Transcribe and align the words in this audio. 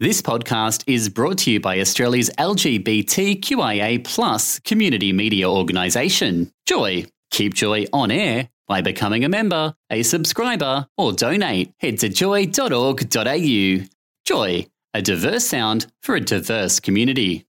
This 0.00 0.20
podcast 0.20 0.82
is 0.88 1.08
brought 1.08 1.38
to 1.38 1.52
you 1.52 1.60
by 1.60 1.78
Australia's 1.78 2.28
LGBTQIA 2.36 4.02
plus 4.02 4.58
community 4.58 5.12
media 5.12 5.48
organisation, 5.48 6.50
Joy. 6.66 7.06
Keep 7.30 7.54
Joy 7.54 7.86
on 7.92 8.10
air 8.10 8.48
by 8.66 8.80
becoming 8.80 9.24
a 9.24 9.28
member, 9.28 9.72
a 9.90 10.02
subscriber, 10.02 10.88
or 10.98 11.12
donate. 11.12 11.72
Head 11.78 12.00
to 12.00 12.08
joy.org.au. 12.08 13.86
Joy, 14.24 14.66
a 14.94 15.00
diverse 15.00 15.46
sound 15.46 15.86
for 16.02 16.16
a 16.16 16.20
diverse 16.20 16.80
community. 16.80 17.46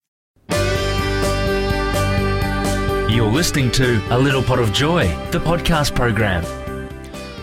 You're 3.09 3.31
listening 3.31 3.71
to 3.71 3.99
A 4.11 4.19
Little 4.19 4.43
Pot 4.43 4.59
of 4.59 4.71
Joy, 4.71 5.07
the 5.31 5.39
podcast 5.39 5.95
program. 5.95 6.43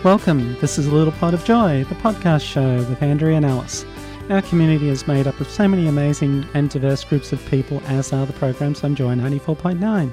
Welcome. 0.04 0.56
This 0.60 0.78
is 0.78 0.86
A 0.86 0.94
Little 0.94 1.12
Pot 1.14 1.34
of 1.34 1.44
Joy, 1.44 1.82
the 1.88 1.96
podcast 1.96 2.42
show 2.42 2.76
with 2.76 3.02
Andrea 3.02 3.38
and 3.38 3.46
Alice. 3.46 3.84
Our 4.30 4.40
community 4.42 4.88
is 4.88 5.08
made 5.08 5.26
up 5.26 5.40
of 5.40 5.50
so 5.50 5.66
many 5.66 5.88
amazing 5.88 6.46
and 6.54 6.70
diverse 6.70 7.04
groups 7.04 7.32
of 7.32 7.44
people, 7.46 7.82
as 7.86 8.12
are 8.12 8.24
the 8.24 8.32
programs 8.32 8.84
on 8.84 8.94
Joy 8.94 9.14
94.9. 9.14 10.12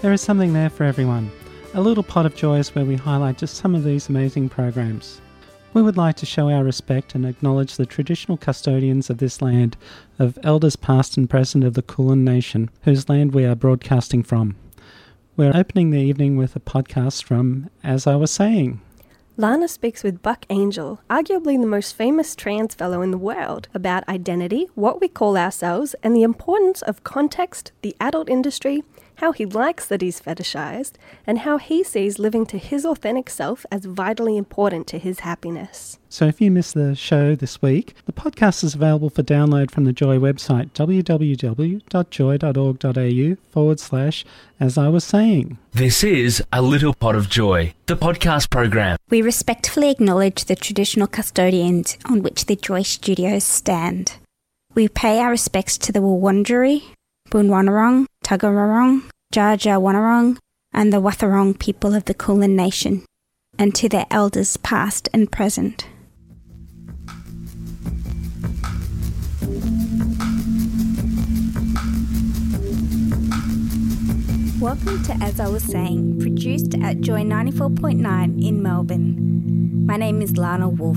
There 0.00 0.12
is 0.12 0.20
something 0.20 0.52
there 0.52 0.68
for 0.68 0.82
everyone. 0.84 1.30
A 1.72 1.80
Little 1.80 2.02
Pot 2.02 2.26
of 2.26 2.34
Joy 2.34 2.58
is 2.58 2.74
where 2.74 2.84
we 2.84 2.96
highlight 2.96 3.38
just 3.38 3.54
some 3.54 3.74
of 3.74 3.84
these 3.84 4.08
amazing 4.08 4.48
programs. 4.48 5.20
We 5.72 5.82
would 5.82 5.96
like 5.96 6.16
to 6.16 6.26
show 6.26 6.50
our 6.50 6.64
respect 6.64 7.14
and 7.14 7.24
acknowledge 7.24 7.76
the 7.76 7.86
traditional 7.86 8.36
custodians 8.36 9.08
of 9.08 9.18
this 9.18 9.40
land, 9.40 9.76
of 10.18 10.38
elders 10.42 10.76
past 10.76 11.16
and 11.16 11.30
present 11.30 11.64
of 11.64 11.74
the 11.74 11.82
Kulin 11.82 12.24
Nation, 12.24 12.70
whose 12.82 13.08
land 13.08 13.34
we 13.34 13.44
are 13.44 13.54
broadcasting 13.54 14.24
from. 14.24 14.56
We're 15.36 15.56
opening 15.56 15.90
the 15.90 16.00
evening 16.00 16.36
with 16.36 16.54
a 16.54 16.60
podcast 16.60 17.22
from 17.22 17.70
As 17.82 18.06
I 18.06 18.16
Was 18.16 18.32
Saying. 18.32 18.80
Lana 19.36 19.66
speaks 19.66 20.04
with 20.04 20.22
Buck 20.22 20.46
Angel, 20.48 21.00
arguably 21.10 21.60
the 21.60 21.66
most 21.66 21.96
famous 21.96 22.36
trans 22.36 22.72
fellow 22.72 23.02
in 23.02 23.10
the 23.10 23.18
world, 23.18 23.66
about 23.74 24.08
identity, 24.08 24.68
what 24.76 25.00
we 25.00 25.08
call 25.08 25.36
ourselves, 25.36 25.96
and 26.04 26.14
the 26.14 26.22
importance 26.22 26.82
of 26.82 27.02
context, 27.02 27.72
the 27.82 27.96
adult 27.98 28.28
industry, 28.28 28.84
how 29.16 29.32
he 29.32 29.46
likes 29.46 29.86
that 29.86 30.00
he's 30.00 30.20
fetishized, 30.20 30.92
and 31.26 31.40
how 31.40 31.58
he 31.58 31.82
sees 31.84 32.18
living 32.18 32.46
to 32.46 32.58
his 32.58 32.84
authentic 32.84 33.30
self 33.30 33.64
as 33.70 33.84
vitally 33.84 34.36
important 34.36 34.86
to 34.88 34.98
his 34.98 35.20
happiness. 35.20 35.98
So 36.08 36.26
if 36.26 36.40
you 36.40 36.50
missed 36.50 36.74
the 36.74 36.94
show 36.94 37.34
this 37.34 37.60
week, 37.60 37.94
the 38.06 38.12
podcast 38.12 38.62
is 38.62 38.74
available 38.74 39.10
for 39.10 39.22
download 39.22 39.70
from 39.70 39.84
the 39.84 39.92
Joy 39.92 40.18
website, 40.18 40.70
www.joy.org.au 40.70 41.80
forward 43.50 43.80
slash 43.80 44.24
as 44.60 44.78
I 44.78 44.88
was 44.88 45.04
saying. 45.04 45.58
This 45.72 46.04
is 46.04 46.42
A 46.52 46.62
Little 46.62 46.94
Pot 46.94 47.16
of 47.16 47.28
Joy, 47.28 47.74
the 47.86 47.96
podcast 47.96 48.50
program. 48.50 48.96
We 49.10 49.22
respectfully 49.22 49.90
acknowledge 49.90 50.44
the 50.44 50.54
traditional 50.56 51.08
custodians 51.08 51.98
on 52.04 52.22
which 52.22 52.46
the 52.46 52.56
Joy 52.56 52.82
Studios 52.82 53.44
stand. 53.44 54.16
We 54.74 54.88
pay 54.88 55.18
our 55.18 55.30
respects 55.30 55.78
to 55.78 55.92
the 55.92 56.00
Wurundjeri, 56.00 56.82
Boonwurrung, 57.30 58.06
Dja 58.24 59.58
Dja 59.58 60.38
and 60.72 60.92
the 60.92 60.96
Wathaurong 60.96 61.58
people 61.58 61.94
of 61.94 62.06
the 62.06 62.14
Kulin 62.14 62.56
Nation, 62.56 63.04
and 63.58 63.74
to 63.74 63.86
their 63.86 64.06
elders 64.10 64.56
past 64.56 65.10
and 65.12 65.30
present. 65.30 65.86
Welcome 74.58 75.02
to 75.02 75.12
As 75.20 75.38
I 75.38 75.48
Was 75.48 75.64
Saying, 75.64 76.18
produced 76.18 76.74
at 76.82 77.02
Joy 77.02 77.24
94.9 77.24 78.42
in 78.42 78.62
Melbourne. 78.62 79.84
My 79.84 79.98
name 79.98 80.22
is 80.22 80.38
Lana 80.38 80.70
Wolf. 80.70 80.96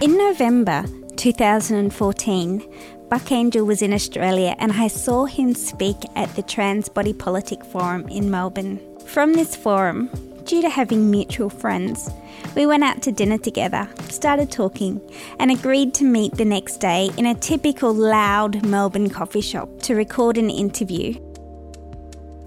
In 0.00 0.16
November 0.16 0.84
2014, 1.16 2.62
Buck 3.08 3.30
Angel 3.30 3.64
was 3.64 3.82
in 3.82 3.92
Australia 3.92 4.56
and 4.58 4.72
I 4.72 4.88
saw 4.88 5.26
him 5.26 5.54
speak 5.54 5.96
at 6.16 6.34
the 6.34 6.42
Trans 6.42 6.88
Body 6.88 7.12
Politic 7.12 7.64
Forum 7.64 8.08
in 8.08 8.32
Melbourne. 8.32 8.80
From 9.06 9.34
this 9.34 9.54
forum, 9.54 10.10
due 10.42 10.60
to 10.60 10.68
having 10.68 11.08
mutual 11.08 11.48
friends, 11.48 12.10
we 12.56 12.66
went 12.66 12.82
out 12.82 13.02
to 13.02 13.12
dinner 13.12 13.38
together, 13.38 13.88
started 14.08 14.50
talking, 14.50 15.00
and 15.38 15.52
agreed 15.52 15.94
to 15.94 16.04
meet 16.04 16.34
the 16.34 16.44
next 16.44 16.78
day 16.78 17.10
in 17.16 17.26
a 17.26 17.34
typical 17.36 17.94
loud 17.94 18.66
Melbourne 18.66 19.08
coffee 19.08 19.40
shop 19.40 19.68
to 19.82 19.94
record 19.94 20.36
an 20.36 20.50
interview. 20.50 21.14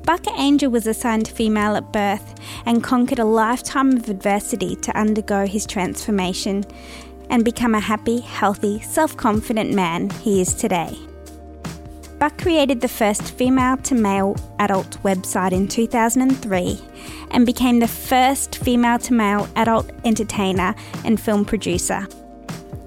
Buck 0.03 0.27
Angel 0.37 0.71
was 0.71 0.87
assigned 0.87 1.27
female 1.27 1.77
at 1.77 1.93
birth 1.93 2.35
and 2.65 2.83
conquered 2.83 3.19
a 3.19 3.25
lifetime 3.25 3.95
of 3.95 4.09
adversity 4.09 4.75
to 4.77 4.97
undergo 4.97 5.45
his 5.45 5.65
transformation 5.65 6.65
and 7.29 7.45
become 7.45 7.75
a 7.75 7.79
happy, 7.79 8.19
healthy, 8.19 8.79
self 8.81 9.15
confident 9.15 9.73
man 9.73 10.09
he 10.09 10.41
is 10.41 10.53
today. 10.53 10.97
Buck 12.19 12.37
created 12.37 12.81
the 12.81 12.89
first 12.89 13.31
female 13.31 13.77
to 13.77 13.95
male 13.95 14.35
adult 14.59 15.01
website 15.03 15.53
in 15.53 15.69
2003 15.69 16.77
and 17.31 17.45
became 17.45 17.79
the 17.79 17.87
first 17.87 18.57
female 18.57 18.99
to 18.99 19.13
male 19.13 19.47
adult 19.55 19.89
entertainer 20.03 20.75
and 21.05 21.19
film 21.19 21.45
producer. 21.45 22.05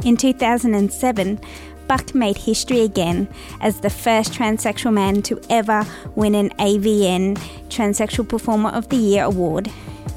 In 0.05 0.19
2007, 0.19 1.41
Buck 1.89 2.15
made 2.15 2.37
history 2.37 2.81
again 2.81 3.27
as 3.61 3.81
the 3.81 3.91
first 3.91 4.33
transsexual 4.33 4.93
man 4.93 5.23
to 5.23 5.41
ever 5.49 5.87
win 6.15 6.35
an 6.35 6.51
AVN 6.59 7.39
Transsexual 7.69 8.29
Performer 8.29 8.71
of 8.71 8.89
the 8.91 8.97
Year 8.97 9.25
award, 9.25 9.71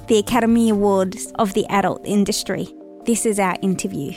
the 0.07 0.17
Academy 0.17 0.69
Awards 0.69 1.31
of 1.35 1.53
the 1.53 1.65
adult 1.67 2.01
industry. 2.05 2.67
This 3.05 3.27
is 3.27 3.37
our 3.37 3.55
interview. 3.61 4.13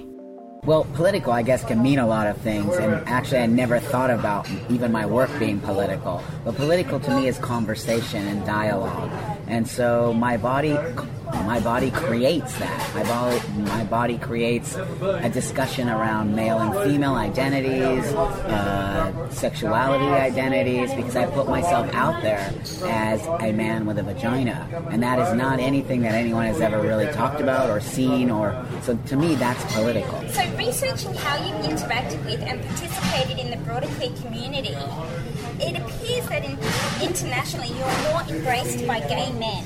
Well, 0.64 0.86
political, 0.94 1.30
I 1.30 1.42
guess, 1.42 1.62
can 1.62 1.82
mean 1.82 1.98
a 1.98 2.06
lot 2.06 2.26
of 2.26 2.38
things, 2.38 2.74
and 2.78 3.06
actually, 3.06 3.40
I 3.40 3.46
never 3.46 3.78
thought 3.78 4.08
about 4.08 4.48
even 4.70 4.92
my 4.92 5.04
work 5.04 5.28
being 5.38 5.60
political. 5.60 6.22
But 6.42 6.54
political 6.56 6.98
to 7.00 7.14
me 7.14 7.28
is 7.28 7.36
conversation 7.36 8.26
and 8.26 8.46
dialogue, 8.46 9.10
and 9.48 9.66
so 9.66 10.12
my 10.12 10.36
body, 10.36 10.76
my 11.32 11.58
body 11.60 11.90
creates 11.90 12.56
that. 12.58 12.94
My 12.94 13.02
body, 13.02 13.40
my 13.62 13.84
body 13.84 14.18
creates 14.18 14.76
a 14.76 15.30
discussion 15.30 15.88
around 15.88 16.36
male 16.36 16.58
and 16.58 16.74
female 16.90 17.14
identities, 17.14 18.04
uh, 18.14 19.30
sexuality 19.30 20.04
identities, 20.04 20.92
because 20.92 21.16
I 21.16 21.26
put 21.26 21.48
myself 21.48 21.92
out 21.94 22.22
there 22.22 22.52
as 22.84 23.26
a 23.40 23.52
man 23.52 23.86
with 23.86 23.98
a 23.98 24.02
vagina, 24.02 24.68
and 24.90 25.02
that 25.02 25.18
is 25.18 25.34
not 25.34 25.60
anything 25.60 26.02
that 26.02 26.14
anyone 26.14 26.44
has 26.44 26.60
ever 26.60 26.80
really 26.82 27.06
talked 27.12 27.40
about 27.40 27.70
or 27.70 27.80
seen, 27.80 28.30
or 28.30 28.66
so 28.82 28.98
to 29.06 29.16
me, 29.16 29.34
that's 29.34 29.64
political. 29.74 30.20
So, 30.28 30.56
researching 30.56 31.14
how 31.14 31.36
you've 31.42 31.64
interacted 31.64 32.22
with 32.26 32.40
and 32.42 32.60
participated 32.62 33.38
in 33.38 33.50
the 33.50 33.56
broader 33.64 33.88
queer 33.96 34.10
community, 34.22 34.76
it 35.60 35.76
appears 35.76 36.26
that 36.28 36.44
in, 36.44 36.58
internationally 37.06 37.68
you're 37.68 38.10
more 38.10 38.22
embraced 38.28 38.86
by 38.86 39.00
gay 39.00 39.32
men 39.32 39.64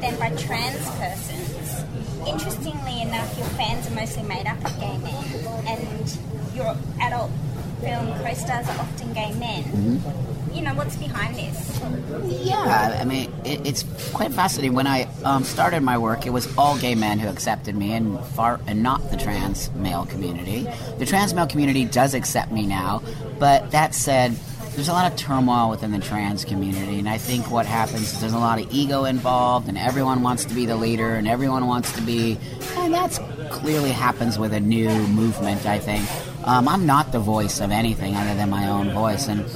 than 0.00 0.18
by 0.18 0.30
trans 0.36 0.88
persons. 0.96 1.84
Interestingly 2.26 3.02
enough, 3.02 3.36
your 3.36 3.46
fans 3.48 3.86
are 3.86 3.94
mostly 3.94 4.22
made 4.22 4.46
up 4.46 4.64
of 4.64 4.78
gay 4.80 4.96
men, 4.98 5.24
and 5.66 6.18
your 6.54 6.76
adult 7.00 7.30
film 7.80 8.06
co-stars 8.22 8.66
are 8.68 8.78
often 8.80 9.12
gay 9.12 9.32
men. 9.34 10.02
You 10.54 10.62
know 10.62 10.74
what's 10.74 10.96
behind 10.96 11.34
this? 11.34 11.80
Yeah, 12.46 12.98
I 13.00 13.04
mean, 13.04 13.32
it, 13.44 13.66
it's 13.66 13.82
quite 14.12 14.32
fascinating. 14.32 14.74
When 14.74 14.86
I 14.86 15.08
um, 15.24 15.42
started 15.42 15.82
my 15.82 15.98
work, 15.98 16.26
it 16.26 16.30
was 16.30 16.46
all 16.56 16.78
gay 16.78 16.94
men 16.94 17.18
who 17.18 17.28
accepted 17.28 17.74
me, 17.74 17.92
and 17.92 18.18
far 18.28 18.60
and 18.66 18.82
not 18.82 19.10
the 19.10 19.16
trans 19.16 19.70
male 19.72 20.06
community. 20.06 20.66
The 20.98 21.06
trans 21.06 21.34
male 21.34 21.48
community 21.48 21.84
does 21.84 22.14
accept 22.14 22.52
me 22.52 22.66
now, 22.66 23.02
but 23.38 23.72
that 23.72 23.94
said, 23.94 24.36
there's 24.74 24.88
a 24.88 24.92
lot 24.92 25.10
of 25.10 25.16
turmoil 25.16 25.70
within 25.70 25.92
the 25.92 26.00
trans 26.00 26.44
community, 26.44 26.98
and 26.98 27.08
I 27.08 27.18
think 27.18 27.50
what 27.50 27.66
happens 27.66 28.12
is 28.12 28.20
there's 28.20 28.32
a 28.32 28.38
lot 28.38 28.60
of 28.60 28.72
ego 28.72 29.04
involved, 29.04 29.68
and 29.68 29.78
everyone 29.78 30.22
wants 30.22 30.44
to 30.46 30.54
be 30.54 30.66
the 30.66 30.76
leader, 30.76 31.14
and 31.14 31.28
everyone 31.28 31.66
wants 31.66 31.92
to 31.92 32.02
be, 32.02 32.38
and 32.76 32.92
that's 32.92 33.18
clearly 33.50 33.90
happens 33.90 34.38
with 34.38 34.52
a 34.52 34.60
new 34.60 34.90
movement. 35.08 35.66
I 35.66 35.78
think. 35.78 36.08
Um, 36.46 36.68
I'm 36.68 36.84
not 36.84 37.10
the 37.10 37.20
voice 37.20 37.60
of 37.60 37.70
anything 37.70 38.14
other 38.14 38.34
than 38.34 38.50
my 38.50 38.68
own 38.68 38.90
voice, 38.92 39.28
and 39.28 39.46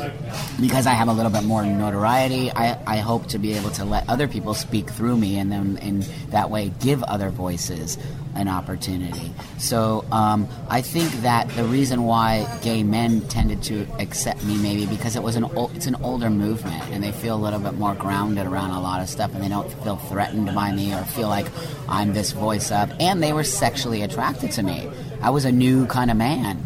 because 0.58 0.86
I 0.86 0.92
have 0.92 1.08
a 1.08 1.12
little 1.12 1.30
bit 1.30 1.44
more 1.44 1.62
notoriety, 1.62 2.50
I, 2.50 2.78
I 2.86 2.96
hope 2.98 3.26
to 3.28 3.38
be 3.38 3.52
able 3.52 3.68
to 3.72 3.84
let 3.84 4.08
other 4.08 4.26
people 4.26 4.54
speak 4.54 4.88
through 4.88 5.18
me, 5.18 5.38
and 5.38 5.52
then 5.52 5.76
in 5.82 6.00
that 6.30 6.48
way 6.48 6.72
give 6.80 7.02
other 7.02 7.28
voices 7.28 7.98
an 8.34 8.48
opportunity. 8.48 9.32
So 9.58 10.06
um, 10.10 10.48
I 10.70 10.80
think 10.80 11.12
that 11.20 11.50
the 11.50 11.64
reason 11.64 12.04
why 12.04 12.46
gay 12.62 12.82
men 12.82 13.20
tended 13.28 13.62
to 13.64 13.86
accept 13.98 14.42
me 14.44 14.56
maybe 14.56 14.86
because 14.86 15.14
it 15.14 15.22
was 15.22 15.36
an 15.36 15.44
it's 15.74 15.86
an 15.86 15.96
older 15.96 16.30
movement, 16.30 16.82
and 16.90 17.04
they 17.04 17.12
feel 17.12 17.36
a 17.36 17.42
little 17.42 17.60
bit 17.60 17.74
more 17.74 17.94
grounded 17.94 18.46
around 18.46 18.70
a 18.70 18.80
lot 18.80 19.02
of 19.02 19.10
stuff, 19.10 19.34
and 19.34 19.44
they 19.44 19.48
don't 19.50 19.70
feel 19.84 19.96
threatened 19.96 20.54
by 20.54 20.72
me 20.72 20.94
or 20.94 21.04
feel 21.04 21.28
like 21.28 21.48
I'm 21.86 22.14
this 22.14 22.32
voice 22.32 22.72
of, 22.72 22.90
and 22.98 23.22
they 23.22 23.34
were 23.34 23.44
sexually 23.44 24.00
attracted 24.00 24.52
to 24.52 24.62
me. 24.62 24.88
I 25.20 25.28
was 25.30 25.44
a 25.44 25.52
new 25.52 25.84
kind 25.86 26.10
of 26.10 26.16
man 26.16 26.64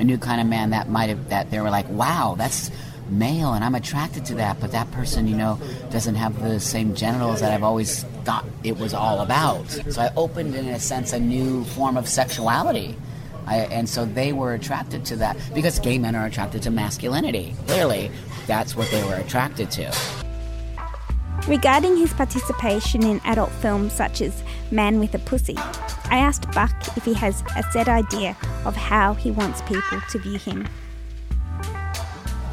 a 0.00 0.04
new 0.04 0.18
kind 0.18 0.40
of 0.40 0.46
man 0.46 0.70
that 0.70 0.88
might 0.88 1.10
have 1.10 1.28
that 1.28 1.50
they 1.50 1.60
were 1.60 1.70
like, 1.70 1.88
wow, 1.90 2.34
that's 2.36 2.70
male, 3.10 3.52
and 3.52 3.62
I'm 3.62 3.74
attracted 3.74 4.24
to 4.26 4.34
that. 4.36 4.58
But 4.60 4.72
that 4.72 4.90
person, 4.92 5.28
you 5.28 5.36
know, 5.36 5.60
doesn't 5.90 6.14
have 6.14 6.42
the 6.42 6.58
same 6.58 6.94
genitals 6.94 7.40
that 7.40 7.52
I've 7.52 7.62
always 7.62 8.04
thought 8.24 8.46
it 8.64 8.78
was 8.78 8.94
all 8.94 9.20
about. 9.20 9.68
So 9.68 10.00
I 10.00 10.10
opened, 10.16 10.54
in 10.54 10.68
a 10.68 10.80
sense, 10.80 11.12
a 11.12 11.20
new 11.20 11.64
form 11.64 11.96
of 11.96 12.08
sexuality. 12.08 12.96
I, 13.46 13.58
and 13.58 13.88
so 13.88 14.04
they 14.04 14.32
were 14.32 14.54
attracted 14.54 15.04
to 15.06 15.16
that 15.16 15.36
because 15.54 15.78
gay 15.80 15.98
men 15.98 16.14
are 16.14 16.26
attracted 16.26 16.62
to 16.62 16.70
masculinity. 16.70 17.54
Clearly, 17.66 18.10
that's 18.46 18.76
what 18.76 18.90
they 18.90 19.02
were 19.04 19.16
attracted 19.16 19.70
to. 19.72 20.19
Regarding 21.48 21.96
his 21.96 22.12
participation 22.12 23.04
in 23.04 23.20
adult 23.24 23.50
films 23.50 23.92
such 23.92 24.20
as 24.20 24.42
Man 24.70 25.00
with 25.00 25.14
a 25.14 25.18
Pussy, 25.18 25.56
I 26.10 26.18
asked 26.18 26.50
Buck 26.52 26.74
if 26.96 27.04
he 27.04 27.14
has 27.14 27.42
a 27.56 27.62
set 27.72 27.88
idea 27.88 28.36
of 28.64 28.76
how 28.76 29.14
he 29.14 29.30
wants 29.30 29.62
people 29.62 30.00
to 30.10 30.18
view 30.18 30.38
him. 30.38 30.68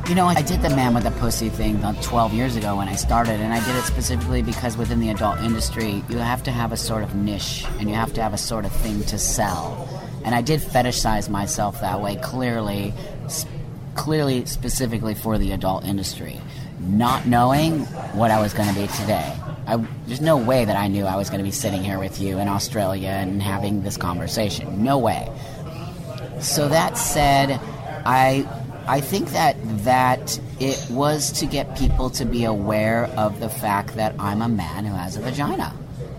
You 0.08 0.16
know, 0.16 0.26
I 0.26 0.42
did 0.42 0.62
the 0.62 0.70
man 0.70 0.94
with 0.94 1.06
a 1.06 1.12
pussy 1.12 1.50
thing 1.50 1.76
about 1.76 2.02
12 2.02 2.34
years 2.34 2.56
ago 2.56 2.78
when 2.78 2.88
I 2.88 2.96
started, 2.96 3.42
and 3.42 3.54
I 3.54 3.64
did 3.66 3.76
it 3.76 3.84
specifically 3.84 4.42
because 4.42 4.78
within 4.78 5.02
the 5.02 5.10
adult 5.10 5.42
industry, 5.42 6.02
you 6.08 6.18
have 6.18 6.44
to 6.44 6.52
have 6.52 6.72
a 6.72 6.78
sort 6.78 7.04
of 7.04 7.14
niche 7.14 7.66
and 7.80 7.90
you 7.90 7.96
have 7.96 8.14
to 8.14 8.22
have 8.22 8.34
a 8.34 8.38
sort 8.38 8.64
of 8.64 8.72
thing 8.72 9.04
to 9.04 9.18
sell. 9.18 9.86
And 10.24 10.34
I 10.34 10.42
did 10.42 10.62
fetishize 10.62 11.30
myself 11.30 11.82
that 11.82 12.02
way, 12.02 12.16
clearly, 12.16 12.94
clearly, 13.96 14.46
specifically 14.46 15.14
for 15.14 15.38
the 15.38 15.52
adult 15.52 15.84
industry, 15.84 16.40
not 16.80 17.26
knowing 17.26 17.82
what 18.16 18.32
I 18.32 18.40
was 18.40 18.54
going 18.54 18.70
to 18.70 18.76
be 18.76 18.88
today. 18.88 19.36
I, 19.66 19.86
there's 20.06 20.22
no 20.22 20.38
way 20.38 20.64
that 20.64 20.78
I 20.78 20.88
knew 20.88 21.06
I 21.06 21.16
was 21.16 21.30
going 21.30 21.40
to 21.40 21.44
be 21.44 21.52
sitting 21.52 21.84
here 21.84 22.00
with 22.00 22.22
you 22.22 22.38
in 22.38 22.48
Australia 22.48 23.10
and 23.10 23.42
having 23.42 23.84
this 23.84 23.98
conversation. 23.98 24.84
No 24.84 24.98
way. 24.98 25.30
So 26.40 26.70
that 26.70 26.98
said, 26.98 27.60
I 28.06 28.48
I 28.88 29.02
think 29.02 29.32
that 29.32 29.58
that 29.84 30.40
it 30.60 30.88
was 30.90 31.32
to 31.34 31.46
get 31.46 31.78
people 31.78 32.10
to 32.12 32.26
be 32.26 32.46
aware 32.46 33.06
of 33.18 33.40
the 33.40 33.50
fact 33.50 33.96
that 33.96 34.16
I'm 34.18 34.42
a 34.42 34.48
man 34.48 34.86
who 34.86 34.94
has 34.94 35.18
a 35.18 35.22
vagina 35.22 35.74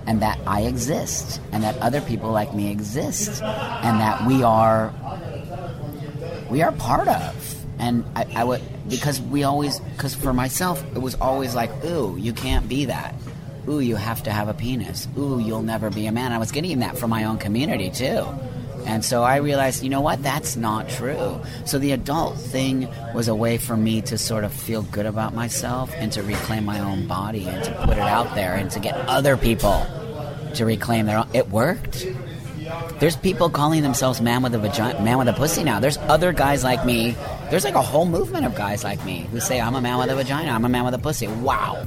and 0.06 0.20
that 0.20 0.38
I 0.46 0.62
exist 0.62 1.40
and 1.52 1.62
that 1.62 1.78
other 1.78 2.00
people 2.00 2.30
like 2.30 2.54
me 2.54 2.70
exist 2.70 3.42
and 3.42 4.00
that 4.00 4.26
we 4.26 4.42
are 4.42 4.92
we 6.50 6.62
are 6.62 6.72
part 6.72 7.08
of 7.08 7.57
and 7.78 8.04
I, 8.14 8.26
I 8.34 8.44
would 8.44 8.62
because 8.88 9.20
we 9.20 9.44
always 9.44 9.80
because 9.80 10.14
for 10.14 10.32
myself 10.32 10.84
it 10.94 11.00
was 11.00 11.14
always 11.16 11.54
like 11.54 11.70
ooh 11.84 12.16
you 12.16 12.32
can't 12.32 12.68
be 12.68 12.86
that 12.86 13.14
ooh 13.68 13.80
you 13.80 13.96
have 13.96 14.22
to 14.24 14.30
have 14.30 14.48
a 14.48 14.54
penis 14.54 15.08
ooh 15.16 15.38
you'll 15.38 15.62
never 15.62 15.90
be 15.90 16.06
a 16.06 16.12
man 16.12 16.32
i 16.32 16.38
was 16.38 16.50
getting 16.52 16.78
that 16.80 16.96
from 16.98 17.10
my 17.10 17.24
own 17.24 17.38
community 17.38 17.90
too 17.90 18.26
and 18.88 19.04
so 19.04 19.22
I 19.22 19.36
realized, 19.36 19.82
you 19.82 19.90
know 19.90 20.00
what, 20.00 20.22
that's 20.22 20.56
not 20.56 20.88
true. 20.88 21.38
So 21.66 21.78
the 21.78 21.92
adult 21.92 22.38
thing 22.38 22.88
was 23.14 23.28
a 23.28 23.34
way 23.34 23.58
for 23.58 23.76
me 23.76 24.00
to 24.02 24.16
sort 24.16 24.44
of 24.44 24.52
feel 24.52 24.80
good 24.80 25.04
about 25.04 25.34
myself 25.34 25.92
and 25.96 26.10
to 26.12 26.22
reclaim 26.22 26.64
my 26.64 26.80
own 26.80 27.06
body 27.06 27.46
and 27.46 27.62
to 27.64 27.72
put 27.84 27.98
it 27.98 27.98
out 27.98 28.34
there 28.34 28.54
and 28.54 28.70
to 28.70 28.80
get 28.80 28.94
other 29.06 29.36
people 29.36 29.86
to 30.54 30.64
reclaim 30.64 31.04
their 31.04 31.18
own. 31.18 31.28
It 31.34 31.50
worked. 31.50 32.06
There's 32.98 33.16
people 33.16 33.48
calling 33.48 33.82
themselves 33.82 34.20
man 34.20 34.42
with 34.42 34.54
a 34.54 34.58
vagina, 34.58 35.00
man 35.02 35.18
with 35.18 35.28
a 35.28 35.32
pussy 35.32 35.64
now. 35.64 35.80
There's 35.80 35.98
other 36.08 36.32
guys 36.32 36.64
like 36.64 36.84
me. 36.84 37.16
There's 37.50 37.64
like 37.64 37.74
a 37.74 37.82
whole 37.82 38.06
movement 38.06 38.44
of 38.44 38.54
guys 38.54 38.84
like 38.84 39.04
me 39.04 39.28
who 39.30 39.40
say 39.40 39.60
I'm 39.60 39.74
a 39.74 39.80
man 39.80 39.98
with 39.98 40.10
a 40.10 40.16
vagina, 40.16 40.50
I'm 40.50 40.64
a 40.64 40.68
man 40.68 40.84
with 40.84 40.94
a 40.94 40.98
pussy. 40.98 41.28
Wow. 41.28 41.84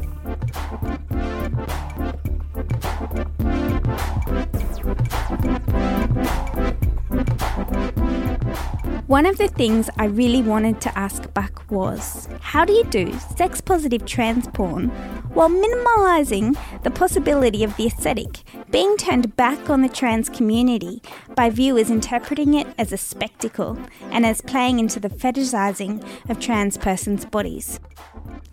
One 9.08 9.26
of 9.26 9.38
the 9.38 9.50
things 9.50 9.90
I 9.98 10.06
really 10.06 10.42
wanted 10.42 10.80
to 10.82 10.98
ask 10.98 11.34
Buck 11.34 11.70
was 11.70 12.30
how 12.40 12.64
do 12.64 12.72
you 12.72 12.86
do 12.86 13.12
sex 13.36 13.60
positive 13.60 14.06
trans 14.06 14.48
porn 14.48 14.90
while 15.34 15.50
minimalising 15.50 16.58
the 16.84 16.92
possibility 16.92 17.64
of 17.64 17.76
the 17.78 17.88
aesthetic 17.88 18.44
being 18.70 18.98
turned 18.98 19.36
back 19.36 19.70
on 19.70 19.82
the 19.82 19.90
trans 19.90 20.30
community 20.30 21.02
by 21.36 21.50
viewers 21.50 21.90
interpreting 21.90 22.54
it 22.54 22.68
as 22.78 22.92
a 22.92 22.98
spectacle 22.98 23.78
and 24.12 24.26
as 24.26 24.42
playing 24.42 24.80
into 24.80 25.00
the 25.00 25.10
fetishizing 25.10 26.06
of 26.30 26.40
trans 26.40 26.78
persons' 26.78 27.26
bodies? 27.26 27.80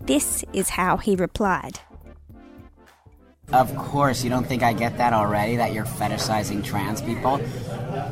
This 0.01 0.45
is 0.53 0.71
how 0.71 0.97
he 0.97 1.17
replied. 1.17 1.81
Of 3.53 3.75
course, 3.77 4.23
you 4.23 4.29
don't 4.29 4.47
think 4.47 4.63
I 4.63 4.75
get 4.75 4.99
that 4.99 5.15
already, 5.15 5.57
that 5.57 5.73
you're 5.73 5.87
fetishizing 5.87 6.63
trans 6.63 7.01
people? 7.01 7.41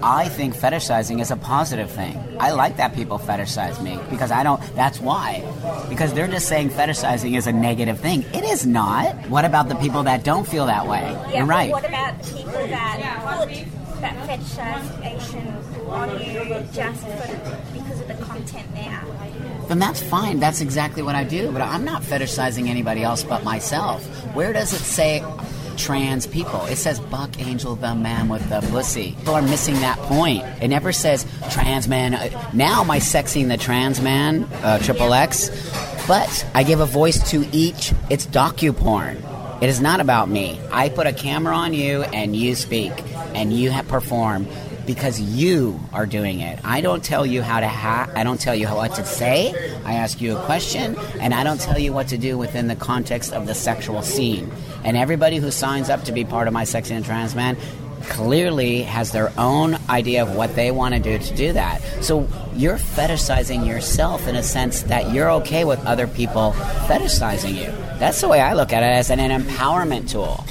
I 0.02 0.30
think 0.30 0.56
fetishizing 0.56 1.20
is 1.20 1.30
a 1.30 1.36
positive 1.36 1.90
thing. 1.90 2.18
I 2.40 2.52
like 2.52 2.78
that 2.78 2.94
people 2.94 3.18
fetishize 3.18 3.82
me 3.82 3.98
because 4.08 4.30
I 4.30 4.42
don't, 4.42 4.62
that's 4.74 4.98
why. 4.98 5.44
Because 5.90 6.14
they're 6.14 6.26
just 6.26 6.48
saying 6.48 6.70
fetishizing 6.70 7.36
is 7.36 7.46
a 7.46 7.52
negative 7.52 8.00
thing. 8.00 8.22
It 8.32 8.44
is 8.44 8.66
not. 8.66 9.14
What 9.28 9.44
about 9.44 9.68
the 9.68 9.74
people 9.74 10.04
that 10.04 10.24
don't 10.24 10.48
feel 10.48 10.64
that 10.66 10.86
way? 10.86 11.02
Yeah, 11.02 11.38
you're 11.38 11.46
right. 11.46 11.70
What 11.70 11.84
about 11.86 12.22
people 12.22 12.52
that 12.52 12.96
put 13.26 14.00
that 14.00 14.16
fetishization 14.26 15.88
on 15.88 16.18
you 16.18 16.66
just 16.72 17.02
for, 17.02 17.74
because 17.74 18.00
of 18.00 18.08
the 18.08 18.14
content 18.24 18.74
there? 18.74 19.04
Then 19.68 19.78
that's 19.78 20.02
fine. 20.02 20.38
That's 20.40 20.60
exactly 20.60 21.02
what 21.02 21.14
I 21.14 21.24
do. 21.24 21.50
But 21.52 21.62
I'm 21.62 21.84
not 21.84 22.02
fetishizing 22.02 22.68
anybody 22.68 23.02
else 23.02 23.24
but 23.24 23.44
myself. 23.44 24.04
Where 24.34 24.52
does 24.52 24.72
it 24.72 24.78
say 24.78 25.24
trans 25.76 26.26
people? 26.26 26.64
It 26.66 26.76
says 26.76 27.00
Buck 27.00 27.38
Angel, 27.40 27.74
the 27.76 27.94
man 27.94 28.28
with 28.28 28.48
the 28.48 28.60
pussy. 28.70 29.12
People 29.18 29.34
are 29.34 29.42
missing 29.42 29.74
that 29.76 29.98
point. 29.98 30.44
It 30.62 30.68
never 30.68 30.92
says 30.92 31.26
trans 31.50 31.88
man. 31.88 32.14
Uh, 32.14 32.50
Now 32.54 32.82
I 32.84 32.98
sexing 32.98 33.48
the 33.48 33.56
trans 33.56 34.00
man, 34.00 34.44
uh, 34.62 34.78
triple 34.78 35.12
X? 35.12 35.50
But 36.06 36.46
I 36.54 36.62
give 36.62 36.80
a 36.80 36.86
voice 36.86 37.30
to 37.30 37.46
each. 37.52 37.92
It's 38.10 38.26
docu 38.26 38.76
porn. 38.76 39.22
It 39.60 39.68
is 39.70 39.80
not 39.80 40.00
about 40.00 40.28
me. 40.28 40.60
I 40.70 40.90
put 40.90 41.06
a 41.06 41.12
camera 41.12 41.54
on 41.56 41.72
you 41.72 42.02
and 42.02 42.36
you 42.36 42.54
speak 42.54 42.92
and 43.34 43.52
you 43.52 43.72
perform 43.88 44.46
because 44.86 45.20
you 45.20 45.80
are 45.92 46.06
doing 46.06 46.40
it. 46.40 46.58
I 46.64 46.80
don't 46.80 47.02
tell 47.02 47.26
you 47.26 47.42
how 47.42 47.60
to 47.60 47.68
ha- 47.68 48.10
I 48.14 48.24
don't 48.24 48.40
tell 48.40 48.54
you 48.54 48.68
what 48.68 48.94
to 48.94 49.04
say. 49.04 49.52
I 49.84 49.94
ask 49.94 50.20
you 50.20 50.36
a 50.36 50.44
question 50.44 50.96
and 51.20 51.34
I 51.34 51.44
don't 51.44 51.60
tell 51.60 51.78
you 51.78 51.92
what 51.92 52.08
to 52.08 52.18
do 52.18 52.38
within 52.38 52.68
the 52.68 52.76
context 52.76 53.32
of 53.32 53.46
the 53.46 53.54
sexual 53.54 54.02
scene. 54.02 54.50
And 54.84 54.96
everybody 54.96 55.38
who 55.38 55.50
signs 55.50 55.90
up 55.90 56.04
to 56.04 56.12
be 56.12 56.24
part 56.24 56.46
of 56.46 56.54
my 56.54 56.64
sexy 56.64 56.94
and 56.94 57.04
trans 57.04 57.34
man 57.34 57.56
clearly 58.04 58.82
has 58.82 59.12
their 59.12 59.32
own 59.38 59.76
idea 59.88 60.22
of 60.22 60.36
what 60.36 60.54
they 60.54 60.70
want 60.70 60.94
to 60.94 61.00
do 61.00 61.18
to 61.18 61.34
do 61.34 61.52
that. 61.52 61.80
So 62.02 62.28
you're 62.54 62.76
fetishizing 62.76 63.66
yourself 63.66 64.28
in 64.28 64.36
a 64.36 64.42
sense 64.42 64.82
that 64.82 65.12
you're 65.12 65.30
okay 65.32 65.64
with 65.64 65.84
other 65.84 66.06
people 66.06 66.52
fetishizing 66.86 67.54
you. 67.54 67.72
That's 67.98 68.20
the 68.20 68.28
way 68.28 68.40
I 68.40 68.54
look 68.54 68.72
at 68.72 68.82
it 68.82 68.86
as 68.86 69.10
an, 69.10 69.20
an 69.20 69.42
empowerment 69.42 70.08
tool. 70.10 70.44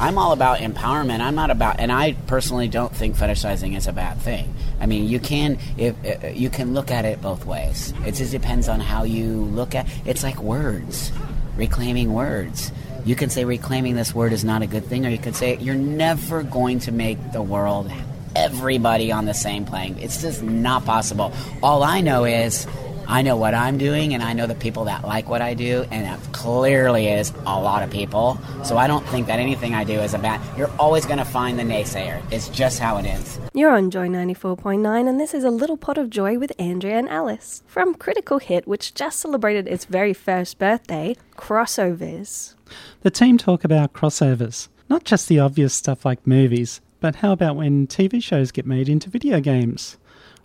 I'm 0.00 0.16
all 0.16 0.32
about 0.32 0.60
empowerment. 0.60 1.20
I'm 1.20 1.34
not 1.34 1.50
about, 1.50 1.78
and 1.78 1.92
I 1.92 2.14
personally 2.26 2.68
don't 2.68 2.90
think 2.90 3.16
fetishizing 3.16 3.76
is 3.76 3.86
a 3.86 3.92
bad 3.92 4.16
thing. 4.16 4.54
I 4.80 4.86
mean, 4.86 5.06
you 5.06 5.20
can 5.20 5.58
if 5.76 5.94
uh, 6.24 6.28
you 6.28 6.48
can 6.48 6.72
look 6.72 6.90
at 6.90 7.04
it 7.04 7.20
both 7.20 7.44
ways. 7.44 7.92
It 8.06 8.14
just 8.14 8.32
depends 8.32 8.66
on 8.66 8.80
how 8.80 9.04
you 9.04 9.26
look 9.26 9.74
at. 9.74 9.86
It's 10.06 10.22
like 10.22 10.40
words, 10.42 11.12
reclaiming 11.54 12.14
words. 12.14 12.72
You 13.04 13.14
can 13.14 13.28
say 13.28 13.44
reclaiming 13.44 13.94
this 13.94 14.14
word 14.14 14.32
is 14.32 14.42
not 14.42 14.62
a 14.62 14.66
good 14.66 14.86
thing, 14.86 15.04
or 15.04 15.10
you 15.10 15.18
could 15.18 15.36
say 15.36 15.58
you're 15.58 15.74
never 15.74 16.42
going 16.44 16.78
to 16.80 16.92
make 16.92 17.18
the 17.32 17.42
world 17.42 17.92
everybody 18.34 19.12
on 19.12 19.26
the 19.26 19.34
same 19.34 19.66
plane. 19.66 19.98
It's 20.00 20.22
just 20.22 20.42
not 20.42 20.86
possible. 20.86 21.30
All 21.62 21.82
I 21.82 22.00
know 22.00 22.24
is 22.24 22.66
I 23.10 23.22
know 23.22 23.34
what 23.34 23.54
I'm 23.54 23.76
doing, 23.76 24.14
and 24.14 24.22
I 24.22 24.34
know 24.34 24.46
the 24.46 24.54
people 24.54 24.84
that 24.84 25.02
like 25.02 25.28
what 25.28 25.42
I 25.42 25.52
do, 25.52 25.84
and 25.90 26.04
that 26.04 26.32
clearly 26.32 27.08
is 27.08 27.32
a 27.44 27.60
lot 27.60 27.82
of 27.82 27.90
people. 27.90 28.38
So 28.62 28.78
I 28.78 28.86
don't 28.86 29.04
think 29.08 29.26
that 29.26 29.40
anything 29.40 29.74
I 29.74 29.82
do 29.82 29.98
is 29.98 30.14
a 30.14 30.18
bad. 30.20 30.40
You're 30.56 30.70
always 30.78 31.06
going 31.06 31.18
to 31.18 31.24
find 31.24 31.58
the 31.58 31.64
naysayer. 31.64 32.22
It's 32.30 32.48
just 32.50 32.78
how 32.78 32.98
it 32.98 33.06
is. 33.06 33.40
You're 33.52 33.72
on 33.72 33.90
Joy 33.90 34.06
94.9, 34.06 35.08
and 35.08 35.18
this 35.18 35.34
is 35.34 35.42
A 35.42 35.50
Little 35.50 35.76
Pot 35.76 35.98
of 35.98 36.08
Joy 36.08 36.38
with 36.38 36.52
Andrea 36.56 37.00
and 37.00 37.08
Alice. 37.08 37.64
From 37.66 37.96
Critical 37.96 38.38
Hit, 38.38 38.68
which 38.68 38.94
just 38.94 39.18
celebrated 39.18 39.66
its 39.66 39.86
very 39.86 40.14
first 40.14 40.60
birthday, 40.60 41.16
Crossovers. 41.36 42.54
The 43.00 43.10
team 43.10 43.38
talk 43.38 43.64
about 43.64 43.92
crossovers, 43.92 44.68
not 44.88 45.02
just 45.02 45.26
the 45.26 45.40
obvious 45.40 45.74
stuff 45.74 46.04
like 46.04 46.24
movies, 46.24 46.80
but 47.00 47.16
how 47.16 47.32
about 47.32 47.56
when 47.56 47.88
TV 47.88 48.22
shows 48.22 48.52
get 48.52 48.66
made 48.66 48.88
into 48.88 49.10
video 49.10 49.40
games? 49.40 49.96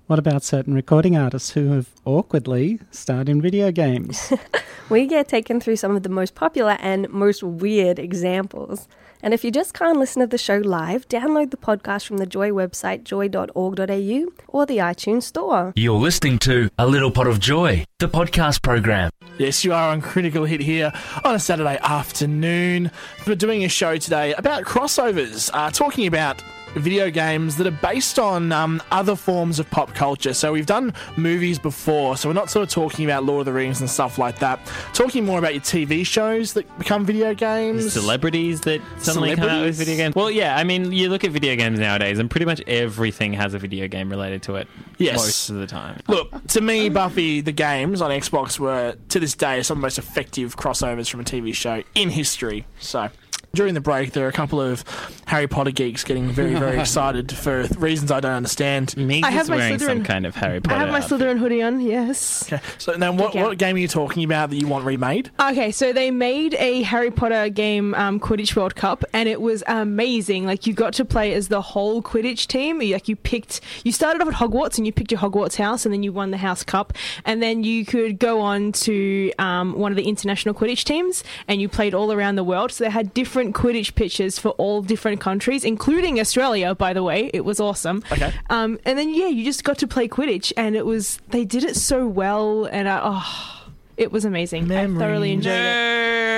What 0.08 0.20
about 0.20 0.44
certain 0.44 0.76
recording 0.76 1.18
artists 1.18 1.52
who 1.52 1.72
have 1.72 1.90
awkwardly 2.06 2.80
starred 2.92 3.28
in 3.28 3.42
video 3.42 3.72
games? 3.72 4.32
We 4.88 5.08
get 5.08 5.28
taken 5.28 5.60
through 5.60 5.78
some 5.78 5.96
of 5.96 6.04
the 6.04 6.10
most 6.10 6.36
popular 6.36 6.78
and 6.80 7.10
most 7.10 7.42
weird 7.42 7.98
examples. 7.98 8.88
And 9.24 9.34
if 9.34 9.44
you 9.44 9.50
just 9.50 9.74
can't 9.74 9.98
listen 9.98 10.20
to 10.20 10.28
the 10.28 10.38
show 10.38 10.58
live, 10.58 11.08
download 11.08 11.50
the 11.50 11.58
podcast 11.58 12.06
from 12.06 12.18
the 12.18 12.28
Joy 12.28 12.52
website, 12.52 13.04
joy.org.au, 13.04 14.26
or 14.48 14.66
the 14.68 14.78
iTunes 14.78 15.24
Store. 15.24 15.74
You're 15.76 15.98
listening 15.98 16.38
to 16.40 16.70
A 16.78 16.86
Little 16.86 17.10
Pot 17.10 17.26
of 17.26 17.40
Joy, 17.40 17.84
the 17.98 18.08
podcast 18.08 18.62
program. 18.62 19.10
Yes, 19.40 19.66
you 19.66 19.74
are 19.74 19.90
on 19.90 20.02
Critical 20.02 20.46
Hit 20.46 20.62
here 20.62 20.94
on 21.24 21.34
a 21.34 21.40
Saturday 21.40 21.80
afternoon. 21.82 22.92
We're 23.26 23.34
doing 23.34 23.64
a 23.64 23.70
show 23.70 23.98
today 23.98 24.36
about 24.36 24.66
crossovers, 24.66 25.50
uh, 25.52 25.72
talking 25.72 26.06
about 26.06 26.44
video 26.75 27.10
games 27.10 27.58
that 27.58 27.67
are 27.67 27.72
based 27.72 28.20
on 28.20 28.51
um, 28.51 28.82
other 28.91 29.15
forms 29.15 29.60
of 29.60 29.70
pop 29.70 29.94
culture. 29.94 30.34
So 30.34 30.53
we've 30.53 30.65
done 30.65 30.94
movies 31.17 31.60
before, 31.60 32.17
so 32.17 32.29
we're 32.29 32.34
not 32.34 32.50
sort 32.50 32.63
of 32.63 32.70
talking 32.70 33.05
about 33.05 33.24
Lord 33.24 33.41
of 33.41 33.46
the 33.46 33.53
Rings 33.53 33.82
and 33.82 33.89
stuff 33.89 34.17
like 34.17 34.39
that. 34.39 34.60
Talking 34.94 35.25
more 35.25 35.39
about 35.39 35.53
your 35.53 35.62
TV 35.62 36.05
shows 36.05 36.53
that 36.53 36.77
become 36.77 37.05
video 37.05 37.34
games. 37.34 37.94
Celebrities 37.94 38.62
that 38.62 38.82
suddenly 39.00 39.36
come 39.36 39.50
out 39.50 39.65
with 39.65 39.75
video 39.75 39.96
games. 39.96 40.15
Well, 40.15 40.32
yeah, 40.32 40.55
I 40.55 40.63
mean, 40.63 40.91
you 40.91 41.10
look 41.10 41.24
at 41.24 41.32
video 41.32 41.55
games 41.55 41.79
nowadays, 41.79 42.20
and 42.20 42.29
pretty 42.29 42.46
much 42.46 42.62
everything 42.67 43.34
has 43.34 43.53
a 43.53 43.60
video 43.60 43.88
game 43.88 44.10
related 44.10 44.44
to 44.44 44.55
it. 44.55 44.67
Yes. 44.98 45.17
most 45.17 45.50
of 45.50 45.58
the 45.58 45.67
time. 45.67 46.01
Look, 46.08 46.48
to 46.48 46.62
me, 46.62 46.89
Buffy 46.89 47.41
the 47.41 47.51
games 47.51 48.01
on 48.01 48.12
Xbox 48.12 48.60
were 48.60 48.96
to 49.10 49.20
this 49.20 49.36
day 49.36 49.62
some 49.63 49.77
of 49.77 49.82
the 49.82 49.86
most 49.86 49.98
effective 49.98 50.55
crossovers 50.55 51.10
from 51.10 51.20
a 51.20 51.24
TV 51.24 51.53
show 51.53 51.84
in 51.94 52.10
history. 52.10 52.65
So. 52.79 53.10
During 53.56 53.74
the 53.74 53.82
break, 53.82 54.12
there 54.12 54.26
are 54.26 54.30
a 54.30 54.34
couple 54.34 54.62
of 54.62 54.84
Harry 55.28 55.48
Potter 55.48 55.72
geeks 55.72 56.04
getting 56.04 56.30
very, 56.30 56.54
very 56.56 56.80
excited 56.82 57.32
for 57.36 57.64
reasons 57.78 58.12
I 58.12 58.20
don't 58.20 58.34
understand. 58.34 58.96
Me 58.98 59.24
I 59.24 59.32
just 59.32 59.34
have 59.34 59.50
my 59.50 59.56
wearing 59.58 59.80
some 59.80 59.88
Slytherin- 60.02 60.06
kind 60.06 60.26
of 60.26 60.36
Harry 60.36 60.60
Potter. 60.62 60.76
I 60.76 60.80
have 60.80 60.90
my 60.90 60.98
outfit. 61.00 61.20
Slytherin 61.20 61.40
hoodie 61.40 61.62
on, 61.62 61.80
yes. 61.82 62.52
Okay, 62.52 62.62
so 62.78 62.94
now 62.94 63.12
what, 63.14 63.34
Check 63.34 63.42
out. 63.42 63.48
what 63.48 63.58
game 63.58 63.76
are 63.76 63.80
you 63.80 63.88
talking 63.88 64.24
about 64.24 64.50
that 64.50 64.58
you 64.58 64.68
want 64.68 64.86
remade? 64.86 65.32
Okay, 65.40 65.72
so 65.72 65.94
they 65.94 66.12
made 66.12 66.54
a 66.56 66.82
Harry 66.84 67.12
Potter 67.12 67.50
game, 67.50 67.96
um, 67.96 68.20
Quidditch 68.20 68.56
World 68.56 68.76
Cup, 68.76 69.04
and 69.14 69.28
it 69.30 69.40
was 69.42 69.64
amazing. 69.68 70.46
Like 70.46 70.68
you 70.68 70.74
got 70.74 70.94
to 70.96 71.06
play 71.06 71.34
as 71.34 71.48
the 71.48 71.62
whole 71.62 72.02
Quidditch 72.02 72.48
team. 72.48 72.82
You, 72.82 72.94
like 72.94 73.08
you 73.08 73.16
picked, 73.16 73.62
you 73.84 73.92
started 73.92 74.22
off 74.22 74.28
at 74.28 74.34
Hogwarts 74.34 74.78
and 74.78 74.86
you 74.86 74.92
picked 74.92 75.12
your 75.12 75.22
Hogwarts 75.22 75.56
house, 75.56 75.86
and 75.86 75.94
then 75.94 76.04
you 76.04 76.12
won 76.12 76.32
the 76.32 76.38
House 76.38 76.64
Cup, 76.64 76.92
and 77.24 77.42
then 77.42 77.64
you 77.64 77.86
could 77.86 78.20
go 78.20 78.42
on 78.42 78.72
to 78.74 79.32
um, 79.40 79.74
one 79.80 79.92
of 79.92 79.96
the 79.96 80.04
international 80.08 80.54
Quidditch 80.54 80.84
teams, 80.84 81.24
and 81.48 81.62
you 81.62 81.70
played 81.70 81.94
all 81.94 82.12
around 82.12 82.36
the 82.36 82.44
world. 82.44 82.72
So 82.72 82.84
they 82.84 82.90
had 82.90 83.14
different 83.14 83.45
Quidditch 83.54 83.96
pitches 83.96 84.40
for 84.40 84.50
all 84.52 84.82
different 84.82 85.20
countries, 85.22 85.64
including 85.64 86.20
Australia. 86.20 86.74
By 86.75 86.94
the 86.94 87.04
way, 87.04 87.30
it 87.34 87.44
was 87.46 87.60
awesome. 87.60 88.04
Okay. 88.12 88.34
Um, 88.50 88.80
and 88.86 88.98
then 88.98 89.14
yeah, 89.14 89.28
you 89.28 89.44
just 89.44 89.64
got 89.64 89.78
to 89.80 89.88
play 89.88 90.08
Quidditch, 90.08 90.54
and 90.58 90.75
it 90.75 90.86
was 90.86 91.20
they 91.30 91.46
did 91.46 91.64
it 91.64 91.75
so 91.75 92.08
well, 92.08 92.66
and 92.66 92.88
I, 92.88 93.00
oh, 93.04 93.68
it 93.98 94.12
was 94.12 94.25
amazing. 94.25 94.72
I 94.72 94.88
thoroughly 94.88 95.32
enjoyed 95.34 95.54
it. 95.54 95.96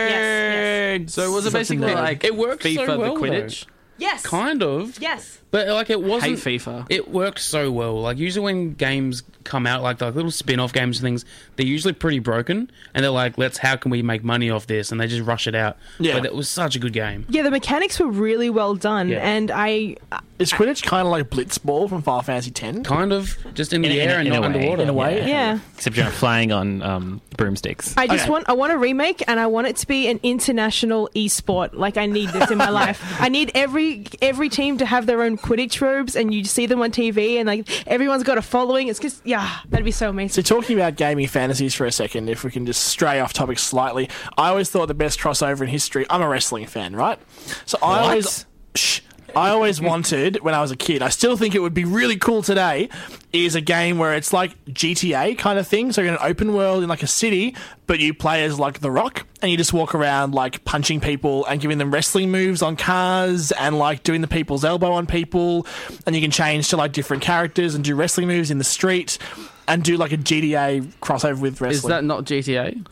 Yes, 0.10 1.14
So 1.14 1.32
was 1.32 1.46
it 1.46 1.52
Such 1.52 1.56
a 1.56 1.60
basically 1.60 1.94
like 1.94 2.24
It 2.24 2.36
worked 2.36 2.64
FIFA 2.64 2.86
so 2.86 3.00
well, 3.00 3.14
the 3.16 3.20
Quidditch? 3.20 3.66
yes, 3.98 4.24
Kind 4.26 4.64
of. 4.64 5.00
yes. 5.02 5.40
But 5.50 5.68
like 5.70 5.90
it 5.90 6.02
wasn't 6.02 6.40
Hate 6.40 6.60
FIFA. 6.60 6.88
It 6.90 7.10
worked 7.10 7.40
so 7.40 7.72
well. 7.72 8.02
Like 8.02 8.18
usually 8.18 8.44
when 8.44 8.74
games 8.74 9.24
come 9.46 9.66
out, 9.66 9.82
like 9.82 10.02
like 10.02 10.14
little 10.14 10.30
spin-off 10.30 10.74
games 10.74 10.98
and 11.00 11.04
things, 11.06 11.24
they're 11.56 11.66
usually 11.66 11.94
pretty 11.94 12.20
broken, 12.20 12.70
and 12.94 13.02
they're 13.04 13.12
like, 13.12 13.38
"Let's 13.38 13.58
how 13.60 13.78
can 13.78 13.90
we 13.90 14.02
make 14.02 14.26
money 14.26 14.50
off 14.50 14.68
this?" 14.68 14.92
And 14.92 15.00
they 15.00 15.08
just 15.08 15.26
rush 15.26 15.48
it 15.48 15.56
out. 15.56 15.78
Yeah. 16.00 16.16
But 16.16 16.26
it 16.26 16.36
was 16.36 16.50
such 16.50 16.76
a 16.76 16.80
good 16.80 16.92
game. 16.92 17.26
Yeah, 17.30 17.44
the 17.44 17.52
mechanics 17.52 17.98
were 17.98 18.08
really 18.08 18.50
well 18.50 18.76
done, 18.76 19.08
Yeah. 19.08 19.20
and 19.20 19.50
I 19.50 19.96
Is 20.38 20.52
Quidditch 20.52 20.84
kind 20.84 21.08
of 21.08 21.12
like 21.12 21.30
Blitzball 21.30 21.88
from 21.90 22.02
Final 22.02 22.22
Fantasy 22.24 22.52
X? 22.54 22.80
Kind 22.88 23.14
of 23.14 23.38
just 23.56 23.72
in 23.74 23.82
the 23.84 23.88
In 23.90 23.96
a- 23.98 24.02
air 24.02 24.20
in 24.20 24.28
and 24.28 24.28
in 24.28 24.34
a 24.34 24.40
not 24.42 24.42
way. 24.42 24.56
underwater. 24.58 24.82
In 24.84 24.90
a 24.90 24.94
way, 24.94 25.28
yeah. 25.30 25.60
Except 25.76 25.96
you're 25.96 26.06
not 26.06 26.14
flying 26.14 26.52
on 26.52 26.84
um, 26.84 27.22
broomsticks. 27.38 27.96
I 27.98 28.06
just 28.08 28.24
Okay. 28.24 28.32
want 28.32 28.50
I 28.50 28.54
want 28.54 28.74
a 28.74 28.78
remake 28.78 29.24
and 29.30 29.40
I 29.40 29.48
want 29.48 29.68
it 29.68 29.78
to 29.78 29.88
be 29.88 30.10
an 30.10 30.20
international 30.24 31.10
esport. 31.16 31.70
Like 31.74 31.96
I 31.98 32.06
need 32.06 32.30
this 32.32 32.52
in 32.52 32.58
my 32.58 32.70
life. 32.84 33.02
I 33.22 33.30
need 33.30 33.52
every 33.56 34.06
every 34.22 34.50
team 34.50 34.78
to 34.80 34.86
have 34.86 35.06
their 35.06 35.24
own 35.24 35.37
Quidditch 35.38 35.82
robes 35.82 36.16
and 36.16 36.34
you 36.34 36.44
see 36.44 36.66
them 36.66 36.82
on 36.82 36.92
TV 36.92 37.38
and 37.38 37.48
like 37.48 37.68
everyone's 37.88 38.24
got 38.24 38.38
a 38.38 38.42
following. 38.42 38.88
It's 38.88 39.00
just 39.00 39.26
yeah, 39.26 39.60
that'd 39.70 39.86
be 39.86 39.92
so 39.92 40.10
amazing. 40.10 40.44
So 40.44 40.60
talking 40.60 40.78
about 40.78 40.96
gaming 40.96 41.28
fantasies 41.28 41.74
for 41.74 41.86
a 41.86 41.92
second, 41.92 42.30
if 42.30 42.44
we 42.44 42.52
can 42.52 42.66
just 42.66 42.84
stray 42.84 43.20
off 43.20 43.34
topic 43.34 43.60
slightly, 43.60 44.10
I 44.38 44.50
always 44.50 44.70
thought 44.70 44.88
the 44.88 44.94
best 44.94 45.20
crossover 45.20 45.62
in 45.62 45.68
history. 45.68 46.06
I'm 46.10 46.22
a 46.22 46.28
wrestling 46.28 46.66
fan, 46.66 46.96
right? 46.96 47.20
So 47.66 47.78
I 47.82 48.00
always, 48.00 48.46
shh, 48.76 49.02
I 49.36 49.50
always 49.50 49.80
wanted 49.80 50.42
when 50.42 50.54
I 50.54 50.62
was 50.62 50.72
a 50.72 50.76
kid. 50.76 51.02
I 51.02 51.10
still 51.10 51.38
think 51.38 51.54
it 51.54 51.60
would 51.60 51.74
be 51.74 51.86
really 51.86 52.18
cool 52.18 52.42
today. 52.42 52.90
Is 53.34 53.56
a 53.56 53.62
game 53.62 53.98
where 53.98 54.16
it's 54.16 54.34
like 54.34 54.58
GTA 54.66 55.38
kind 55.38 55.60
of 55.60 55.68
thing. 55.68 55.92
So 55.92 56.02
you're 56.02 56.08
in 56.10 56.16
an 56.16 56.28
open 56.28 56.54
world 56.54 56.82
in 56.82 56.90
like 56.90 57.04
a 57.04 57.08
city, 57.08 57.56
but 57.86 58.00
you 58.00 58.14
play 58.14 58.44
as 58.46 58.58
like 58.58 58.80
The 58.80 58.90
Rock, 58.90 59.28
and 59.42 59.52
you 59.52 59.58
just 59.58 59.74
walk 59.74 59.94
around 59.94 60.34
like 60.34 60.64
punching 60.66 61.02
people 61.02 61.46
and 61.46 61.62
giving 61.62 61.78
them 61.78 61.92
wrestling 61.92 62.32
moves 62.32 62.62
on 62.62 62.76
cars 62.78 63.52
and 63.52 63.78
like 63.78 64.04
doing 64.04 64.22
the 64.22 64.28
people's 64.28 64.66
elbow 64.66 64.94
on 64.94 65.06
people, 65.06 65.68
and 66.06 66.16
you 66.16 66.22
can 66.22 66.32
change 66.32 66.70
to 66.70 66.78
like 66.78 66.94
different 66.94 67.22
characters 67.22 67.76
and 67.76 67.84
do 67.84 67.96
wrestling 67.96 68.28
moves 68.28 68.50
in 68.50 68.58
the 68.58 68.64
street 68.64 69.18
and 69.68 69.84
do 69.84 69.98
like 69.98 70.12
a 70.12 70.18
GTA 70.18 70.86
crossover 71.02 71.40
with 71.40 71.60
wrestling. 71.60 71.78
Is 71.78 71.84
that 71.84 72.04
not 72.04 72.24
GTA? 72.24 72.86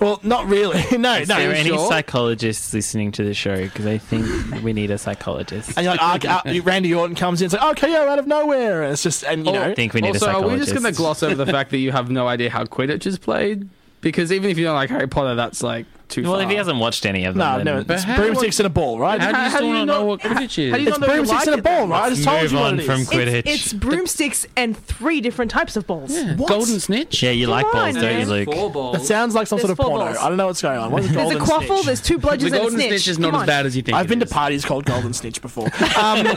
well, 0.00 0.18
not 0.22 0.46
really. 0.46 0.82
no, 0.98 1.16
Is 1.16 1.28
no. 1.28 1.36
there 1.36 1.54
any 1.54 1.70
sure? 1.70 1.88
psychologists 1.88 2.72
listening 2.72 3.12
to 3.12 3.24
the 3.24 3.34
show? 3.34 3.56
Because 3.56 3.86
I 3.86 3.98
think 3.98 4.62
we 4.62 4.72
need 4.72 4.90
a 4.90 4.98
psychologist. 4.98 5.76
and 5.76 5.84
you're 5.84 5.94
like, 5.96 6.24
uh, 6.24 6.42
uh, 6.44 6.60
Randy 6.62 6.94
Orton 6.94 7.14
comes 7.14 7.42
in, 7.42 7.46
it's 7.46 7.54
like, 7.54 7.62
oh, 7.62 7.74
KO 7.74 8.08
out 8.08 8.18
of 8.18 8.26
nowhere, 8.26 8.82
and 8.82 8.92
it's 8.92 9.02
just, 9.02 9.24
and 9.24 9.44
you 9.46 9.52
know, 9.52 9.62
I 9.62 9.74
think 9.74 9.94
we 9.94 10.00
need 10.00 10.08
also, 10.08 10.26
a 10.26 10.28
are 10.28 10.32
psychologist. 10.34 10.60
we 10.60 10.72
just 10.72 10.82
going 10.82 10.92
to 10.94 10.96
gloss 10.96 11.22
over 11.22 11.34
the 11.34 11.46
fact 11.46 11.70
that 11.70 11.78
you 11.78 11.92
have 11.92 12.10
no 12.10 12.26
idea 12.26 12.50
how 12.50 12.64
Quidditch 12.64 13.06
is 13.06 13.18
played? 13.18 13.68
Because 14.00 14.32
even 14.32 14.50
if 14.50 14.58
you 14.58 14.64
don't 14.64 14.74
like 14.74 14.90
Harry 14.90 15.06
Potter, 15.06 15.34
that's 15.36 15.62
like 15.62 15.86
too 16.12 16.22
Well, 16.22 16.34
far. 16.34 16.42
if 16.42 16.48
he 16.50 16.54
hasn't 16.56 16.78
watched 16.78 17.04
any 17.06 17.24
of 17.24 17.34
them, 17.34 17.38
no, 17.40 17.56
then 17.64 17.86
no, 17.86 17.94
it's 17.94 18.04
how- 18.04 18.16
broomsticks 18.16 18.60
and 18.60 18.66
a 18.66 18.70
ball, 18.70 18.98
right? 19.00 19.20
How 19.20 19.32
do 19.32 19.36
you 19.38 19.42
How- 19.42 19.42
how 19.50 19.56
still 19.56 19.60
do 19.60 19.66
you 19.66 19.72
not 19.72 19.84
know 19.86 19.98
not- 20.00 20.06
what 20.06 20.20
Quidditch 20.22 20.58
is? 20.64 20.70
how 20.70 20.76
do 20.76 20.82
you 20.82 20.88
it's 20.88 20.98
not 20.98 21.00
know 21.08 21.14
you 21.14 21.20
broomsticks 21.22 21.30
like 21.40 21.46
and 21.46 21.54
a 21.54 21.58
it 21.58 21.64
ball, 21.64 21.80
then? 21.80 21.88
right? 21.88 22.02
I 22.04 22.10
just 22.10 22.24
told 22.24 22.42
move 22.42 22.52
you 22.52 22.58
what 22.58 22.66
on 22.66 22.80
it 22.80 22.84
from. 22.84 23.00
Quidditch. 23.02 23.42
It's, 23.46 23.48
it's 23.64 23.72
broomsticks 23.72 24.46
and 24.56 24.76
three 24.76 25.20
different 25.20 25.50
types 25.50 25.76
of 25.76 25.86
balls. 25.86 26.12
Yeah. 26.14 26.36
What? 26.36 26.48
Golden 26.48 26.78
snitch. 26.78 27.22
yeah, 27.22 27.30
you 27.30 27.46
like 27.48 27.64
Come 27.64 27.72
balls, 27.72 27.96
on, 27.96 28.02
don't 28.02 28.12
you, 28.12 28.18
man. 28.18 28.28
Luke? 28.28 28.54
Four 28.54 28.70
balls. 28.70 28.96
That 28.98 29.04
sounds 29.06 29.34
like 29.34 29.46
some 29.46 29.56
There's 29.56 29.62
sort 29.68 29.70
of 29.72 29.76
four 29.78 29.86
porno. 29.96 30.04
balls. 30.12 30.16
I 30.18 30.28
don't 30.28 30.36
know 30.36 30.46
what's 30.46 30.62
going 30.62 30.78
on. 30.78 30.90
What 30.92 31.02
is 31.04 31.10
There's 31.12 31.30
golden 31.32 31.42
a 31.42 31.44
quaffle, 31.44 31.66
snitch? 31.76 31.86
there's 31.86 32.00
two 32.02 32.18
The 32.18 32.26
bludgers 32.28 32.44
and 32.46 32.54
a 32.54 32.58
golden 32.58 32.72
snitch. 32.74 32.88
snitch 32.88 33.08
is 33.08 33.18
not 33.18 33.28
Come 33.28 33.34
as 33.36 33.40
on. 33.42 33.46
bad 33.46 33.66
as 33.66 33.76
you 33.76 33.82
think. 33.82 33.96
I've 33.96 34.08
been 34.08 34.20
to 34.20 34.26
parties 34.26 34.64
called 34.64 34.84
Golden 34.84 35.12
Snitch 35.12 35.40
before. 35.42 35.68
Um, 36.02 36.26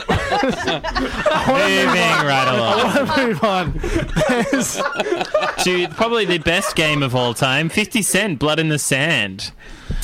Moving 1.46 1.96
right 2.26 2.48
along 2.48 3.26
move 3.26 3.42
on. 3.44 3.72
There's- 4.28 4.80
to 5.64 5.88
probably 5.88 6.24
the 6.24 6.38
best 6.38 6.76
game 6.76 7.02
of 7.02 7.14
all 7.14 7.34
time, 7.34 7.68
Fifty 7.68 8.02
Cent, 8.02 8.38
Blood 8.38 8.58
in 8.58 8.68
the 8.68 8.78
Sand. 8.78 9.52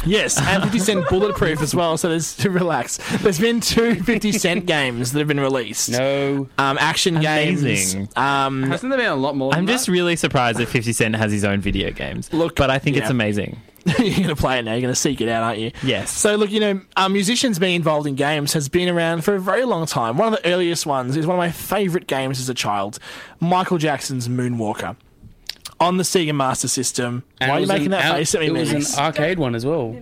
Yes, 0.04 0.40
and 0.40 0.62
50 0.62 0.78
Cent 0.78 1.08
Bulletproof 1.08 1.60
as 1.62 1.74
well, 1.74 1.96
so 1.96 2.08
there's 2.08 2.36
to 2.38 2.50
relax. 2.50 2.98
There's 3.18 3.38
been 3.38 3.60
two 3.60 3.96
50 3.96 4.32
Cent 4.32 4.66
games 4.66 5.12
that 5.12 5.18
have 5.18 5.28
been 5.28 5.40
released. 5.40 5.90
No. 5.90 6.48
Um, 6.58 6.78
action 6.78 7.20
games. 7.20 7.94
Um, 8.16 8.64
Hasn't 8.64 8.90
there 8.90 8.98
been 8.98 9.10
a 9.10 9.16
lot 9.16 9.36
more? 9.36 9.54
I'm 9.54 9.66
just 9.66 9.86
that? 9.86 9.92
really 9.92 10.16
surprised 10.16 10.58
that 10.58 10.68
50 10.68 10.92
Cent 10.92 11.16
has 11.16 11.32
his 11.32 11.44
own 11.44 11.60
video 11.60 11.90
games. 11.90 12.32
Look, 12.32 12.56
but 12.56 12.70
I 12.70 12.78
think 12.78 12.96
it's 12.96 13.10
amazing. 13.10 13.60
you're 13.98 14.14
going 14.14 14.28
to 14.28 14.36
play 14.36 14.58
it 14.60 14.62
now. 14.62 14.72
You're 14.72 14.82
going 14.82 14.94
to 14.94 15.00
seek 15.00 15.20
it 15.20 15.28
out, 15.28 15.42
aren't 15.42 15.58
you? 15.58 15.72
Yes. 15.82 16.12
So, 16.12 16.36
look, 16.36 16.50
you 16.50 16.60
know, 16.60 16.80
uh, 16.96 17.08
musicians 17.08 17.58
being 17.58 17.74
involved 17.74 18.06
in 18.06 18.14
games 18.14 18.52
has 18.52 18.68
been 18.68 18.88
around 18.88 19.24
for 19.24 19.34
a 19.34 19.40
very 19.40 19.64
long 19.64 19.86
time. 19.86 20.16
One 20.16 20.32
of 20.32 20.40
the 20.40 20.48
earliest 20.48 20.86
ones 20.86 21.16
is 21.16 21.26
one 21.26 21.34
of 21.34 21.38
my 21.38 21.50
favourite 21.50 22.06
games 22.06 22.38
as 22.38 22.48
a 22.48 22.54
child 22.54 23.00
Michael 23.40 23.78
Jackson's 23.78 24.28
Moonwalker 24.28 24.96
on 25.82 25.96
the 25.96 26.04
Sega 26.04 26.34
Master 26.34 26.68
System. 26.68 27.24
And 27.40 27.50
Why 27.50 27.56
are 27.56 27.60
you 27.60 27.66
making 27.66 27.86
an 27.86 27.90
that 27.92 28.04
out- 28.04 28.16
face 28.16 28.34
at 28.34 28.40
me, 28.40 28.46
It 28.48 28.52
was 28.52 28.70
Megs? 28.72 28.96
an 28.98 29.04
arcade 29.04 29.38
one 29.38 29.54
as 29.54 29.66
well. 29.66 29.96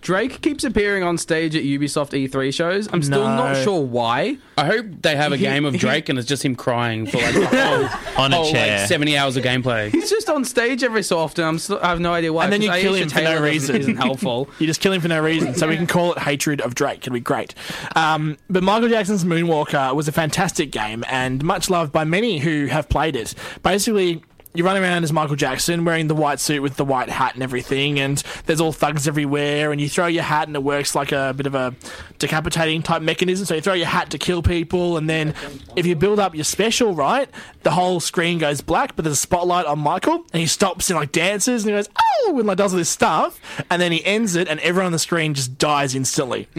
Drake 0.00 0.40
keeps 0.42 0.64
appearing 0.64 1.04
on 1.04 1.16
stage 1.16 1.54
at 1.54 1.62
Ubisoft 1.62 2.10
E3 2.12 2.52
shows. 2.52 2.88
I'm 2.92 3.02
still 3.04 3.22
No. 3.22 3.36
not 3.36 3.62
sure 3.62 3.80
why. 3.82 4.36
I 4.58 4.64
hope 4.66 4.86
they 5.02 5.14
have 5.14 5.30
a 5.32 5.36
He- 5.36 5.44
game 5.44 5.64
of 5.64 5.74
he- 5.74 5.78
Drake 5.78 6.08
and 6.08 6.18
it's 6.18 6.26
just 6.26 6.44
him 6.44 6.56
crying 6.56 7.06
for 7.06 7.18
like 7.18 7.32
the 7.34 7.46
whole, 7.46 8.24
On 8.24 8.32
a 8.32 8.36
whole, 8.38 8.50
chair. 8.50 8.78
like 8.80 8.88
70 8.88 9.16
hours 9.16 9.36
of 9.36 9.44
gameplay. 9.44 9.92
He's 9.92 10.10
just 10.10 10.28
on 10.28 10.44
stage 10.44 10.82
every 10.82 11.04
so 11.04 11.18
often. 11.20 11.44
I'm 11.44 11.56
still, 11.60 11.78
I 11.80 11.90
have 11.90 12.00
no 12.00 12.12
idea 12.12 12.32
why. 12.32 12.42
And 12.42 12.52
then 12.52 12.62
you 12.62 12.68
'cause 12.70 12.80
kill 12.82 12.94
him 12.94 13.08
for 13.10 13.14
no 13.14 13.20
Taylor 13.20 13.34
doesn't- 13.36 13.44
reason. 13.52 13.76
Isn't 13.76 13.96
helpful. 13.96 14.50
You 14.58 14.66
just 14.66 14.80
kill 14.80 14.92
him 14.92 15.00
for 15.00 15.06
no 15.06 15.20
reason. 15.20 15.54
So 15.54 15.68
we 15.68 15.76
can 15.76 15.86
call 15.86 16.14
it 16.14 16.18
Hatred 16.18 16.60
of 16.62 16.74
Drake. 16.74 16.98
It'd 17.02 17.12
be 17.12 17.20
great. 17.20 17.54
Um, 17.94 18.38
but 18.50 18.64
Michael 18.64 18.88
Jackson's 18.88 19.24
Moonwalker 19.24 19.94
was 19.94 20.08
a 20.08 20.12
fantastic 20.12 20.72
game 20.72 21.04
and 21.08 21.44
much 21.44 21.70
loved 21.70 21.92
by 21.92 22.02
many 22.02 22.40
who 22.40 22.66
have 22.66 22.88
played 22.88 23.14
it. 23.14 23.34
Basically, 23.62 24.20
you 24.54 24.64
run 24.64 24.76
around 24.76 25.02
as 25.04 25.12
Michael 25.12 25.36
Jackson 25.36 25.84
wearing 25.84 26.08
the 26.08 26.14
white 26.14 26.38
suit 26.40 26.60
with 26.62 26.76
the 26.76 26.84
white 26.84 27.08
hat 27.08 27.34
and 27.34 27.42
everything, 27.42 27.98
and 27.98 28.18
there's 28.46 28.60
all 28.60 28.72
thugs 28.72 29.08
everywhere, 29.08 29.72
and 29.72 29.80
you 29.80 29.88
throw 29.88 30.06
your 30.06 30.22
hat 30.24 30.46
and 30.46 30.54
it 30.56 30.62
works 30.62 30.94
like 30.94 31.10
a 31.12 31.32
bit 31.36 31.46
of 31.46 31.54
a 31.54 31.74
decapitating 32.18 32.82
type 32.82 33.02
mechanism. 33.02 33.46
So 33.46 33.54
you 33.54 33.60
throw 33.60 33.72
your 33.74 33.86
hat 33.86 34.10
to 34.10 34.18
kill 34.18 34.42
people, 34.42 34.96
and 34.96 35.08
then 35.08 35.34
if 35.76 35.86
you 35.86 35.96
build 35.96 36.18
up 36.18 36.34
your 36.34 36.44
special, 36.44 36.94
right, 36.94 37.28
the 37.62 37.70
whole 37.70 37.98
screen 38.00 38.38
goes 38.38 38.60
black, 38.60 38.94
but 38.94 39.04
there's 39.04 39.16
a 39.16 39.20
spotlight 39.20 39.66
on 39.66 39.78
Michael, 39.78 40.24
and 40.32 40.40
he 40.40 40.46
stops 40.46 40.90
and 40.90 40.98
like 40.98 41.12
dances, 41.12 41.64
and 41.64 41.70
he 41.70 41.78
goes, 41.78 41.88
oh, 42.26 42.36
and 42.38 42.46
like 42.46 42.58
does 42.58 42.72
all 42.72 42.78
this 42.78 42.90
stuff, 42.90 43.40
and 43.70 43.80
then 43.80 43.90
he 43.92 44.04
ends 44.04 44.36
it, 44.36 44.48
and 44.48 44.60
everyone 44.60 44.86
on 44.86 44.92
the 44.92 44.98
screen 44.98 45.34
just 45.34 45.56
dies 45.58 45.94
instantly. 45.94 46.48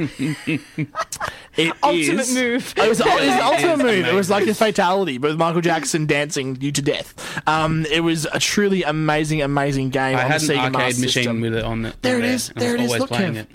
It 1.56 1.72
Ultimate 1.84 2.22
is- 2.22 2.34
move. 2.36 2.74
It 2.78 2.90
was, 2.90 3.00
it 3.00 3.06
was 3.06 3.22
the 3.22 3.44
ultimate 3.46 3.78
move. 3.78 4.06
It 4.08 4.14
was 4.14 4.30
like 4.30 4.48
a 4.48 4.54
fatality, 4.56 5.18
but 5.20 5.30
with 5.32 5.38
Michael 5.38 5.62
Jackson 5.62 6.06
dancing 6.08 6.58
you 6.60 6.72
to 6.72 6.82
death. 6.82 7.14
Um, 7.48 7.83
it 7.88 8.02
was 8.02 8.26
a 8.26 8.40
truly 8.40 8.84
amazing, 8.84 9.42
amazing 9.42 9.90
game 9.90 10.16
I 10.18 10.24
on 10.24 10.32
had 10.32 10.42
the 10.42 10.54
an 10.54 10.60
Sega 10.60 10.64
arcade 10.66 10.74
Master 10.74 11.02
machine 11.02 11.24
System. 11.24 11.42
with 11.42 11.56
it 11.56 11.64
on 11.64 11.86
it. 11.86 11.96
There 12.02 12.20
it 12.20 12.26
is. 12.26 12.50
and 12.50 12.58
There 12.60 12.76
it 12.76 12.82
is. 12.82 12.92
Look, 12.92 13.10
Kev. 13.10 13.46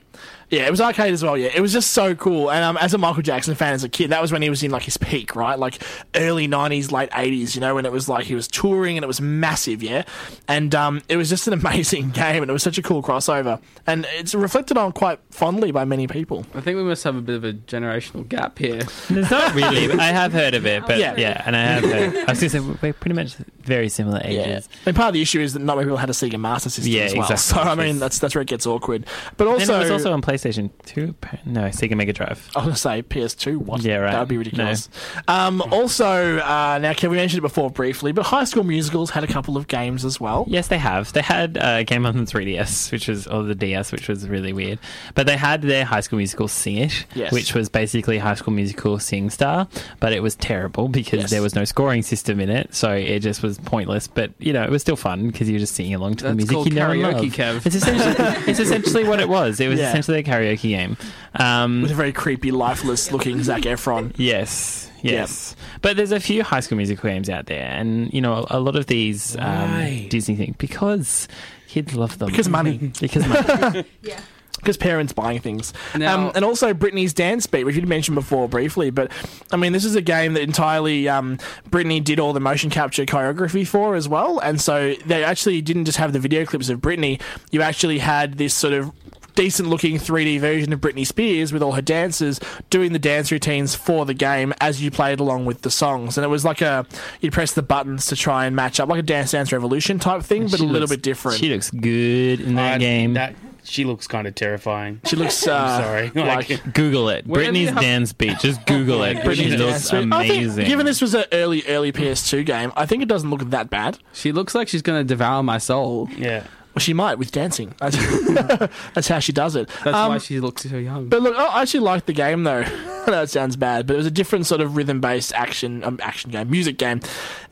It. 0.50 0.56
Yeah, 0.56 0.66
it 0.66 0.70
was 0.70 0.80
arcade 0.80 1.12
as 1.12 1.22
well. 1.22 1.36
Yeah, 1.36 1.50
it 1.54 1.60
was 1.60 1.72
just 1.72 1.92
so 1.92 2.14
cool. 2.14 2.50
And 2.50 2.64
um, 2.64 2.76
as 2.78 2.94
a 2.94 2.98
Michael 2.98 3.22
Jackson 3.22 3.54
fan 3.54 3.74
as 3.74 3.84
a 3.84 3.88
kid, 3.88 4.10
that 4.10 4.20
was 4.22 4.32
when 4.32 4.42
he 4.42 4.50
was 4.50 4.62
in 4.62 4.70
like 4.70 4.82
his 4.82 4.96
peak, 4.96 5.36
right? 5.36 5.58
Like 5.58 5.82
early 6.14 6.48
'90s, 6.48 6.90
late 6.92 7.10
'80s. 7.10 7.54
You 7.54 7.60
know, 7.60 7.74
when 7.74 7.86
it 7.86 7.92
was 7.92 8.08
like 8.08 8.24
he 8.24 8.34
was 8.34 8.48
touring 8.48 8.96
and 8.96 9.04
it 9.04 9.06
was 9.06 9.20
massive. 9.20 9.82
Yeah, 9.82 10.04
and 10.48 10.74
um, 10.74 11.02
it 11.08 11.16
was 11.16 11.28
just 11.28 11.46
an 11.46 11.52
amazing 11.60 12.10
game, 12.10 12.42
and 12.42 12.50
it 12.50 12.52
was 12.52 12.62
such 12.62 12.78
a 12.78 12.82
cool 12.82 13.02
crossover, 13.02 13.60
and 13.86 14.06
it's 14.12 14.34
reflected 14.34 14.76
on 14.76 14.92
quite 14.92 15.20
fondly 15.30 15.70
by 15.70 15.84
many 15.84 16.06
people. 16.06 16.46
I 16.54 16.60
think 16.60 16.76
we 16.76 16.82
must 16.84 17.04
have 17.04 17.16
a 17.16 17.20
bit 17.20 17.36
of 17.36 17.44
a 17.44 17.52
generational 17.52 18.28
gap 18.28 18.58
here. 18.58 18.78
It's 19.10 19.10
not 19.30 19.54
really. 19.54 19.92
I 19.98 20.06
have 20.12 20.32
heard 20.32 20.54
of 20.54 20.66
it, 20.66 20.82
but 20.86 20.98
Yeah. 20.98 21.14
yeah, 21.16 21.42
and 21.46 21.54
I 21.56 21.60
have 21.62 21.84
heard. 21.84 22.16
I 22.16 22.30
was 22.32 22.40
going 22.40 22.50
to 22.50 22.50
say 22.50 22.60
we're 22.60 22.92
pretty 22.92 23.14
much 23.14 23.34
very 23.62 23.88
similar 23.88 24.20
ages. 24.24 24.68
And 24.86 24.96
part 24.96 25.08
of 25.08 25.14
the 25.14 25.22
issue 25.22 25.40
is 25.40 25.52
that 25.52 25.60
not 25.60 25.76
many 25.76 25.86
people 25.86 25.98
had 25.98 26.08
a 26.10 26.14
Sega 26.14 26.40
Master 26.40 26.70
System 26.70 26.92
Yeah, 26.92 27.02
as 27.02 27.14
well. 27.14 27.30
exactly. 27.30 27.38
So 27.64 27.70
I 27.70 27.74
mean, 27.74 27.98
that's 27.98 28.18
that's 28.18 28.34
where 28.34 28.42
it 28.42 28.48
gets 28.48 28.66
awkward. 28.66 29.06
But 29.36 29.44
Then 29.44 29.48
also, 29.54 29.76
it 29.76 29.78
was 29.80 29.90
also 29.90 30.12
on 30.12 30.22
PlayStation 30.22 30.37
Two. 30.38 31.14
No, 31.44 31.62
Sega 31.64 31.96
Mega 31.96 32.12
Drive. 32.12 32.48
I 32.54 32.60
was 32.60 32.64
going 32.64 32.74
to 32.74 32.80
say 32.80 33.02
PS2. 33.02 33.56
What? 33.58 33.82
Yeah, 33.82 33.96
right. 33.96 34.12
That 34.12 34.20
would 34.20 34.28
be 34.28 34.36
ridiculous. 34.38 34.88
Um, 35.26 35.60
also, 35.72 36.38
uh, 36.38 36.78
now, 36.80 36.92
Kev, 36.92 37.10
we 37.10 37.16
mentioned 37.16 37.38
it 37.38 37.42
before 37.42 37.70
briefly, 37.70 38.12
but 38.12 38.26
High 38.26 38.44
School 38.44 38.64
Musicals 38.64 39.10
had 39.10 39.24
a 39.24 39.26
couple 39.26 39.56
of 39.56 39.68
games 39.68 40.04
as 40.04 40.20
well. 40.20 40.44
Yes, 40.48 40.68
they 40.68 40.78
have. 40.78 41.12
They 41.12 41.22
had 41.22 41.58
a 41.60 41.84
game 41.84 42.06
on 42.06 42.16
the 42.16 42.24
3DS, 42.30 42.90
which 42.92 43.08
was 43.08 43.26
or 43.26 43.42
the 43.42 43.54
DS, 43.54 43.92
which 43.92 44.08
was 44.08 44.28
really 44.28 44.52
weird. 44.52 44.78
But 45.14 45.26
they 45.26 45.36
had 45.36 45.62
their 45.62 45.84
High 45.84 46.00
School 46.00 46.18
Musical 46.18 46.48
Sing 46.48 46.76
It, 46.78 47.06
Yes. 47.14 47.32
which 47.32 47.54
was 47.54 47.68
basically 47.68 48.18
High 48.18 48.34
School 48.34 48.54
Musical 48.54 48.98
Sing 48.98 49.30
Star, 49.30 49.68
but 50.00 50.12
it 50.12 50.22
was 50.22 50.34
terrible 50.36 50.88
because 50.88 51.20
Yes. 51.22 51.30
there 51.30 51.42
was 51.42 51.54
no 51.54 51.64
scoring 51.64 52.02
system 52.02 52.40
in 52.40 52.50
it, 52.50 52.74
so 52.74 52.92
it 52.92 53.20
just 53.20 53.42
was 53.42 53.58
pointless. 53.58 54.06
But 54.06 54.32
you 54.38 54.52
know, 54.52 54.62
it 54.62 54.70
was 54.70 54.82
still 54.82 54.96
fun 54.96 55.26
because 55.28 55.48
you 55.48 55.54
were 55.54 55.60
just 55.60 55.74
singing 55.74 55.94
along 55.94 56.16
to 56.16 56.24
the 56.24 56.28
That's 56.30 56.36
music 56.36 56.54
called 56.54 56.68
you 56.68 56.74
know 56.74 56.90
and 56.90 57.02
karaoke, 57.02 57.38
love. 57.38 57.62
Kev. 57.62 57.66
It's 57.66 57.76
essentially, 57.76 58.14
it's 58.50 58.60
essentially 58.60 59.04
what 59.04 59.20
it 59.20 59.28
was. 59.28 59.60
It 59.60 59.68
was 59.68 59.78
Yeah. 59.80 59.88
essentially 59.88 60.18
a 60.18 60.22
karaoke 60.28 60.68
game. 60.70 60.96
Um, 61.34 61.82
With 61.82 61.90
a 61.92 61.94
very 61.94 62.12
creepy, 62.12 62.50
lifeless 62.50 63.10
looking 63.12 63.42
Zac 63.42 63.62
Efron. 63.72 64.12
Yes, 64.16 64.90
yes. 65.02 65.56
But 65.82 65.96
there's 65.96 66.12
a 66.12 66.20
few 66.20 66.42
High 66.42 66.60
School 66.60 66.76
Musical 66.76 67.08
games 67.08 67.28
out 67.30 67.46
there, 67.46 67.66
and 67.66 68.12
you 68.12 68.20
know 68.20 68.46
a 68.50 68.60
lot 68.60 68.76
of 68.76 68.86
these 68.86 69.36
um, 69.38 70.08
Disney 70.08 70.36
things 70.36 70.56
because 70.58 71.28
kids 71.68 71.94
love 71.94 72.18
them 72.18 72.28
Because 72.30 72.48
money. 72.48 72.78
because 73.00 73.26
money. 73.26 73.84
Because 74.56 74.76
parents 74.76 75.12
buying 75.12 75.38
things. 75.38 75.72
Now- 75.96 76.18
um, 76.26 76.32
and 76.34 76.44
also 76.44 76.74
Britney's 76.74 77.14
Dance 77.14 77.46
Beat, 77.46 77.62
which 77.62 77.76
you'd 77.76 77.88
mentioned 77.88 78.16
before 78.16 78.48
briefly. 78.48 78.90
But, 78.90 79.12
I 79.52 79.56
mean, 79.56 79.72
this 79.72 79.84
is 79.84 79.94
a 79.94 80.02
game 80.02 80.34
that 80.34 80.42
entirely 80.42 81.08
um, 81.08 81.38
Britney 81.70 82.02
did 82.02 82.18
all 82.18 82.32
the 82.32 82.40
motion 82.40 82.68
capture 82.68 83.06
choreography 83.06 83.64
for 83.64 83.94
as 83.94 84.08
well. 84.08 84.40
And 84.40 84.60
so 84.60 84.94
they 85.06 85.22
actually 85.22 85.62
didn't 85.62 85.84
just 85.84 85.98
have 85.98 86.12
the 86.12 86.18
video 86.18 86.44
clips 86.44 86.70
of 86.70 86.80
Britney, 86.80 87.20
you 87.52 87.62
actually 87.62 88.00
had 88.00 88.36
this 88.36 88.52
sort 88.52 88.74
of 88.74 88.90
decent 89.38 89.68
looking 89.68 89.98
3D 89.98 90.40
version 90.40 90.72
of 90.72 90.80
Britney 90.80 91.06
Spears 91.06 91.52
with 91.52 91.62
all 91.62 91.72
her 91.72 91.80
dancers 91.82 92.40
doing 92.70 92.92
the 92.92 92.98
dance 92.98 93.30
routines 93.30 93.72
for 93.76 94.04
the 94.04 94.12
game 94.14 94.52
as 94.60 94.82
you 94.82 94.90
played 94.90 95.20
along 95.20 95.44
with 95.44 95.62
the 95.62 95.70
songs. 95.70 96.18
And 96.18 96.24
it 96.24 96.28
was 96.28 96.44
like 96.44 96.60
a, 96.60 96.84
you 97.20 97.30
press 97.30 97.52
the 97.52 97.62
buttons 97.62 98.06
to 98.06 98.16
try 98.16 98.46
and 98.46 98.56
match 98.56 98.80
up, 98.80 98.88
like 98.88 98.98
a 98.98 99.02
Dance 99.02 99.30
Dance 99.30 99.52
Revolution 99.52 100.00
type 100.00 100.22
thing, 100.24 100.48
but 100.48 100.58
a 100.58 100.64
little 100.64 100.80
looks- 100.80 100.90
bit 100.90 101.02
different. 101.02 101.38
She 101.38 101.50
looks 101.50 101.70
good 101.70 102.40
in 102.40 102.56
that 102.56 102.74
I- 102.74 102.78
game. 102.78 103.14
That 103.14 103.36
she 103.62 103.84
looks 103.84 104.06
kind 104.08 104.26
of 104.26 104.34
terrifying. 104.34 105.00
She 105.04 105.14
looks, 105.14 105.46
uh, 105.46 105.54
I'm 105.54 105.82
sorry. 105.82 106.10
like 106.26 106.74
Google 106.74 107.08
it. 107.10 107.24
Where 107.26 107.44
Britney's 107.44 107.68
have- 107.68 107.80
dance 107.80 108.12
beat. 108.12 108.38
Just 108.40 108.66
Google 108.66 109.04
it. 109.04 109.18
Britney's 109.24 109.36
She 109.52 109.56
looks 109.56 109.90
Beat. 109.90 110.12
I 110.12 110.26
think, 110.26 110.42
amazing. 110.42 110.66
given 110.66 110.84
this 110.84 111.00
was 111.00 111.14
an 111.14 111.26
early, 111.30 111.62
early 111.68 111.92
PS2 111.92 112.44
game, 112.44 112.72
I 112.76 112.86
think 112.86 113.02
it 113.04 113.08
doesn't 113.08 113.30
look 113.30 113.48
that 113.50 113.70
bad. 113.70 113.98
She 114.12 114.32
looks 114.32 114.54
like 114.56 114.66
she's 114.68 114.82
going 114.82 114.98
to 115.00 115.04
devour 115.04 115.42
my 115.44 115.58
soul. 115.58 116.08
Yeah. 116.16 116.44
Well, 116.78 116.84
she 116.84 116.94
might 116.94 117.18
with 117.18 117.32
dancing. 117.32 117.74
That's, 117.80 117.96
how 119.08 119.18
she 119.18 119.32
does 119.32 119.56
it. 119.56 119.68
That's 119.82 119.96
Um, 119.96 120.10
why 120.10 120.18
she 120.18 120.38
looks 120.38 120.62
so 120.62 120.76
young. 120.76 121.08
But 121.08 121.22
look, 121.22 121.36
I 121.36 121.62
actually 121.62 121.80
liked 121.80 122.06
the 122.06 122.12
game 122.12 122.44
though. 122.44 122.60
I 123.06 123.10
know 123.10 123.22
it 123.22 123.30
sounds 123.30 123.56
bad, 123.56 123.88
but 123.88 123.94
it 123.94 123.96
was 123.96 124.06
a 124.06 124.12
different 124.12 124.46
sort 124.46 124.60
of 124.60 124.76
rhythm-based 124.76 125.32
action, 125.32 125.82
um, 125.82 125.98
action 126.00 126.30
game, 126.30 126.48
music 126.48 126.78
game, 126.78 127.00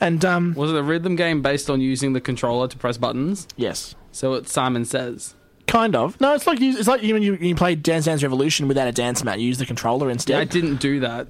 and 0.01 0.25
um, 0.25 0.55
Was 0.55 0.71
it 0.71 0.77
a 0.77 0.83
rhythm 0.85 1.17
game 1.17 1.43
based 1.43 1.69
on 1.69 1.81
using 1.81 2.13
the 2.13 2.21
controller 2.21 2.69
to 2.69 2.77
press 2.79 2.99
buttons? 2.99 3.49
yes, 3.57 3.97
So 4.13 4.35
it's 4.35 4.53
Simon 4.53 4.85
Says. 4.85 5.35
kind 5.67 5.97
of. 5.97 6.21
No, 6.21 6.33
it's 6.35 6.47
like 6.47 6.61
you, 6.61 6.79
it's 6.79 6.87
like 6.87 7.03
you 7.03 7.15
when 7.15 7.23
you, 7.25 7.35
you 7.35 7.57
play 7.57 7.75
Dance 7.75 8.05
Dance 8.05 8.23
Revolution 8.23 8.69
without 8.69 8.87
a 8.87 8.93
dance 8.93 9.25
mat. 9.25 9.41
You 9.41 9.47
use 9.49 9.59
the 9.59 9.67
controller 9.67 10.09
Yeah, 10.27 10.39
I 10.39 10.45
didn't 10.45 10.77
do 10.77 11.01
that. 11.01 11.27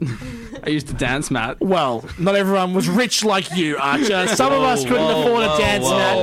I 0.64 0.68
used 0.70 0.90
a 0.90 0.94
dance 0.94 1.30
mat. 1.30 1.56
well, 1.60 2.04
not 2.18 2.34
everyone 2.34 2.74
was 2.74 2.88
rich 2.88 3.24
like 3.24 3.50
you, 3.56 3.78
Archer. 3.78 4.26
Some 4.26 4.52
of 4.52 4.60
us 4.62 4.82
couldn't 4.84 5.10
afford 5.10 5.44
a 5.44 5.56
dance 5.56 5.88
mat. 5.88 6.16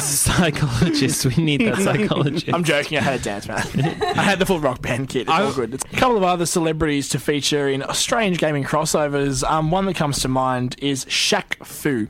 Psychologist. 0.00 1.26
We 1.26 1.42
need 1.42 1.60
that 1.62 1.76
psychologist. 1.82 2.48
I'm 2.52 2.64
joking. 2.64 2.98
I 2.98 3.00
had 3.02 3.20
a 3.20 3.22
dance 3.22 3.48
mat. 3.48 3.68
I 4.16 4.22
had 4.22 4.38
the 4.38 4.46
full 4.46 4.60
rock 4.60 4.82
band 4.82 5.08
kit. 5.08 5.22
It's 5.22 5.30
all 5.30 5.52
good. 5.52 5.74
It's 5.74 5.84
a 5.84 5.96
couple 5.96 6.16
of 6.16 6.22
other 6.22 6.46
celebrities 6.46 7.08
to 7.10 7.18
feature 7.18 7.68
in 7.68 7.84
strange 7.92 8.38
gaming 8.38 8.64
crossovers. 8.64 9.48
Um, 9.48 9.70
one 9.70 9.86
that 9.86 9.94
comes 9.96 10.20
to 10.20 10.28
mind 10.28 10.76
is 10.80 11.04
Shaq 11.06 11.64
Fu, 11.64 12.08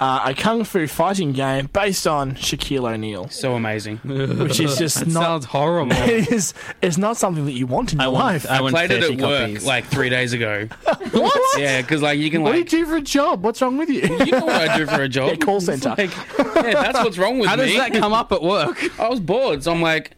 uh, 0.00 0.22
a 0.26 0.34
kung 0.34 0.64
fu 0.64 0.86
fighting 0.86 1.32
game 1.32 1.68
based 1.72 2.06
on 2.06 2.34
Shaquille 2.34 2.92
O'Neal, 2.92 3.28
So 3.28 3.54
amazing. 3.54 3.96
which 4.04 4.60
is 4.60 4.76
just 4.78 4.98
That 5.00 5.08
not. 5.08 5.22
sounds 5.22 5.44
horrible. 5.46 5.92
It 6.08 6.30
is. 6.32 6.54
It's 6.82 6.96
not 6.98 7.16
something 7.16 7.44
that 7.46 7.52
you 7.52 7.66
want 7.66 7.92
in 7.92 8.00
I 8.00 8.04
your 8.04 8.12
want, 8.14 8.24
life. 8.24 8.46
I 8.50 8.60
want 8.60 8.74
Played 8.74 8.90
it 8.92 9.02
30 9.02 9.14
at 9.14 9.20
work 9.28 9.40
copies. 9.48 9.64
like 9.66 9.84
three 9.86 10.08
days 10.08 10.32
ago. 10.32 10.68
what? 11.12 11.60
Yeah, 11.60 11.80
because 11.82 12.02
like 12.02 12.18
you 12.18 12.30
can 12.30 12.42
What 12.42 12.52
do 12.52 12.58
you 12.58 12.62
like 12.64 12.70
do 12.70 12.86
for 12.86 12.96
a 12.96 13.00
job? 13.00 13.42
What's 13.44 13.60
wrong 13.62 13.76
with 13.76 13.88
you? 13.90 14.02
you 14.02 14.32
know 14.32 14.44
what 14.46 14.68
I 14.70 14.76
do 14.78 14.86
for 14.86 15.02
a 15.02 15.08
job. 15.08 15.30
Yeah, 15.30 15.36
call 15.36 15.56
It's 15.58 15.66
centre. 15.66 15.94
Like, 15.98 16.10
yeah, 16.38 16.72
that's 16.82 16.98
what's 17.04 17.18
wrong 17.18 17.38
with 17.38 17.42
me. 17.42 17.46
How 17.48 17.56
me. 17.56 17.66
does 17.66 17.76
that 17.76 17.92
come 17.92 18.12
up 18.12 18.32
at 18.32 18.42
work? 18.42 18.78
I 19.00 19.08
was 19.08 19.20
bored, 19.20 19.62
so 19.64 19.72
I'm 19.72 19.82
like, 19.82 20.12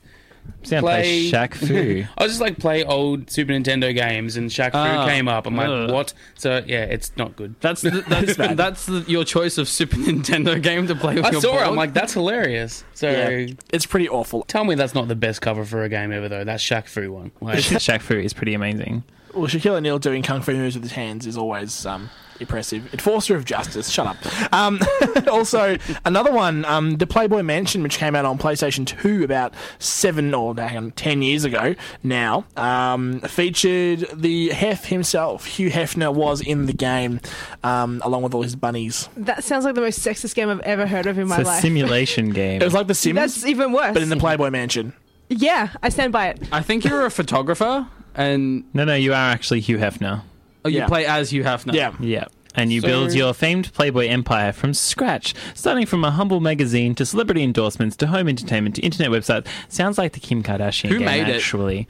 See, 0.63 0.79
play 0.79 0.81
play- 0.81 1.31
Shaq 1.31 1.55
Fu. 1.55 2.05
I 2.19 2.23
was 2.23 2.33
just 2.33 2.41
like 2.41 2.59
play 2.59 2.85
old 2.85 3.31
Super 3.31 3.53
Nintendo 3.53 3.95
games, 3.95 4.37
and 4.37 4.51
Shaq 4.51 4.73
Fu 4.73 4.79
Ah. 4.79 5.07
came 5.07 5.29
up. 5.29 5.47
I'm 5.47 5.57
like, 5.57 5.69
Ugh. 5.69 5.91
what? 5.91 6.13
So 6.35 6.63
yeah, 6.67 6.85
it's 6.85 7.13
not 7.17 7.37
good. 7.37 7.55
That's 7.61 7.83
the, 7.83 7.91
that's 8.09 8.37
that's 8.37 8.87
the, 8.87 9.05
your 9.09 9.25
choice 9.25 9.59
of 9.59 9.69
Super 9.69 9.97
Nintendo 9.99 10.61
game 10.63 10.87
to 10.89 10.95
play 10.95 11.17
with 11.17 11.25
I 11.27 11.31
your 11.31 11.41
saw 11.41 11.59
it. 11.59 11.67
I'm 11.67 11.77
like, 11.77 11.95
that's 11.95 12.13
hilarious. 12.15 12.85
So 12.95 13.11
Yeah. 13.11 13.55
It's 13.73 13.87
pretty 13.87 14.09
awful. 14.09 14.43
tell 14.45 14.65
me 14.65 14.75
that's 14.75 14.95
not 14.95 15.09
the 15.09 15.17
best 15.17 15.41
cover 15.43 15.65
for 15.65 15.83
a 15.85 15.89
game 15.89 16.13
ever, 16.13 16.29
though. 16.29 16.45
That's 16.45 16.63
Shaq 16.63 16.87
Fu 16.87 17.13
one. 17.13 17.31
Like, 17.41 17.59
Shaq 17.59 18.01
Fu 18.03 18.15
is 18.15 18.33
pretty 18.33 18.55
amazing. 18.55 19.05
Well, 19.35 19.47
Shaquille 19.47 19.77
O'Neal 19.77 19.99
doing 20.01 20.23
kung 20.23 20.43
fu 20.43 20.53
moves 20.55 20.75
with 20.75 20.83
his 20.83 20.93
hands 20.93 21.25
is 21.27 21.37
always 21.37 21.87
um, 21.87 22.11
impressive. 22.41 22.93
Enforcer 22.93 23.37
of 23.37 23.45
justice. 23.45 23.89
Shut 23.91 24.07
up. 24.07 24.53
Um, 24.53 24.81
also, 25.31 25.77
another 26.05 26.33
one, 26.33 26.65
um, 26.65 26.97
the 26.97 27.07
Playboy 27.07 27.43
Mansion, 27.43 27.83
which 27.83 27.99
came 27.99 28.15
out 28.17 28.25
on 28.25 28.39
PlayStation 28.39 28.87
2 28.87 29.23
about 29.25 29.55
seven 29.79 30.35
or 30.35 30.55
hang 30.55 30.77
on, 30.77 30.91
ten 30.93 31.23
years 31.23 31.45
ago 31.45 31.75
now, 32.03 32.45
um, 32.57 33.21
featured 33.21 34.07
the 34.15 34.49
Hef 34.51 34.87
himself. 34.87 35.47
Hugh 35.47 35.71
Hefner 35.71 36.13
was 36.15 36.41
in 36.41 36.67
the 36.67 36.73
game 36.73 37.21
um, 37.63 38.01
along 38.05 38.23
with 38.23 38.35
all 38.35 38.43
his 38.43 38.57
bunnies. 38.57 39.09
That 39.17 39.45
sounds 39.45 39.65
like 39.65 39.75
the 39.75 39.81
most 39.81 40.01
sexist 40.01 40.35
game 40.35 40.49
I've 40.49 40.61
ever 40.61 40.87
heard 40.87 41.07
of 41.07 41.19
in 41.19 41.29
my 41.29 41.37
It's 41.41 41.49
a 41.49 41.53
life. 41.53 41.63
simulation 41.63 42.31
game. 42.35 42.61
It 42.61 42.65
was 42.65 42.75
like 42.75 42.87
The 42.87 42.95
Sims, 42.95 43.17
That's 43.17 43.45
even 43.47 43.73
worse. 43.73 43.93
but 43.95 44.03
in 44.03 44.09
the 44.09 44.17
Playboy 44.17 44.51
Mansion. 44.51 44.93
yeah, 45.29 45.71
I 45.83 45.89
stand 45.91 46.13
by 46.13 46.29
it. 46.29 46.41
I 46.53 46.63
think 46.63 46.85
you're 46.85 47.07
a 47.07 47.11
photographer, 47.11 47.87
and 48.15 48.65
no, 48.75 48.85
no, 48.85 48.95
you 48.95 49.13
are 49.13 49.31
actually 49.31 49.61
Hugh 49.61 49.79
Hefner. 49.79 50.23
Oh, 50.65 50.69
you 50.69 50.79
Yeah. 50.79 50.87
play 50.89 51.07
as 51.07 51.31
Hugh 51.31 51.45
Hefner. 51.45 51.73
Yeah. 51.75 51.93
Yeah. 52.01 52.25
And 52.55 52.73
you 52.73 52.81
So- 52.81 52.89
build 52.89 53.15
your 53.15 53.33
famed 53.33 53.73
Playboy 53.73 54.09
empire 54.09 54.53
from 54.53 54.75
scratch, 54.75 55.35
starting 55.55 55.87
from 55.87 56.05
a 56.05 56.11
humble 56.11 56.41
magazine 56.41 56.95
to 56.97 57.07
celebrity 57.07 57.43
endorsements 57.45 57.97
to 57.97 58.09
home 58.09 58.29
entertainment 58.29 58.75
to 58.77 58.83
internet 58.83 59.11
website. 59.11 59.47
Sounds 59.69 59.99
like 59.99 60.13
the 60.13 60.21
Kim 60.21 60.43
Kardashian 60.43 60.89
Who 60.89 60.99
game, 60.99 61.07
made 61.07 61.29
it? 61.29 61.37
actually. 61.37 61.87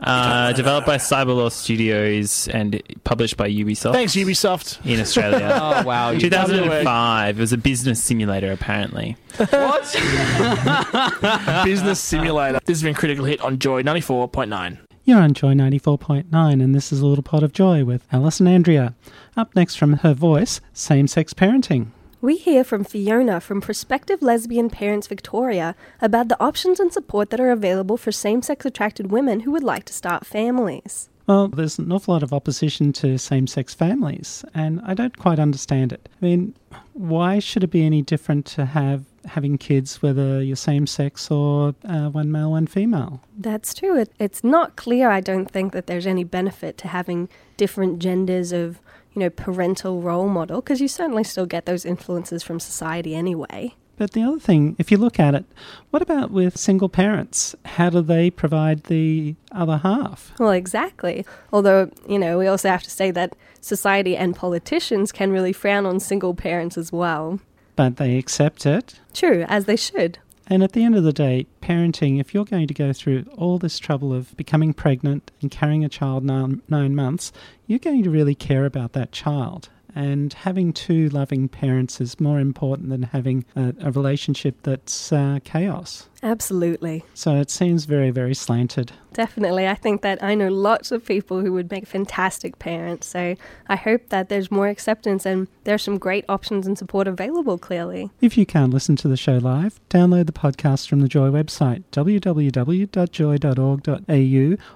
Uh, 0.00 0.52
developed 0.54 0.84
by 0.84 0.96
Cyberlore 0.96 1.52
Studios 1.52 2.48
and 2.48 2.82
published 3.04 3.36
by 3.36 3.48
Ubisoft 3.48 3.92
Thanks, 3.92 4.14
Ubisoft. 4.16 4.84
in 4.84 4.98
Australia. 4.98 5.48
Oh 5.62 5.84
wow. 5.84 6.10
You 6.10 6.18
2005. 6.18 7.38
It 7.38 7.40
was 7.40 7.52
a 7.52 7.56
business 7.56 8.02
simulator, 8.02 8.50
apparently. 8.50 9.16
what? 9.36 9.82
Business 11.64 12.00
Simulator. 12.00 12.58
This 12.64 12.78
has 12.78 12.82
been 12.82 12.94
Critical 12.94 13.24
Hit 13.24 13.40
on 13.42 13.60
Joy 13.60 13.82
94.9. 13.84 14.78
You're 15.04 15.20
on 15.20 15.34
Joy 15.34 15.54
94.9, 15.54 16.26
and 16.62 16.74
this 16.76 16.92
is 16.92 17.00
A 17.00 17.06
Little 17.06 17.24
Pot 17.24 17.42
of 17.42 17.52
Joy 17.52 17.84
with 17.84 18.06
Alice 18.12 18.38
and 18.38 18.48
Andrea. 18.48 18.94
Up 19.36 19.52
next 19.56 19.74
from 19.74 19.94
her 19.94 20.14
voice, 20.14 20.60
same 20.72 21.08
sex 21.08 21.34
parenting. 21.34 21.88
We 22.20 22.36
hear 22.36 22.62
from 22.62 22.84
Fiona 22.84 23.40
from 23.40 23.60
Prospective 23.60 24.22
Lesbian 24.22 24.70
Parents 24.70 25.08
Victoria 25.08 25.74
about 26.00 26.28
the 26.28 26.40
options 26.40 26.78
and 26.78 26.92
support 26.92 27.30
that 27.30 27.40
are 27.40 27.50
available 27.50 27.96
for 27.96 28.12
same 28.12 28.42
sex 28.42 28.64
attracted 28.64 29.10
women 29.10 29.40
who 29.40 29.50
would 29.50 29.64
like 29.64 29.86
to 29.86 29.92
start 29.92 30.24
families. 30.24 31.08
Well, 31.26 31.48
there's 31.48 31.80
an 31.80 31.90
awful 31.90 32.14
lot 32.14 32.22
of 32.22 32.32
opposition 32.32 32.92
to 32.94 33.18
same 33.18 33.48
sex 33.48 33.74
families, 33.74 34.44
and 34.54 34.80
I 34.84 34.94
don't 34.94 35.18
quite 35.18 35.40
understand 35.40 35.92
it. 35.92 36.08
I 36.20 36.24
mean, 36.24 36.54
why 36.92 37.40
should 37.40 37.64
it 37.64 37.72
be 37.72 37.84
any 37.84 38.02
different 38.02 38.46
to 38.46 38.66
have 38.66 39.04
having 39.26 39.58
kids, 39.58 40.02
whether 40.02 40.42
you're 40.42 40.56
same 40.56 40.86
sex 40.86 41.30
or 41.30 41.74
uh, 41.84 42.08
one 42.08 42.30
male, 42.32 42.50
one 42.50 42.66
female? 42.66 43.22
That's 43.36 43.74
true. 43.74 43.98
It, 43.98 44.12
it's 44.18 44.42
not 44.42 44.76
clear, 44.76 45.10
I 45.10 45.20
don't 45.20 45.50
think, 45.50 45.72
that 45.72 45.86
there's 45.86 46.06
any 46.06 46.24
benefit 46.24 46.78
to 46.78 46.88
having 46.88 47.28
different 47.56 47.98
genders 47.98 48.52
of, 48.52 48.80
you 49.14 49.20
know, 49.20 49.30
parental 49.30 50.00
role 50.00 50.28
model, 50.28 50.60
because 50.60 50.80
you 50.80 50.88
certainly 50.88 51.24
still 51.24 51.46
get 51.46 51.66
those 51.66 51.84
influences 51.84 52.42
from 52.42 52.60
society 52.60 53.14
anyway. 53.14 53.74
But 53.98 54.12
the 54.12 54.22
other 54.22 54.40
thing, 54.40 54.74
if 54.78 54.90
you 54.90 54.96
look 54.96 55.20
at 55.20 55.34
it, 55.34 55.44
what 55.90 56.02
about 56.02 56.30
with 56.30 56.56
single 56.56 56.88
parents? 56.88 57.54
How 57.64 57.90
do 57.90 58.00
they 58.00 58.30
provide 58.30 58.84
the 58.84 59.36
other 59.52 59.76
half? 59.76 60.32
Well, 60.40 60.50
exactly. 60.50 61.24
Although, 61.52 61.90
you 62.08 62.18
know, 62.18 62.38
we 62.38 62.46
also 62.46 62.68
have 62.68 62.82
to 62.82 62.90
say 62.90 63.10
that 63.12 63.34
society 63.60 64.16
and 64.16 64.34
politicians 64.34 65.12
can 65.12 65.30
really 65.30 65.52
frown 65.52 65.86
on 65.86 66.00
single 66.00 66.34
parents 66.34 66.76
as 66.76 66.90
well. 66.90 67.38
But 67.76 67.96
they 67.96 68.18
accept 68.18 68.66
it. 68.66 69.00
True, 69.14 69.44
as 69.48 69.64
they 69.64 69.76
should. 69.76 70.18
And 70.46 70.62
at 70.62 70.72
the 70.72 70.84
end 70.84 70.96
of 70.96 71.04
the 71.04 71.12
day, 71.12 71.46
parenting, 71.62 72.20
if 72.20 72.34
you're 72.34 72.44
going 72.44 72.66
to 72.66 72.74
go 72.74 72.92
through 72.92 73.24
all 73.36 73.58
this 73.58 73.78
trouble 73.78 74.12
of 74.12 74.36
becoming 74.36 74.74
pregnant 74.74 75.30
and 75.40 75.50
carrying 75.50 75.84
a 75.84 75.88
child 75.88 76.24
nine, 76.24 76.62
nine 76.68 76.94
months, 76.94 77.32
you're 77.66 77.78
going 77.78 78.02
to 78.02 78.10
really 78.10 78.34
care 78.34 78.66
about 78.66 78.92
that 78.92 79.12
child. 79.12 79.70
And 79.94 80.32
having 80.32 80.72
two 80.72 81.08
loving 81.10 81.48
parents 81.48 82.00
is 82.00 82.18
more 82.18 82.40
important 82.40 82.88
than 82.88 83.02
having 83.02 83.44
a, 83.54 83.74
a 83.80 83.90
relationship 83.90 84.56
that's 84.62 85.12
uh, 85.12 85.40
chaos. 85.44 86.08
Absolutely. 86.22 87.04
So 87.14 87.36
it 87.36 87.50
seems 87.50 87.84
very, 87.84 88.10
very 88.10 88.34
slanted. 88.34 88.92
Definitely. 89.12 89.68
I 89.68 89.74
think 89.74 90.02
that 90.02 90.22
I 90.22 90.34
know 90.34 90.48
lots 90.48 90.92
of 90.92 91.04
people 91.04 91.40
who 91.40 91.52
would 91.52 91.70
make 91.70 91.86
fantastic 91.86 92.58
parents. 92.58 93.06
So 93.06 93.34
I 93.68 93.76
hope 93.76 94.08
that 94.08 94.28
there's 94.28 94.50
more 94.50 94.68
acceptance 94.68 95.26
and 95.26 95.48
there's 95.64 95.82
some 95.82 95.98
great 95.98 96.24
options 96.28 96.66
and 96.66 96.78
support 96.78 97.06
available, 97.08 97.58
clearly. 97.58 98.10
If 98.20 98.38
you 98.38 98.46
can't 98.46 98.72
listen 98.72 98.96
to 98.96 99.08
the 99.08 99.16
show 99.16 99.38
live, 99.38 99.80
download 99.90 100.26
the 100.26 100.32
podcast 100.32 100.88
from 100.88 101.00
the 101.00 101.08
Joy 101.08 101.28
website, 101.30 101.82
www.joy.org.au, 101.92 102.88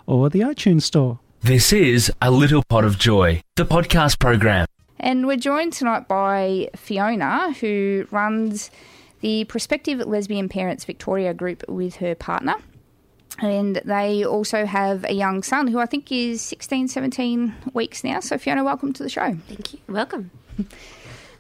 or 0.07 0.31
the 0.31 0.41
iTunes 0.41 0.83
Store. 0.83 1.21
This 1.41 1.73
is 1.73 2.13
A 2.21 2.31
Little 2.31 2.63
Pot 2.69 2.85
of 2.85 2.99
Joy, 2.99 3.41
the 3.55 3.65
podcast 3.65 4.19
program. 4.19 4.67
And 4.99 5.27
we're 5.27 5.37
joined 5.37 5.73
tonight 5.73 6.09
by 6.09 6.71
Fiona, 6.75 7.53
who 7.53 8.07
runs 8.11 8.71
the 9.21 9.45
Prospective 9.45 9.99
Lesbian 10.01 10.49
Parents 10.49 10.85
Victoria 10.85 11.35
group 11.35 11.65
with 11.69 11.97
her 11.97 12.15
partner. 12.15 12.55
And 13.39 13.77
they 13.85 14.25
also 14.25 14.65
have 14.65 15.05
a 15.05 15.13
young 15.13 15.43
son 15.43 15.69
who 15.69 15.79
I 15.79 15.87
think 15.87 16.11
is 16.11 16.41
16, 16.41 16.89
17 16.89 17.55
weeks 17.75 18.03
now. 18.03 18.21
So, 18.21 18.39
Fiona, 18.39 18.65
welcome 18.65 18.93
to 18.95 19.03
the 19.03 19.11
show. 19.11 19.37
Thank 19.49 19.75
you. 19.75 19.81
Welcome. 19.89 20.31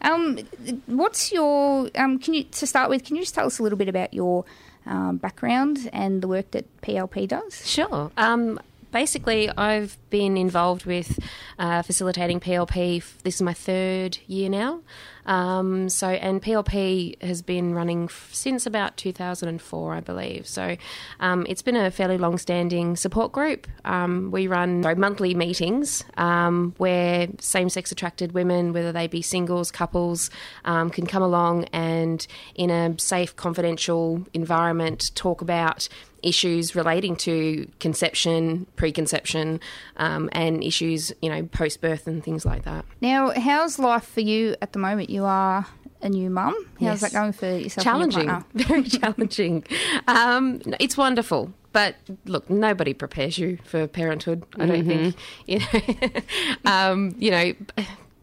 Um, 0.02 0.38
what's 0.86 1.32
your, 1.32 1.90
um, 1.96 2.18
can 2.18 2.34
you, 2.34 2.44
to 2.44 2.66
start 2.66 2.90
with, 2.90 3.02
can 3.02 3.16
you 3.16 3.22
just 3.22 3.34
tell 3.34 3.46
us 3.46 3.58
a 3.58 3.62
little 3.62 3.78
bit 3.78 3.88
about 3.88 4.12
your 4.12 4.44
um, 4.84 5.16
background 5.16 5.88
and 5.92 6.22
the 6.22 6.28
work 6.28 6.50
that 6.52 6.64
PLP 6.82 7.26
does? 7.26 7.66
Sure. 7.66 8.12
Um, 8.16 8.60
basically, 8.96 9.50
I've 9.50 9.98
been 10.08 10.38
involved 10.38 10.86
with 10.86 11.18
uh, 11.58 11.82
facilitating 11.82 12.40
PLP. 12.40 13.04
This 13.24 13.34
is 13.34 13.42
my 13.42 13.52
third 13.52 14.16
year 14.26 14.48
now. 14.48 14.80
Um, 15.26 15.90
so, 15.90 16.08
and 16.08 16.40
PLP 16.40 17.20
has 17.22 17.42
been 17.42 17.74
running 17.74 18.04
f- 18.04 18.30
since 18.32 18.64
about 18.64 18.96
2004, 18.96 19.94
I 19.94 20.00
believe. 20.00 20.46
So, 20.46 20.76
um, 21.20 21.44
it's 21.46 21.60
been 21.60 21.76
a 21.76 21.90
fairly 21.90 22.16
long-standing 22.16 22.96
support 22.96 23.32
group. 23.32 23.66
Um, 23.84 24.30
we 24.30 24.46
run 24.46 24.82
sorry, 24.82 24.94
monthly 24.94 25.34
meetings 25.34 26.02
um, 26.16 26.72
where 26.78 27.28
same-sex 27.38 27.92
attracted 27.92 28.32
women, 28.32 28.72
whether 28.72 28.92
they 28.92 29.08
be 29.08 29.20
singles, 29.20 29.70
couples, 29.70 30.30
um, 30.64 30.88
can 30.88 31.06
come 31.06 31.22
along 31.22 31.64
and, 31.64 32.26
in 32.54 32.70
a 32.70 32.98
safe, 32.98 33.36
confidential 33.36 34.24
environment, 34.32 35.10
talk 35.14 35.42
about 35.42 35.86
issues 36.26 36.74
relating 36.74 37.16
to 37.16 37.68
conception, 37.80 38.66
preconception, 38.76 39.60
um, 39.96 40.28
and 40.32 40.62
issues, 40.64 41.12
you 41.22 41.30
know, 41.30 41.42
post 41.44 41.80
birth 41.80 42.06
and 42.06 42.22
things 42.24 42.44
like 42.44 42.64
that. 42.64 42.84
Now, 43.00 43.30
how's 43.30 43.78
life 43.78 44.04
for 44.06 44.20
you 44.20 44.56
at 44.60 44.72
the 44.72 44.78
moment? 44.78 45.08
You 45.10 45.24
are 45.24 45.66
a 46.02 46.08
new 46.08 46.28
mum. 46.30 46.54
How's 46.74 46.80
Yes. 46.80 47.00
that 47.00 47.12
going 47.12 47.32
for 47.32 47.46
yourself? 47.56 47.84
Challenging, 47.84 48.26
your 48.28 48.44
very 48.54 48.82
challenging. 48.82 49.64
Um, 50.06 50.60
it's 50.80 50.96
wonderful. 50.96 51.52
But 51.72 51.96
look, 52.24 52.48
nobody 52.48 52.94
prepares 52.94 53.36
you 53.38 53.58
for 53.64 53.86
parenthood. 53.86 54.44
I 54.58 54.66
don't 54.66 54.86
think. 54.86 55.14
You 55.46 55.58
know, 55.60 56.20
um, 56.64 57.14
you 57.18 57.30
know, 57.30 57.52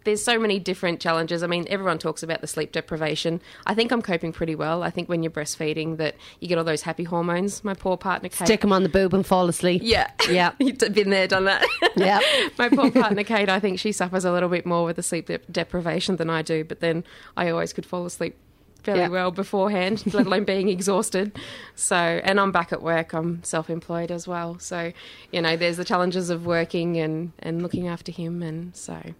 there's 0.03 0.23
so 0.23 0.37
many 0.39 0.59
different 0.59 0.99
challenges. 0.99 1.43
I 1.43 1.47
mean, 1.47 1.65
everyone 1.69 1.97
talks 1.99 2.23
about 2.23 2.41
the 2.41 2.47
sleep 2.47 2.71
deprivation. 2.71 3.41
I 3.65 3.73
think 3.73 3.91
I'm 3.91 4.01
coping 4.01 4.31
pretty 4.33 4.55
well. 4.55 4.83
I 4.83 4.89
think 4.89 5.09
when 5.09 5.23
you're 5.23 5.31
breastfeeding, 5.31 5.97
that 5.97 6.15
you 6.39 6.47
get 6.47 6.57
all 6.57 6.63
those 6.63 6.81
happy 6.83 7.03
hormones. 7.03 7.63
My 7.63 7.73
poor 7.73 7.97
partner, 7.97 8.29
Kate, 8.29 8.45
Stick 8.47 8.61
them 8.61 8.73
on 8.73 8.83
the 8.83 8.89
boob 8.89 9.13
and 9.13 9.25
fall 9.25 9.47
asleep. 9.47 9.81
Yeah. 9.83 10.09
Yeah. 10.29 10.51
You've 10.59 10.77
been 10.77 11.09
there, 11.09 11.27
done 11.27 11.45
that. 11.45 11.65
Yeah. 11.95 12.19
My 12.57 12.69
poor 12.69 12.91
partner, 12.91 13.23
Kate, 13.23 13.49
I 13.49 13.59
think 13.59 13.79
she 13.79 13.91
suffers 13.91 14.25
a 14.25 14.31
little 14.31 14.49
bit 14.49 14.65
more 14.65 14.85
with 14.85 14.95
the 14.97 15.03
sleep 15.03 15.27
de- 15.27 15.37
deprivation 15.51 16.17
than 16.17 16.29
I 16.29 16.41
do, 16.41 16.63
but 16.63 16.79
then 16.79 17.03
I 17.37 17.49
always 17.49 17.73
could 17.73 17.85
fall 17.85 18.05
asleep 18.05 18.35
fairly 18.83 19.01
Yeah. 19.01 19.07
well 19.07 19.31
beforehand, 19.31 20.03
let 20.13 20.25
alone 20.25 20.43
being 20.43 20.67
exhausted. 20.67 21.31
So, 21.75 21.95
and 21.95 22.39
I'm 22.39 22.51
back 22.51 22.73
at 22.73 22.81
work, 22.81 23.13
I'm 23.13 23.41
self 23.43 23.69
employed 23.69 24.11
as 24.11 24.27
well. 24.27 24.59
So, 24.59 24.91
you 25.31 25.41
know, 25.41 25.55
there's 25.55 25.77
the 25.77 25.85
challenges 25.85 26.29
of 26.29 26.45
working 26.45 26.97
and, 26.97 27.31
and 27.39 27.61
looking 27.63 27.87
after 27.87 28.11
him. 28.11 28.43
And 28.43 28.75
so, 28.75 29.13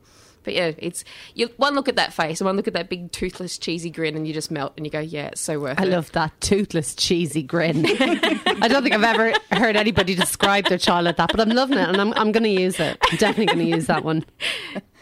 but 0.43 0.53
yeah, 0.53 0.71
it's 0.77 1.03
you, 1.34 1.49
one 1.58 1.75
look 1.75 1.88
at 1.88 1.95
that 1.95 2.13
face 2.13 2.41
and 2.41 2.45
one 2.45 2.56
look 2.56 2.67
at 2.67 2.73
that 2.73 2.89
big 2.89 3.12
toothless 3.12 3.58
cheesy 3.58 3.89
grin, 3.89 4.15
and 4.15 4.27
you 4.27 4.34
just 4.34 4.51
melt 4.51 4.73
and 4.77 4.86
you 4.86 4.91
go, 4.91 4.99
yeah, 4.99 5.27
it's 5.27 5.41
so 5.41 5.60
worth 5.60 5.79
I 5.79 5.84
it. 5.84 5.88
I 5.88 5.89
love 5.89 6.12
that 6.13 6.39
toothless, 6.41 6.95
cheesy 6.95 7.43
grin. 7.43 7.86
I 7.86 8.67
don't 8.67 8.84
think 8.84 8.95
I've 8.95 9.03
ever 9.03 9.34
heard 9.51 9.75
anybody 9.75 10.15
describe 10.15 10.65
their 10.65 10.77
child 10.77 11.06
like 11.06 11.17
that, 11.17 11.32
but 11.32 11.39
I'm 11.39 11.49
loving 11.49 11.77
it 11.77 11.88
and 11.88 11.99
I'm, 11.99 12.13
I'm 12.13 12.32
going 12.32 12.43
to 12.43 12.49
use 12.49 12.79
it. 12.79 12.97
I'm 13.10 13.17
definitely 13.17 13.47
going 13.47 13.60
to 13.60 13.75
use 13.75 13.88
that 13.88 14.03
one. 14.03 14.25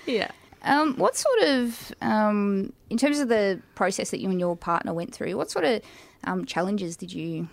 Yeah. 0.06 0.32
Um, 0.63 0.95
what 0.97 1.15
sort 1.15 1.39
of, 1.43 1.91
um, 2.01 2.71
in 2.89 2.97
terms 2.97 3.19
of 3.19 3.30
the 3.30 3.60
process 3.73 4.12
that 4.12 4.19
you 4.19 4.30
and 4.30 4.39
your 4.39 4.56
partner 4.56 4.93
went 4.93 5.13
through, 5.13 5.36
what 5.36 5.49
sort 5.49 5.65
of 5.65 5.82
um, 6.23 6.45
challenges 6.45 6.95
did 6.95 7.12
you 7.12 7.49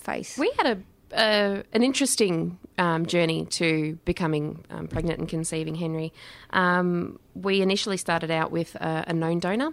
face? 0.00 0.38
We 0.38 0.50
had 0.56 0.66
a 0.66 0.78
uh, 1.12 1.62
an 1.72 1.82
interesting 1.82 2.58
um, 2.78 3.06
journey 3.06 3.46
to 3.46 3.98
becoming 4.04 4.64
um, 4.70 4.88
pregnant 4.88 5.18
and 5.18 5.28
conceiving 5.28 5.74
Henry. 5.74 6.12
Um, 6.50 7.18
we 7.34 7.60
initially 7.60 7.96
started 7.96 8.30
out 8.30 8.50
with 8.50 8.74
a, 8.76 9.04
a 9.08 9.12
known 9.12 9.38
donor. 9.38 9.72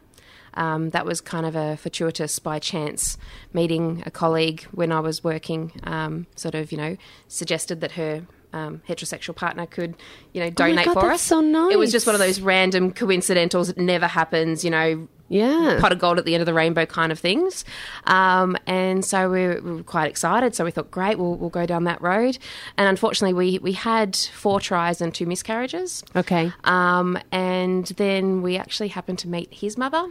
Um, 0.55 0.91
that 0.91 1.05
was 1.05 1.19
kind 1.19 1.45
of 1.45 1.55
a 1.55 1.75
fortuitous 1.75 2.39
by 2.39 2.59
chance 2.59 3.17
meeting 3.51 4.03
a 4.05 4.11
colleague 4.11 4.63
when 4.71 4.91
I 4.91 5.01
was 5.01 5.23
working. 5.23 5.73
Um, 5.83 6.27
sort 6.35 6.55
of, 6.55 6.71
you 6.71 6.77
know, 6.77 6.95
suggested 7.27 7.81
that 7.81 7.91
her 7.93 8.25
um, 8.53 8.81
heterosexual 8.87 9.35
partner 9.35 9.65
could, 9.65 9.95
you 10.33 10.41
know, 10.41 10.49
donate 10.49 10.73
Oh 10.73 10.75
my 10.75 10.83
donate 10.83 10.85
God, 10.85 11.01
for 11.01 11.09
that's 11.09 11.21
us. 11.23 11.27
so 11.27 11.69
It 11.69 11.77
was 11.77 11.91
just 11.91 12.05
one 12.05 12.15
of 12.15 12.19
those 12.19 12.39
random 12.39 12.93
coincidentals. 12.93 13.69
It 13.69 13.77
never 13.77 14.07
happens, 14.07 14.63
you 14.63 14.71
know. 14.71 15.07
Yeah. 15.27 15.77
Pot 15.81 15.91
of 15.91 15.99
gold 15.99 16.19
at 16.19 16.25
the 16.25 16.35
end 16.35 16.41
of 16.41 16.45
the 16.45 16.53
rainbow 16.53 16.85
kind 16.85 17.11
of 17.11 17.17
things. 17.19 17.65
Um, 18.05 18.55
and 18.67 19.03
so 19.03 19.29
we 19.29 19.47
were, 19.47 19.61
we 19.61 19.71
were 19.77 19.83
quite 19.83 20.09
excited. 20.09 20.53
So 20.53 20.63
we 20.63 20.71
thought, 20.71 20.91
great, 20.91 21.17
we'll, 21.17 21.35
we'll 21.35 21.49
go 21.49 21.65
down 21.65 21.85
that 21.85 21.99
road. 22.01 22.37
And 22.77 22.87
unfortunately, 22.87 23.33
we, 23.33 23.57
we 23.59 23.71
had 23.71 24.15
four 24.15 24.59
tries 24.59 25.01
and 25.01 25.13
two 25.13 25.25
miscarriages. 25.25 26.03
Okay. 26.15 26.51
Um, 26.63 27.17
and 27.31 27.85
then 27.97 28.41
we 28.43 28.57
actually 28.57 28.89
happened 28.89 29.17
to 29.19 29.27
meet 29.27 29.51
his 29.51 29.77
mother. 29.77 30.07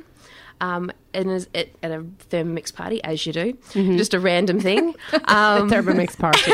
Um, 0.60 0.90
and 1.12 1.30
as- 1.30 1.48
at, 1.54 1.68
at 1.82 1.90
a 1.90 2.04
Thermomix 2.30 2.72
party, 2.74 3.02
as 3.04 3.26
you 3.26 3.32
do, 3.32 3.52
Mhm. 3.72 3.96
just 3.98 4.14
a 4.14 4.20
random 4.20 4.58
thing. 4.60 4.94
Um, 5.26 5.70
Thermomix 5.70 6.16
party. 6.18 6.52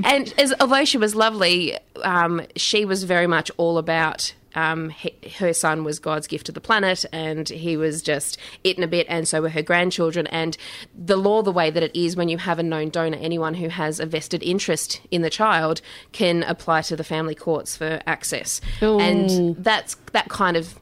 and 0.04 0.32
as, 0.38 0.52
although 0.60 0.84
she 0.84 0.98
was 0.98 1.14
lovely, 1.14 1.76
um, 2.02 2.42
she 2.56 2.84
was 2.84 3.04
very 3.04 3.26
much 3.26 3.50
all 3.56 3.78
about. 3.78 4.34
Um, 4.56 4.90
he, 4.90 5.14
her 5.38 5.52
son 5.52 5.84
was 5.84 6.00
God's 6.00 6.26
gift 6.26 6.46
to 6.46 6.52
the 6.52 6.60
planet, 6.60 7.04
and 7.12 7.48
he 7.48 7.76
was 7.76 8.02
just 8.02 8.38
it 8.64 8.76
in 8.76 8.82
a 8.82 8.88
bit, 8.88 9.06
and 9.08 9.28
so 9.28 9.42
were 9.42 9.50
her 9.50 9.62
grandchildren. 9.62 10.26
And 10.28 10.56
the 10.92 11.16
law, 11.16 11.42
the 11.42 11.52
way 11.52 11.70
that 11.70 11.82
it 11.82 11.94
is 11.94 12.16
when 12.16 12.28
you 12.28 12.38
have 12.38 12.58
a 12.58 12.62
known 12.62 12.88
donor, 12.88 13.18
anyone 13.20 13.54
who 13.54 13.68
has 13.68 14.00
a 14.00 14.06
vested 14.06 14.42
interest 14.42 15.00
in 15.10 15.22
the 15.22 15.30
child 15.30 15.80
can 16.12 16.42
apply 16.42 16.82
to 16.82 16.96
the 16.96 17.04
family 17.04 17.34
courts 17.34 17.76
for 17.76 18.00
access. 18.06 18.60
Oh. 18.82 18.98
And 18.98 19.56
that's 19.62 19.96
that 20.12 20.28
kind 20.28 20.56
of 20.56 20.80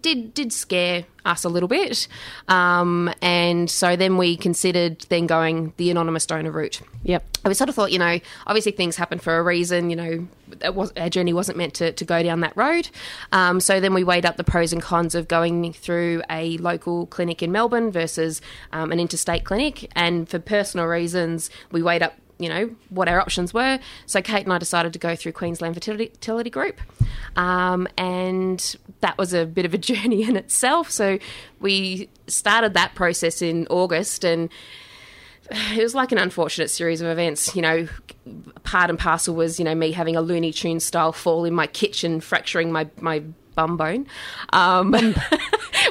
did 0.00 0.34
did 0.34 0.52
scare 0.52 1.04
us 1.24 1.44
a 1.44 1.48
little 1.48 1.68
bit, 1.68 2.08
um, 2.48 3.12
and 3.20 3.70
so 3.70 3.96
then 3.96 4.16
we 4.16 4.36
considered 4.36 5.00
then 5.08 5.26
going 5.26 5.72
the 5.76 5.90
anonymous 5.90 6.26
donor 6.26 6.50
route. 6.50 6.80
Yep. 7.02 7.24
And 7.44 7.50
we 7.50 7.54
sort 7.54 7.68
of 7.68 7.74
thought, 7.74 7.92
you 7.92 7.98
know, 7.98 8.18
obviously 8.46 8.72
things 8.72 8.96
happen 8.96 9.18
for 9.18 9.38
a 9.38 9.42
reason. 9.42 9.90
You 9.90 9.96
know, 9.96 10.28
was, 10.70 10.92
our 10.96 11.08
journey 11.08 11.32
wasn't 11.32 11.58
meant 11.58 11.74
to, 11.74 11.92
to 11.92 12.04
go 12.04 12.22
down 12.22 12.40
that 12.40 12.56
road. 12.56 12.90
Um, 13.32 13.60
so 13.60 13.80
then 13.80 13.94
we 13.94 14.04
weighed 14.04 14.26
up 14.26 14.36
the 14.36 14.44
pros 14.44 14.72
and 14.72 14.82
cons 14.82 15.14
of 15.14 15.28
going 15.28 15.72
through 15.72 16.22
a 16.30 16.58
local 16.58 17.06
clinic 17.06 17.42
in 17.42 17.52
Melbourne 17.52 17.90
versus 17.90 18.42
um, 18.72 18.92
an 18.92 19.00
interstate 19.00 19.44
clinic. 19.44 19.90
And 19.96 20.28
for 20.28 20.38
personal 20.38 20.86
reasons, 20.86 21.50
we 21.72 21.82
weighed 21.82 22.02
up 22.02 22.14
you 22.40 22.48
know 22.48 22.74
what 22.88 23.08
our 23.08 23.20
options 23.20 23.52
were. 23.52 23.78
So 24.06 24.22
Kate 24.22 24.44
and 24.44 24.52
I 24.52 24.58
decided 24.58 24.92
to 24.94 24.98
go 24.98 25.14
through 25.14 25.32
Queensland 25.32 25.74
Fertility, 25.74 26.50
Group, 26.50 26.80
um, 27.36 27.86
and 27.96 28.76
that 29.00 29.18
was 29.18 29.34
a 29.34 29.44
bit 29.44 29.66
of 29.66 29.74
a 29.74 29.78
journey 29.90 30.22
in 30.22 30.36
itself. 30.36 30.90
So 30.90 31.18
we 31.60 32.08
started 32.26 32.74
that 32.74 32.94
process 32.94 33.42
in 33.42 33.66
August, 33.68 34.24
and 34.24 34.48
it 35.50 35.82
was 35.82 35.94
like 35.94 36.12
an 36.12 36.18
unfortunate 36.18 36.70
series 36.70 37.00
of 37.00 37.08
events. 37.08 37.54
You 37.54 37.62
know, 37.62 37.88
part 38.64 38.88
and 38.88 38.98
parcel 38.98 39.34
was 39.34 39.58
you 39.58 39.64
know 39.64 39.74
me 39.74 39.92
having 39.92 40.16
a 40.16 40.22
Looney 40.22 40.52
Tune 40.52 40.80
style 40.80 41.12
fall 41.12 41.44
in 41.44 41.54
my 41.54 41.66
kitchen, 41.66 42.20
fracturing 42.20 42.72
my 42.72 42.88
my 43.00 43.22
bum 43.54 43.76
bone. 43.76 44.06
Um, 44.52 44.94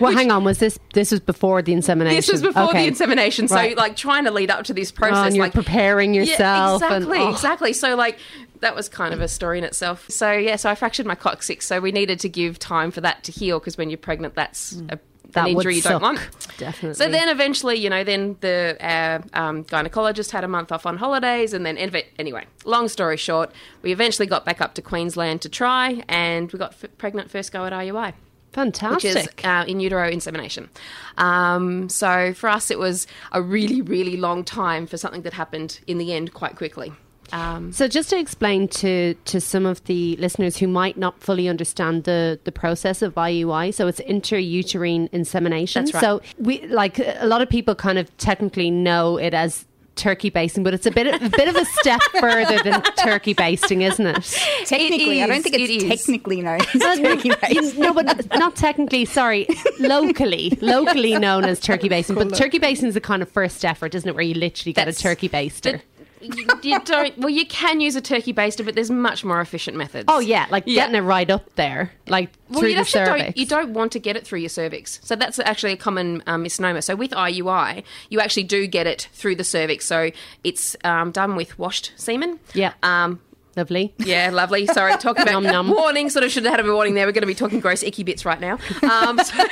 Well, 0.02 0.12
hang 0.14 0.32
on. 0.32 0.44
Was 0.44 0.60
this 0.60 0.78
this 0.94 1.12
was 1.12 1.20
before 1.20 1.62
the 1.62 1.74
insemination? 1.74 2.16
This 2.18 2.32
was 2.32 2.42
before 2.42 2.70
Okay. 2.70 2.84
the 2.84 2.88
insemination, 2.90 3.48
so 3.48 3.56
Right. 3.56 3.76
like 3.76 3.96
trying 3.96 4.26
to 4.26 4.32
lead 4.32 4.52
up 4.52 4.64
to 4.66 4.74
this 4.74 4.92
Oh, 4.96 4.96
process, 5.00 5.26
and 5.28 5.36
you're 5.36 5.46
like 5.46 5.54
preparing 5.54 6.14
yourself. 6.14 6.82
Yeah, 6.82 6.94
and- 6.94 7.04
exactly, 7.06 7.18
oh. 7.20 7.30
exactly. 7.32 7.74
So 7.74 7.96
like 7.96 8.20
that 8.60 8.76
was 8.76 8.88
kind 8.88 9.14
of 9.14 9.20
a 9.20 9.28
story 9.28 9.58
in 9.58 9.64
itself. 9.64 10.06
So 10.10 10.32
yeah, 10.32 10.58
so 10.58 10.70
I 10.70 10.76
fractured 10.76 11.06
my 11.06 11.16
coccyx, 11.16 11.66
so 11.66 11.80
we 11.82 11.92
needed 11.92 12.20
to 12.22 12.30
give 12.30 12.60
time 12.60 12.92
for 12.92 13.02
that 13.02 13.24
to 13.26 13.32
heal 13.32 13.60
because 13.60 13.78
when 13.78 13.90
you're 13.90 13.98
pregnant, 13.98 14.36
that's 14.36 14.74
a, 14.74 14.98
Mm. 14.98 15.00
That 15.34 15.48
an 15.48 15.56
would 15.56 15.66
injury 15.66 15.76
you 15.76 15.82
don't 15.82 16.02
want. 16.02 16.20
Definitely. 16.58 16.96
So 16.96 17.10
then 17.10 17.30
eventually, 17.30 17.76
you 17.76 17.90
know, 17.90 18.04
then 18.04 18.36
the 18.42 18.78
uh, 18.80 19.22
um, 19.34 19.64
gynecologist 19.66 20.32
had 20.32 20.44
a 20.44 20.48
month 20.48 20.72
off 20.72 20.86
on 20.86 20.98
holidays, 20.98 21.54
and 21.54 21.66
then 21.66 21.78
anyway, 21.78 22.08
anyway, 22.18 22.46
long 22.66 22.88
story 22.88 23.18
short, 23.18 23.52
we 23.82 23.92
eventually 23.92 24.28
got 24.28 24.46
back 24.46 24.62
up 24.62 24.74
to 24.76 24.82
Queensland 24.82 25.42
to 25.42 25.50
try, 25.50 26.04
and 26.08 26.52
we 26.52 26.60
got 26.60 26.72
f- 26.72 26.90
pregnant 26.98 27.30
first 27.30 27.52
go 27.52 27.66
at 27.66 27.74
IUI. 27.74 28.14
Fantastic. 28.54 29.16
Which 29.16 29.24
is 29.24 29.28
uh, 29.44 29.66
in 29.68 29.80
utero 29.80 30.10
insemination. 30.10 30.70
Um, 31.18 31.88
so 31.90 32.34
for 32.34 32.50
us, 32.50 32.72
it 32.72 32.80
was 32.80 33.06
a 33.32 33.42
really, 33.42 33.82
really 33.82 34.18
long 34.18 34.44
time 34.44 34.88
for 34.88 34.98
something 34.98 35.22
that 35.22 35.34
happened 35.34 35.80
in 35.86 36.00
the 36.00 36.14
end 36.14 36.34
quite 36.34 36.56
quickly. 36.56 36.92
Um, 37.34 37.72
So 37.72 37.88
just 37.88 38.10
to 38.10 38.18
explain 38.20 38.68
to 38.70 39.14
to 39.26 39.40
some 39.42 39.66
of 39.66 39.84
the 39.86 40.16
listeners 40.18 40.58
who 40.58 40.68
might 40.68 40.98
not 40.98 41.20
fully 41.22 41.48
understand 41.50 42.04
the 42.04 42.40
the 42.44 42.52
process 42.52 43.02
of 43.02 43.14
IUI, 43.16 43.74
so 43.74 43.88
it's 43.88 44.00
intrauterine 44.02 45.10
insemination. 45.12 45.86
That's 45.86 45.94
right. 45.96 46.02
So 46.02 46.22
we 46.38 46.66
like 46.68 47.00
a 47.00 47.26
lot 47.26 47.42
of 47.42 47.50
people 47.50 47.76
kind 47.76 47.98
of 47.98 48.16
technically 48.18 48.72
know 48.72 49.18
it 49.18 49.34
as 49.34 49.66
turkey 49.96 50.30
basting, 50.30 50.64
but 50.64 50.74
it's 50.74 50.86
a 50.86 50.92
bit 50.92 51.08
a 51.08 51.30
bit 51.30 51.50
of 51.50 51.56
a 51.58 51.66
step 51.66 52.00
further 52.22 52.58
than 52.64 52.82
turkey 53.04 53.34
basting, 53.34 53.82
isn't 53.82 54.06
it? 54.08 54.24
Technically, 54.66 55.22
I 55.22 55.28
don't 55.28 55.44
think 55.44 55.56
it's 55.58 55.84
technically 56.06 56.42
known 56.42 56.62
as 56.62 56.82
turkey 57.02 57.32
You- 57.52 57.74
no, 57.78 57.94
but 57.94 58.34
not 58.36 58.56
technically. 58.56 59.04
Sorry, 59.04 59.46
locally, 59.78 60.58
locally 60.62 61.18
known 61.18 61.44
as 61.46 61.60
turkey 61.60 61.90
basting. 61.90 62.16
But 62.16 62.34
turkey 62.36 62.60
basting 62.60 62.88
is 62.88 62.96
a 62.96 63.02
kind 63.02 63.22
of 63.22 63.30
first 63.30 63.66
effort, 63.66 63.94
isn't 63.94 64.08
it? 64.08 64.16
Where 64.16 64.24
you 64.24 64.36
literally 64.36 64.72
get 64.74 64.88
a 64.88 64.94
turkey 64.94 65.28
baster. 65.28 65.82
You, 66.22 66.48
you 66.62 66.80
don't. 66.82 67.18
Well, 67.18 67.30
you 67.30 67.46
can 67.46 67.82
use 67.82 67.96
a 67.96 68.02
turkey 68.02 68.34
baster, 68.34 68.64
but 68.66 68.76
there's 68.76 68.92
much 68.92 69.24
more 69.24 69.42
efficient 69.42 69.78
methods. 69.78 70.06
Oh 70.08 70.20
yeah, 70.20 70.48
like 70.50 70.66
getting 70.66 70.96
it 70.96 71.02
right 71.02 71.30
up 71.30 71.54
there, 71.56 71.92
like 72.08 72.30
Well, 72.50 72.62
through 72.62 72.70
you 72.70 72.76
the 72.76 72.86
cervix. 72.86 73.24
don't, 73.26 73.38
you 73.38 73.46
don't 73.46 73.74
want 73.74 73.92
to 73.94 74.00
get 74.00 74.16
it 74.16 74.26
through 74.26 74.40
your 74.40 74.50
cervix. 74.50 75.00
So 75.04 75.16
that's 75.16 75.40
actually 75.40 75.74
a 75.74 75.78
common 75.78 76.24
um, 76.28 76.44
misnomer. 76.44 76.82
So 76.82 76.96
with 76.96 77.12
IUI, 77.12 77.84
you 78.10 78.20
actually 78.20 78.44
do 78.44 78.68
get 78.68 78.88
it 78.88 79.10
through 79.14 79.36
the 79.36 79.44
cervix. 79.44 79.86
So 79.86 80.12
it's 80.44 80.76
um, 80.84 81.12
done 81.12 81.36
with 81.36 81.58
washed 81.60 81.94
semen. 81.96 82.40
Yeah. 82.54 82.74
Um, 82.84 83.22
Lovely. 83.60 83.94
Yeah, 83.98 84.30
lovely. 84.32 84.66
Sorry, 84.68 84.94
talking 85.00 85.24
about 85.24 85.44
Nom 85.44 85.68
nom. 85.68 85.70
warning. 85.70 86.10
Sort 86.10 86.24
of 86.24 86.32
should 86.32 86.46
have 86.46 86.56
had 86.56 86.66
a 86.66 86.74
warning 86.74 86.94
there. 86.94 87.06
We're 87.06 87.12
going 87.12 87.24
to 87.24 87.28
be 87.28 87.36
talking 87.36 87.60
gross, 87.60 87.84
icky 87.84 88.04
bits 88.04 88.24
right 88.24 88.40
now. 88.40 88.54
Um, 88.82 89.18
so 89.20 89.34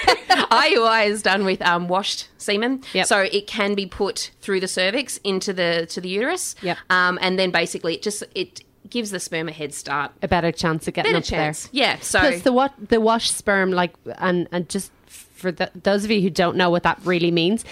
IUI 0.52 1.08
is 1.08 1.22
done 1.22 1.44
with 1.46 1.62
um, 1.62 1.88
washed 1.90 2.30
semen, 2.38 2.84
so 3.04 3.20
it 3.20 3.48
can 3.48 3.76
be 3.76 3.86
put 3.86 4.32
through 4.42 4.62
the 4.62 4.68
cervix 4.68 5.18
into 5.26 5.52
the 5.54 5.86
to 5.90 6.00
the 6.00 6.08
uterus. 6.10 6.56
Yep. 6.62 6.78
Um, 6.90 7.20
and 7.22 7.38
then 7.38 7.52
basically 7.52 7.96
it 7.96 8.02
just 8.02 8.24
it 8.34 8.64
gives 8.90 9.12
the 9.12 9.20
sperm 9.20 9.50
a 9.50 9.52
head 9.52 9.74
start. 9.74 10.14
a 10.22 10.28
better 10.30 10.52
chance 10.52 10.88
of 10.88 10.94
getting 10.94 11.12
Better 11.12 11.18
up 11.24 11.26
chance. 11.26 11.64
there. 11.64 11.70
Yeah. 11.74 12.00
So 12.00 12.20
Plus 12.20 12.42
the 12.44 12.54
what 12.54 12.74
the 12.90 13.02
wash 13.02 13.30
sperm, 13.32 13.72
like, 13.72 13.94
and 14.20 14.48
and 14.54 14.70
just 14.70 14.92
for 15.08 15.52
the, 15.52 15.70
those 15.76 16.06
of 16.06 16.12
you 16.12 16.22
who 16.22 16.30
don't 16.30 16.56
know 16.56 16.70
what 16.70 16.84
that 16.84 17.00
really 17.04 17.30
means, 17.32 17.66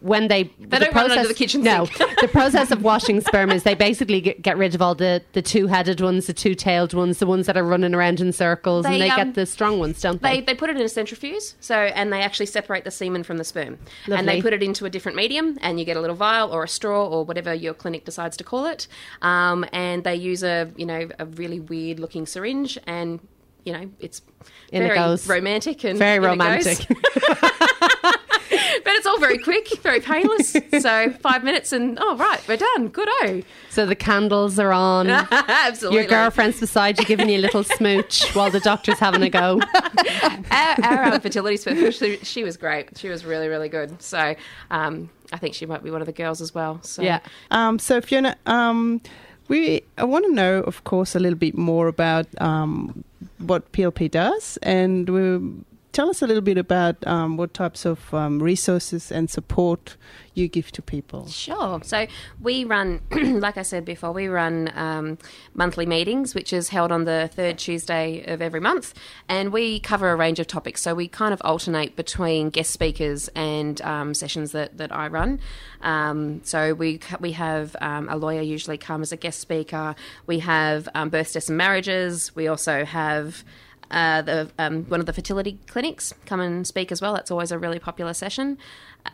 when 0.00 0.28
they 0.28 0.44
They 0.58 0.78
don't 0.78 0.94
run 0.94 1.10
under 1.10 1.28
the 1.28 1.34
kitchen 1.34 1.62
no, 1.62 1.86
the 2.20 2.28
process 2.32 2.70
of 2.70 2.82
washing 2.82 3.20
sperm 3.20 3.50
is 3.50 3.62
they 3.64 3.74
basically 3.74 4.20
get, 4.20 4.42
get 4.42 4.56
rid 4.56 4.74
of 4.74 4.82
all 4.82 4.94
the 4.94 5.22
the 5.32 5.42
two 5.42 5.66
headed 5.66 6.00
ones, 6.00 6.26
the 6.26 6.32
two 6.32 6.54
tailed 6.54 6.94
ones, 6.94 7.18
the 7.18 7.26
ones 7.26 7.46
that 7.46 7.56
are 7.56 7.64
running 7.64 7.94
around 7.94 8.20
in 8.20 8.32
circles, 8.32 8.84
and 8.86 8.94
They, 8.94 9.00
they 9.00 9.10
um, 9.10 9.16
get 9.16 9.34
the 9.34 9.46
strong 9.46 9.78
ones, 9.78 10.00
don't 10.00 10.20
they? 10.22 10.36
They, 10.40 10.46
they 10.46 10.54
put 10.54 10.70
it 10.70 10.76
in 10.76 10.82
a 10.82 10.88
centrifuge, 10.88 11.42
so 11.60 11.74
and 11.74 12.12
they 12.12 12.22
actually 12.22 12.46
separate 12.46 12.84
the 12.84 12.90
semen 12.90 13.22
from 13.22 13.38
the 13.38 13.44
sperm, 13.44 13.78
and 14.10 14.28
they 14.28 14.40
put 14.40 14.52
it 14.52 14.62
into 14.62 14.84
a 14.86 14.90
different 14.90 15.16
medium, 15.16 15.58
and 15.62 15.78
you 15.78 15.84
get 15.84 15.96
a 15.96 16.00
little 16.00 16.16
vial 16.16 16.50
or 16.50 16.64
a 16.64 16.68
straw 16.68 17.06
or 17.06 17.24
whatever 17.24 17.52
your 17.52 17.74
clinic 17.74 18.04
decides 18.04 18.36
to 18.36 18.44
call 18.44 18.66
it, 18.66 18.86
um, 19.22 19.64
and 19.72 20.04
they 20.04 20.14
use 20.14 20.42
a 20.42 20.70
you 20.76 20.86
know 20.86 21.08
a 21.18 21.26
really 21.26 21.60
weird 21.60 21.98
looking 22.00 22.26
syringe, 22.26 22.78
and 22.86 23.20
you 23.64 23.72
know 23.72 23.90
it's 24.00 24.22
In 24.72 24.82
it 24.82 24.86
very 24.86 24.98
goes. 24.98 25.28
romantic 25.28 25.84
and 25.84 25.98
Very 25.98 26.16
it 26.24 26.28
romantic. 26.28 26.86
but 28.84 28.92
it's 28.94 29.06
all 29.06 29.18
very 29.18 29.38
quick, 29.38 29.68
very 29.80 30.00
painless. 30.00 30.56
so 30.80 31.10
five 31.20 31.44
minutes, 31.44 31.72
and 31.72 31.98
oh 32.00 32.16
right, 32.16 32.46
we're 32.48 32.56
done. 32.56 32.88
Good 32.88 33.08
oh. 33.10 33.42
So 33.70 33.86
the 33.86 33.94
candles 33.94 34.58
are 34.58 34.72
on. 34.72 35.10
Absolutely. 35.30 36.00
Your 36.00 36.08
girlfriend's 36.08 36.60
beside 36.60 36.98
you 36.98 37.04
giving 37.04 37.28
you 37.28 37.38
a 37.38 37.42
little 37.42 37.64
smooch 37.64 38.34
while 38.34 38.50
the 38.50 38.60
doctor's 38.60 38.98
having 38.98 39.22
a 39.22 39.30
go. 39.30 39.60
our, 40.50 40.84
our 40.84 41.04
um, 41.04 41.20
fertility 41.20 41.56
specialist, 41.56 41.98
she, 41.98 42.16
she 42.18 42.44
was 42.44 42.56
great. 42.56 42.96
She 42.98 43.08
was 43.08 43.24
really, 43.24 43.48
really 43.48 43.68
good. 43.68 44.00
So 44.02 44.34
um, 44.70 45.10
I 45.32 45.38
think 45.38 45.54
she 45.54 45.66
might 45.66 45.82
be 45.82 45.90
one 45.90 46.02
of 46.02 46.06
the 46.06 46.12
girls 46.12 46.40
as 46.40 46.54
well. 46.54 46.80
So 46.82 47.02
Um, 47.50 47.78
so 47.78 48.00
Fiona, 48.00 48.36
um, 48.46 49.00
we 49.48 49.82
I 49.98 50.04
want 50.04 50.24
to 50.26 50.32
know, 50.32 50.60
of 50.60 50.84
course, 50.84 51.14
a 51.14 51.18
little 51.18 51.38
bit 51.38 51.56
more 51.56 51.88
about 51.88 52.26
um, 52.40 53.04
what 53.38 53.70
PLP 53.72 54.10
does, 54.10 54.58
and 54.62 55.08
we, 55.08 55.38
tell 55.92 56.08
us 56.08 56.22
a 56.22 56.26
little 56.26 56.42
bit 56.42 56.58
about 56.58 57.04
um, 57.06 57.36
what 57.36 57.54
types 57.54 57.84
of 57.84 58.12
um, 58.14 58.42
resources 58.42 59.10
and 59.10 59.30
support 59.30 59.96
you 60.34 60.48
give 60.48 60.70
to 60.72 60.82
people. 60.82 61.26
Sure. 61.26 61.80
So 61.82 62.06
we 62.40 62.64
run, 62.64 63.00
like 63.10 63.56
I 63.56 63.62
said 63.62 63.84
before, 63.84 64.12
we 64.12 64.28
run 64.28 64.70
um, 64.74 65.18
monthly 65.54 65.86
meetings, 65.86 66.34
which 66.34 66.52
is 66.52 66.68
held 66.68 66.92
on 66.92 67.04
the 67.04 67.28
third 67.32 67.58
Tuesday 67.58 68.24
of 68.26 68.40
every 68.40 68.60
month, 68.60 68.94
and 69.28 69.52
we 69.52 69.80
cover 69.80 70.10
a 70.10 70.16
range 70.16 70.38
of 70.38 70.46
topics. 70.46 70.82
So 70.82 70.94
we 70.94 71.08
kind 71.08 71.34
of 71.34 71.42
alternate 71.44 71.96
between 71.96 72.50
guest 72.50 72.70
speakers 72.70 73.28
and 73.34 73.80
um, 73.82 74.14
sessions 74.14 74.52
that, 74.52 74.78
that 74.78 74.94
I 74.94 75.08
run. 75.08 75.40
Um, 75.82 76.42
so 76.44 76.74
we 76.74 77.00
we 77.20 77.32
have 77.32 77.74
um, 77.80 78.08
a 78.08 78.16
lawyer 78.16 78.42
usually 78.42 78.78
come 78.78 79.02
as 79.02 79.12
a 79.12 79.16
guest 79.16 79.40
speaker. 79.40 79.94
We 80.26 80.40
have 80.40 80.88
births, 81.08 81.32
deaths, 81.32 81.48
and 81.48 81.58
marriages. 81.58 82.34
We 82.36 82.48
also 82.48 82.84
have 82.84 83.44
uh, 83.90 84.22
the 84.22 84.50
um, 84.58 84.84
one 84.84 85.00
of 85.00 85.06
the 85.06 85.12
fertility 85.12 85.58
clinics 85.66 86.12
come 86.26 86.40
and 86.40 86.66
speak 86.66 86.92
as 86.92 87.00
well. 87.00 87.14
That's 87.14 87.30
always 87.30 87.52
a 87.52 87.58
really 87.58 87.78
popular 87.78 88.14
session. 88.14 88.58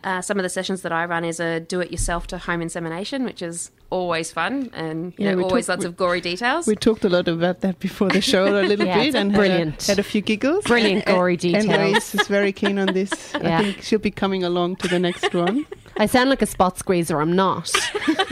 Uh, 0.03 0.21
some 0.21 0.37
of 0.37 0.43
the 0.43 0.49
sessions 0.49 0.81
that 0.83 0.91
I 0.91 1.05
run 1.05 1.23
is 1.25 1.39
a 1.39 1.59
do-it-yourself 1.59 2.27
to 2.27 2.37
home 2.37 2.61
insemination, 2.61 3.23
which 3.23 3.41
is 3.41 3.71
always 3.89 4.31
fun 4.33 4.69
and 4.73 5.13
you 5.17 5.25
Yeah, 5.25 5.33
know, 5.35 5.43
always 5.43 5.65
talked- 5.67 5.79
lots 5.79 5.85
of 5.85 5.95
gory 5.95 6.19
details. 6.19 6.67
We 6.67 6.75
talked 6.75 7.05
a 7.05 7.09
lot 7.09 7.27
about 7.29 7.61
that 7.61 7.79
before 7.79 8.09
the 8.09 8.19
show 8.19 8.45
a 8.45 8.51
little 8.67 8.85
Yeah, 8.85 9.01
bit 9.01 9.15
and 9.15 9.31
brilliant. 9.33 9.81
Had, 9.83 9.83
a, 9.83 9.91
had 9.91 9.99
a 9.99 10.03
few 10.03 10.21
giggles. 10.21 10.65
Brilliant 10.65 11.05
gory 11.05 11.37
details. 11.37 11.65
And 11.65 11.73
Grace 11.93 12.13
is 12.15 12.27
very 12.27 12.51
keen 12.51 12.77
on 12.79 12.87
this. 12.93 13.11
Yeah. 13.41 13.59
I 13.59 13.63
think 13.63 13.81
she'll 13.83 13.99
be 13.99 14.11
coming 14.11 14.43
along 14.43 14.75
to 14.77 14.87
the 14.89 14.99
next 14.99 15.33
one. 15.33 15.65
I 15.99 16.05
sound 16.05 16.29
like 16.29 16.41
a 16.41 16.45
spot 16.45 16.77
squeezer. 16.77 17.19
I'm 17.21 17.33
not, 17.35 17.71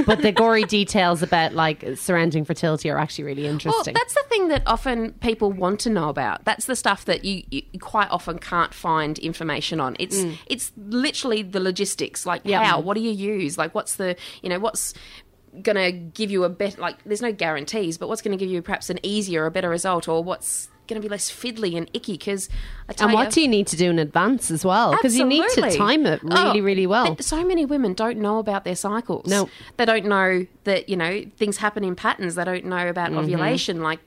but 0.06 0.22
the 0.22 0.32
gory 0.32 0.66
details 0.66 1.24
about 1.24 1.54
like 1.54 1.84
surrounding 1.96 2.44
fertility 2.46 2.90
are 2.90 2.98
actually 3.00 3.24
really 3.24 3.44
Well, 3.44 3.54
interesting. 3.54 3.94
that's 3.94 4.14
the 4.14 4.24
thing 4.30 4.50
that 4.50 4.62
often 4.68 5.14
people 5.14 5.52
want 5.52 5.80
to 5.82 5.90
know 5.90 6.10
about. 6.10 6.44
That's 6.46 6.66
the 6.66 6.76
stuff 6.76 7.06
that 7.06 7.24
you, 7.26 7.44
you 7.50 7.64
quite 7.80 8.12
often 8.12 8.38
can't 8.40 8.74
find 8.74 9.18
information 9.20 9.80
on. 9.80 9.96
It's 10.00 10.16
Mm. 10.18 10.38
it's 10.48 10.72
literally 10.78 11.42
the 11.52 11.60
logistics, 11.60 12.26
like 12.26 12.42
Yeah. 12.46 12.64
how, 12.64 12.80
what 12.80 12.96
do 12.96 13.02
you 13.02 13.12
use, 13.12 13.58
like 13.58 13.74
what's 13.76 13.96
the 13.96 14.16
you 14.42 14.50
know 14.50 14.60
what's 14.60 14.94
going 15.62 15.78
to 15.78 15.92
give 15.92 16.30
you 16.30 16.44
a 16.44 16.50
better 16.50 16.82
like 16.82 17.02
there's 17.06 17.22
no 17.22 17.32
guarantees, 17.32 17.98
but 17.98 18.10
what's 18.10 18.22
going 18.22 18.38
to 18.38 18.44
give 18.44 18.52
you 18.52 18.62
perhaps 18.62 18.90
an 18.90 19.00
easier 19.04 19.46
or 19.46 19.50
better 19.50 19.70
result, 19.70 20.08
or 20.08 20.24
what's 20.24 20.70
going 20.88 21.02
to 21.02 21.04
be 21.04 21.10
less 21.10 21.32
fiddly 21.32 21.76
and 21.76 21.90
icky 21.94 22.14
because 22.14 22.48
I 22.88 22.94
tell 22.94 23.08
and 23.08 23.14
you, 23.14 23.18
what 23.24 23.32
do 23.34 23.42
you 23.42 23.48
need 23.48 23.66
to 23.68 23.76
do 23.76 23.90
in 23.90 23.98
advance 23.98 24.52
as 24.52 24.64
well? 24.64 24.92
Because 24.92 25.18
you 25.18 25.26
need 25.26 25.48
to 25.56 25.76
time 25.76 26.06
it 26.06 26.22
really, 26.22 26.60
Oh, 26.60 26.64
really 26.64 26.86
well. 26.86 27.18
So 27.22 27.44
many 27.44 27.66
women 27.66 27.94
don't 27.96 28.20
know 28.20 28.38
about 28.38 28.66
their 28.66 28.76
cycles. 28.76 29.26
No. 29.28 29.50
They 29.78 29.86
don't 29.86 30.06
know 30.06 30.46
that, 30.66 30.88
you 30.88 30.96
know, 30.96 31.24
things 31.38 31.58
happen 31.58 31.84
in 31.84 31.96
patterns. 31.96 32.36
They 32.36 32.44
don't 32.44 32.66
know 32.66 32.88
about 32.88 33.10
Mhm. 33.12 33.18
ovulation. 33.18 33.82
Like, 33.82 34.00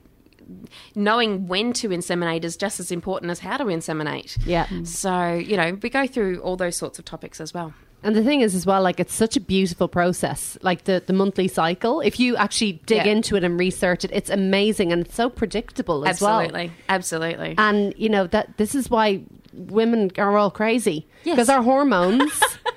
knowing 0.95 1.47
when 1.47 1.73
to 1.73 1.89
inseminate 1.89 2.43
is 2.43 2.57
just 2.57 2.79
as 2.79 2.91
important 2.91 3.31
as 3.31 3.39
how 3.39 3.57
to 3.57 3.65
inseminate. 3.65 4.37
Yeah. 4.45 4.67
So, 4.83 5.33
you 5.33 5.57
know, 5.57 5.77
we 5.81 5.89
go 5.89 6.07
through 6.07 6.39
all 6.41 6.55
those 6.57 6.75
sorts 6.75 6.99
of 6.99 7.05
topics 7.05 7.39
as 7.41 7.53
well. 7.53 7.73
And 8.01 8.15
the 8.15 8.23
thing 8.23 8.39
is, 8.39 8.55
as 8.55 8.65
well, 8.65 8.81
like 8.81 8.99
it's 9.01 9.13
such 9.13 9.35
a 9.35 9.41
beautiful 9.41 9.89
process, 9.89 10.57
like 10.61 10.85
the, 10.85 11.03
the 11.05 11.11
monthly 11.11 11.49
cycle. 11.49 11.99
If 11.99 12.17
you 12.17 12.37
actually 12.37 12.73
dig 12.85 13.05
Yeah. 13.05 13.11
into 13.11 13.35
it 13.35 13.43
and 13.43 13.59
research 13.59 14.05
it, 14.05 14.11
it's 14.13 14.29
amazing 14.29 14.93
and 14.93 15.05
it's 15.05 15.15
so 15.15 15.29
predictable 15.29 16.07
as 16.07 16.21
well. 16.21 16.39
Absolutely. 16.39 16.71
Absolutely. 16.87 17.55
And 17.57 17.93
you 17.97 18.07
know 18.07 18.25
that 18.27 18.55
this 18.57 18.73
is 18.73 18.89
why 18.89 19.21
women 19.51 20.11
are 20.17 20.37
all 20.37 20.49
crazy 20.51 21.07
Yes. 21.25 21.35
because 21.35 21.49
our 21.49 21.61
hormones, 21.61 22.31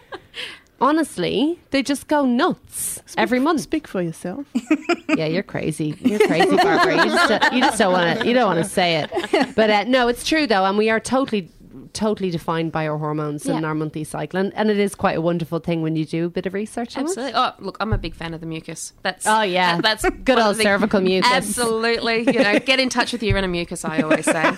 honestly, 0.82 1.58
they 1.70 1.82
just 1.82 2.08
go 2.08 2.26
nuts 2.26 3.00
every 3.16 3.38
month. 3.40 3.60
Speak 3.62 3.88
for 3.88 4.02
yourself. 4.02 4.44
yeah, 5.16 5.26
you're 5.26 5.42
crazy. 5.42 5.96
You're 6.04 6.18
crazy, 6.26 6.56
Barbara. 6.56 6.96
You 6.96 7.04
just, 7.10 7.52
you 7.54 7.60
just 7.60 7.78
don't 7.78 7.92
want 7.92 8.20
to. 8.20 8.26
You 8.26 8.34
don't 8.34 8.46
want 8.54 8.62
to 8.62 8.68
say 8.68 8.96
it. 9.02 9.54
But 9.56 9.70
uh, 9.70 9.84
no, 9.84 10.08
it's 10.08 10.26
true 10.26 10.46
though, 10.46 10.64
and 10.64 10.76
we 10.76 10.90
are 10.90 11.00
totally 11.00 11.48
totally 11.94 12.30
defined 12.30 12.72
by 12.72 12.86
our 12.88 12.96
hormones 12.96 13.44
and 13.46 13.66
our 13.66 13.74
monthly 13.74 14.02
cycle, 14.04 14.40
and, 14.40 14.52
and 14.54 14.70
it 14.70 14.78
is 14.78 14.94
quite 14.94 15.16
a 15.16 15.20
wonderful 15.20 15.58
thing 15.58 15.82
when 15.82 15.94
you 15.94 16.04
do 16.06 16.24
a 16.26 16.28
bit 16.30 16.46
of 16.46 16.54
research. 16.54 16.96
on 16.96 17.02
it. 17.02 17.08
Absolutely. 17.08 17.32
Oh, 17.34 17.52
look, 17.58 17.76
I'm 17.80 17.92
a 17.92 17.98
big 17.98 18.14
fan 18.14 18.32
of 18.34 18.40
the 18.40 18.46
mucus. 18.46 18.92
That's 19.02 19.26
Oh, 19.26 19.42
yeah. 19.42 19.76
that- 19.78 19.82
that's 20.02 20.16
Good 20.24 20.38
old 20.38 20.56
the- 20.56 20.62
cervical 20.62 21.00
mucus. 21.02 21.30
Absolutely. 21.30 22.22
You 22.32 22.42
know, 22.42 22.58
get 22.60 22.80
in 22.80 22.88
touch 22.88 23.12
with 23.12 23.22
your 23.22 23.36
inner 23.36 23.48
mucus. 23.48 23.84
I 23.84 24.00
always 24.00 24.24
say. 24.24 24.52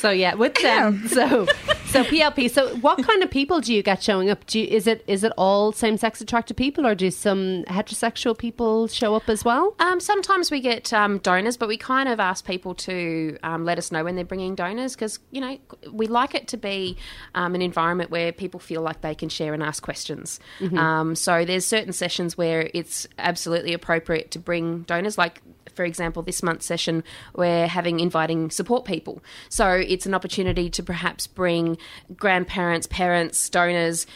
So 0.00 0.10
yeah, 0.10 0.34
with 0.34 0.54
them. 0.54 1.06
So 1.08 1.46
so 1.86 2.04
PLP. 2.04 2.50
So 2.50 2.74
what 2.76 3.04
kind 3.04 3.22
of 3.22 3.30
people 3.30 3.60
do 3.60 3.74
you 3.74 3.82
get 3.82 4.02
showing 4.02 4.30
up? 4.30 4.46
Do 4.46 4.58
you, 4.60 4.66
is 4.66 4.86
it 4.86 5.04
is 5.06 5.24
it 5.24 5.32
all 5.36 5.72
same 5.72 5.96
sex 5.98 6.20
attracted 6.20 6.56
people, 6.56 6.86
or 6.86 6.94
do 6.94 7.10
some 7.10 7.64
heterosexual 7.64 8.36
people 8.36 8.88
show 8.88 9.14
up 9.14 9.28
as 9.28 9.44
well? 9.44 9.74
Um, 9.78 10.00
sometimes 10.00 10.50
we 10.50 10.60
get 10.60 10.92
um, 10.92 11.18
donors, 11.18 11.56
but 11.56 11.68
we 11.68 11.76
kind 11.76 12.08
of 12.08 12.18
ask 12.18 12.46
people 12.46 12.74
to 12.76 13.36
um, 13.42 13.64
let 13.64 13.76
us 13.76 13.92
know 13.92 14.04
when 14.04 14.16
they're 14.16 14.24
bringing 14.24 14.54
donors 14.54 14.94
because 14.94 15.18
you 15.30 15.40
know 15.40 15.58
we 15.92 16.06
like 16.06 16.34
it 16.34 16.48
to 16.48 16.56
be 16.56 16.96
um, 17.34 17.54
an 17.54 17.62
environment 17.62 18.10
where 18.10 18.32
people 18.32 18.58
feel 18.60 18.80
like 18.80 19.02
they 19.02 19.14
can 19.14 19.28
share 19.28 19.52
and 19.52 19.62
ask 19.62 19.82
questions. 19.82 20.40
Mhm. 20.60 20.78
Um, 20.78 21.14
so 21.14 21.44
there's 21.44 21.66
certain 21.66 21.92
sessions 21.92 22.38
where 22.38 22.70
it's 22.72 23.06
absolutely 23.18 23.74
appropriate 23.74 24.30
to 24.30 24.38
bring 24.38 24.82
donors, 24.82 25.18
like 25.18 25.42
for 25.80 25.86
example, 25.86 26.22
this 26.22 26.42
month's 26.42 26.66
session, 26.66 27.02
we're 27.34 27.66
having 27.66 28.00
inviting 28.00 28.50
support 28.50 28.84
people. 28.84 29.22
So 29.48 29.66
it's 29.70 30.04
an 30.04 30.12
opportunity 30.12 30.68
to 30.68 30.82
perhaps 30.82 31.26
bring 31.26 31.78
grandparents, 32.14 32.86
parents, 32.86 33.48
donors, 33.48 34.06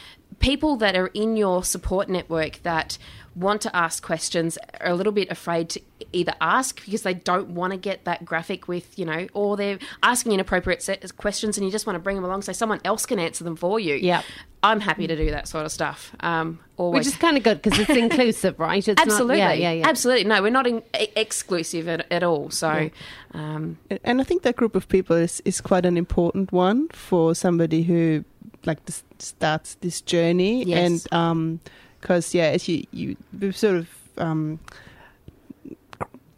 people 0.41 0.77
that 0.77 0.95
are 0.95 1.07
in 1.15 1.39
your 1.39 1.65
support 1.65 2.11
network 2.11 2.63
that 2.65 2.99
want 3.37 3.61
to 3.63 3.75
ask 3.75 4.03
questions 4.03 4.57
are 4.81 4.91
a 4.91 4.95
little 4.95 5.13
bit 5.13 5.29
afraid 5.31 5.69
to 5.71 5.81
either 6.13 6.33
ask 6.41 6.85
because 6.85 7.03
they 7.03 7.15
don't 7.15 7.49
want 7.49 7.73
to 7.73 7.77
get 7.77 8.05
that 8.05 8.25
graphic 8.25 8.69
with 8.69 8.97
you 8.99 9.05
know 9.05 9.27
or 9.33 9.57
they're 9.57 9.79
asking 10.05 10.31
inappropriate 10.33 10.81
set 10.83 11.17
questions 11.17 11.57
and 11.59 11.65
you 11.67 11.73
just 11.73 11.87
want 11.87 11.97
to 11.97 12.01
bring 12.01 12.15
them 12.17 12.25
along 12.25 12.43
so 12.43 12.53
someone 12.53 12.81
else 12.85 13.05
can 13.07 13.19
answer 13.19 13.43
them 13.43 13.57
for 13.57 13.81
you 13.81 13.97
yeah 13.97 14.23
i'm 14.63 14.79
happy 14.79 15.07
to 15.09 15.17
do 15.17 15.31
that 15.33 15.49
sort 15.49 15.65
of 15.67 15.73
stuff 15.73 16.15
um 16.21 16.61
always 16.77 17.01
Which 17.07 17.15
is 17.15 17.17
kind 17.21 17.37
of 17.37 17.43
good 17.43 17.61
because 17.61 17.79
it's 17.79 17.91
inclusive, 17.91 18.59
right? 18.59 18.87
It's 18.87 19.01
absolutely 19.01 19.39
Not, 19.39 19.59
yeah, 19.59 19.71
yeah, 19.71 19.73
yeah. 19.81 19.89
absolutely 19.89 20.25
no 20.25 20.41
we're 20.41 20.51
not 20.51 20.67
in, 20.69 20.83
e- 21.01 21.09
exclusive 21.17 21.89
at, 21.89 22.07
at 22.13 22.23
all 22.23 22.51
so 22.51 22.91
um 23.33 23.79
And- 23.91 24.01
And 24.05 24.21
I 24.21 24.25
think 24.25 24.43
that 24.43 24.55
group 24.57 24.77
of 24.77 24.87
people 24.89 25.17
is, 25.17 25.43
is 25.45 25.61
quite 25.61 25.85
an 25.87 25.97
important 25.97 26.53
one 26.53 26.89
for 26.93 27.35
somebody 27.35 27.83
who 27.83 28.25
like 28.65 28.79
s- 28.89 29.05
starts 29.19 29.75
this 29.81 30.01
journey. 30.01 30.65
Yes. 30.65 31.07
And 31.15 31.61
because 32.05 32.35
yeah, 32.35 32.49
as 32.53 32.69
you 32.69 32.85
you 32.93 33.17
we've 33.41 33.57
sort 33.57 33.77
of 33.77 33.89
um, 34.19 34.59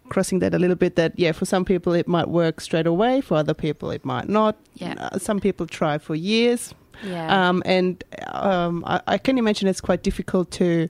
crossing 0.09 0.39
that 0.39 0.55
a 0.55 0.59
little 0.59 0.77
bit. 0.77 0.95
That 0.95 1.13
yeah, 1.19 1.33
for 1.33 1.45
some 1.45 1.65
people 1.65 1.93
it 1.93 2.07
might 2.07 2.29
work 2.29 2.61
straight 2.61 2.87
away. 2.87 3.21
For 3.21 3.37
other 3.37 3.55
people 3.55 3.91
it 3.91 4.05
might 4.05 4.29
not. 4.29 4.55
Yeah. 4.75 4.95
Uh, 4.99 5.19
some 5.19 5.41
people 5.41 5.67
try 5.67 5.99
for 5.99 6.15
years. 6.15 6.73
Yeah. 7.03 7.49
Um, 7.49 7.63
and 7.67 8.03
um, 8.29 8.85
I, 8.87 9.01
I 9.07 9.19
can 9.19 9.39
imagine 9.39 9.69
it's 9.69 9.81
quite 9.81 10.03
difficult 10.05 10.51
to 10.53 10.89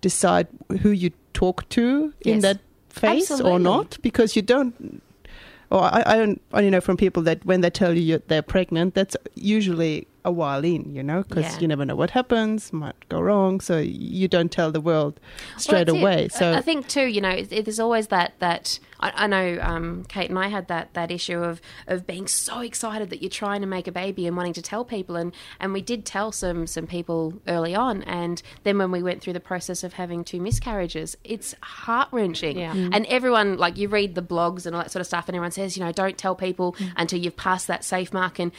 decide 0.00 0.48
who 0.80 0.90
you 0.90 1.10
talk 1.34 1.68
to 1.68 2.12
in 2.22 2.40
Yes. 2.40 2.42
that 2.42 2.58
phase 2.88 3.40
or 3.40 3.58
not 3.58 3.98
because 4.02 4.36
you 4.36 4.42
don't 4.42 5.02
or 5.70 5.82
I, 5.82 6.02
I 6.06 6.16
don't 6.16 6.40
only 6.52 6.70
know 6.70 6.80
from 6.80 6.96
people 6.96 7.22
that 7.24 7.44
when 7.44 7.60
they 7.60 7.70
tell 7.70 7.92
you 7.92 8.00
you're, 8.02 8.22
they're 8.28 8.42
pregnant, 8.42 8.94
that's 8.94 9.16
usually 9.34 10.06
a 10.24 10.32
while 10.32 10.64
in, 10.64 10.94
you 10.94 11.02
know, 11.02 11.22
because 11.22 11.44
Yeah. 11.54 11.60
you 11.60 11.68
never 11.68 11.84
know 11.84 11.96
what 11.96 12.10
happens, 12.10 12.72
might 12.72 12.96
go 13.08 13.20
wrong, 13.20 13.60
so 13.60 13.78
you 13.78 14.26
don't 14.26 14.50
tell 14.50 14.72
the 14.72 14.80
world 14.80 15.20
straight 15.58 15.86
Well, 15.88 15.96
that's 15.96 15.98
it. 15.98 16.02
away. 16.02 16.28
So 16.28 16.52
I 16.54 16.60
think 16.62 16.88
too, 16.88 17.06
you 17.06 17.20
know, 17.20 17.28
it, 17.30 17.52
it- 17.52 17.64
there's 17.66 17.80
always 17.80 18.06
that 18.08 18.32
that 18.38 18.78
I, 19.00 19.12
I 19.24 19.26
know 19.26 19.58
um, 19.60 20.04
Kate 20.08 20.30
and 20.30 20.38
I 20.38 20.48
had 20.48 20.68
that 20.68 20.94
that 20.94 21.10
issue 21.10 21.38
of 21.42 21.60
of 21.86 22.06
being 22.06 22.26
so 22.26 22.60
excited 22.60 23.10
that 23.10 23.20
you're 23.22 23.28
trying 23.28 23.60
to 23.60 23.66
make 23.66 23.86
a 23.86 23.92
baby 23.92 24.26
and 24.26 24.34
wanting 24.36 24.54
to 24.54 24.62
tell 24.62 24.82
people, 24.84 25.14
and 25.16 25.34
and 25.60 25.72
we 25.74 25.82
did 25.82 26.06
tell 26.06 26.32
some 26.32 26.66
some 26.66 26.86
people 26.86 27.34
early 27.46 27.74
on, 27.74 28.02
and 28.04 28.40
then 28.62 28.78
when 28.78 28.90
we 28.90 29.02
went 29.02 29.20
through 29.20 29.34
the 29.34 29.40
process 29.40 29.84
of 29.84 29.94
having 29.94 30.24
two 30.24 30.40
miscarriages, 30.40 31.16
it's 31.22 31.54
heart 31.62 32.08
wrenching, 32.12 32.56
Yeah. 32.58 32.72
Mm. 32.72 32.90
and 32.94 33.06
everyone 33.06 33.58
like 33.58 33.76
you 33.76 33.88
read 33.88 34.14
the 34.14 34.22
blogs 34.22 34.64
and 34.64 34.74
all 34.74 34.80
that 34.82 34.90
sort 34.90 35.02
of 35.02 35.06
stuff, 35.06 35.28
and 35.28 35.36
everyone 35.36 35.50
says, 35.50 35.76
you 35.76 35.84
know, 35.84 35.92
don't 35.92 36.16
tell 36.16 36.34
people 36.34 36.74
until 36.96 37.18
you've 37.18 37.36
passed 37.36 37.66
that 37.66 37.84
safe 37.84 38.10
mark 38.12 38.38
and 38.38 38.52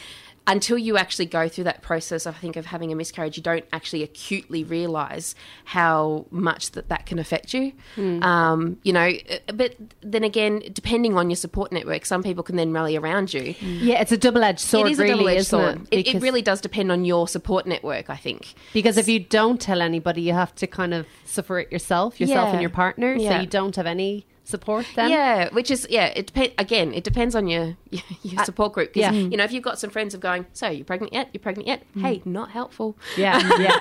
until 0.48 0.78
you 0.78 0.98
actually 0.98 1.26
go 1.26 1.50
through 1.50 1.64
that 1.64 1.82
process, 1.82 2.28
I 2.28 2.32
think, 2.32 2.56
of 2.56 2.68
having 2.68 2.92
a 2.92 2.96
miscarriage, 2.96 3.36
you 3.38 3.44
don't 3.44 3.66
actually 3.74 4.04
acutely 4.04 4.64
realise 4.64 5.34
how 5.64 6.26
much 6.30 6.72
that 6.72 6.90
that 6.90 7.06
can 7.06 7.18
affect 7.18 7.54
you. 7.54 7.72
Hmm. 7.96 8.22
Um, 8.22 8.78
you 8.84 8.94
know, 8.94 9.12
but 9.54 9.76
then 10.02 10.24
again, 10.24 10.62
depending 10.72 11.18
on 11.18 11.30
your 11.30 11.36
support 11.38 11.72
network, 11.72 12.06
some 12.06 12.22
people 12.22 12.44
can 12.44 12.56
then 12.56 12.72
rally 12.72 12.96
around 12.96 13.34
you. 13.34 13.56
Yeah, 13.60 14.02
it's 14.02 14.12
a 14.12 14.18
double-edged 14.18 14.60
sword, 14.60 14.88
it 14.88 14.92
is 14.92 15.00
a 15.00 15.08
double-edged 15.08 15.48
sword. 15.48 15.88
it? 15.92 16.08
It, 16.08 16.16
it 16.16 16.22
really 16.22 16.42
does 16.42 16.62
depend 16.62 16.92
on 16.92 17.06
your 17.06 17.28
support 17.28 17.66
network, 17.66 18.10
I 18.10 18.16
think. 18.18 18.54
Because 18.74 18.98
if 18.98 19.08
you 19.08 19.20
don't 19.20 19.60
tell 19.60 19.82
anybody, 19.82 20.22
you 20.22 20.34
have 20.34 20.54
to 20.56 20.68
kind 20.68 20.94
of 20.94 21.08
suffer 21.26 21.60
it 21.60 21.72
yourself, 21.72 22.20
yourself 22.20 22.48
Yeah. 22.48 22.54
and 22.54 22.62
your 22.62 22.70
partner. 22.70 23.18
So 23.18 23.40
you 23.40 23.48
don't 23.48 23.76
have 23.76 23.88
any 23.88 24.26
support 24.46 24.86
then. 24.96 25.10
Yeah, 25.10 25.50
which 25.50 25.70
is 25.70 25.86
yeah. 25.90 26.06
It 26.08 26.28
depends 26.28 26.54
again. 26.58 26.94
It 26.94 27.04
depends 27.04 27.36
on 27.36 27.48
your 27.48 27.76
your, 27.90 28.04
your 28.24 28.46
support 28.46 28.72
group. 28.74 28.96
yeah. 28.96 29.12
you 29.12 29.36
know, 29.36 29.44
if 29.44 29.52
you've 29.52 29.64
got 29.64 29.80
some 29.80 29.90
friends 29.90 30.14
of 30.14 30.22
going, 30.22 30.46
so 30.54 30.70
you're 30.70 30.86
pregnant 30.86 31.12
yet? 31.12 31.30
You're 31.34 31.42
pregnant 31.42 31.68
yet? 31.68 31.84
Hey, 31.98 32.22
not 32.24 32.52
helpful. 32.52 32.98
Yeah, 33.18 33.42
yeah. 33.60 33.80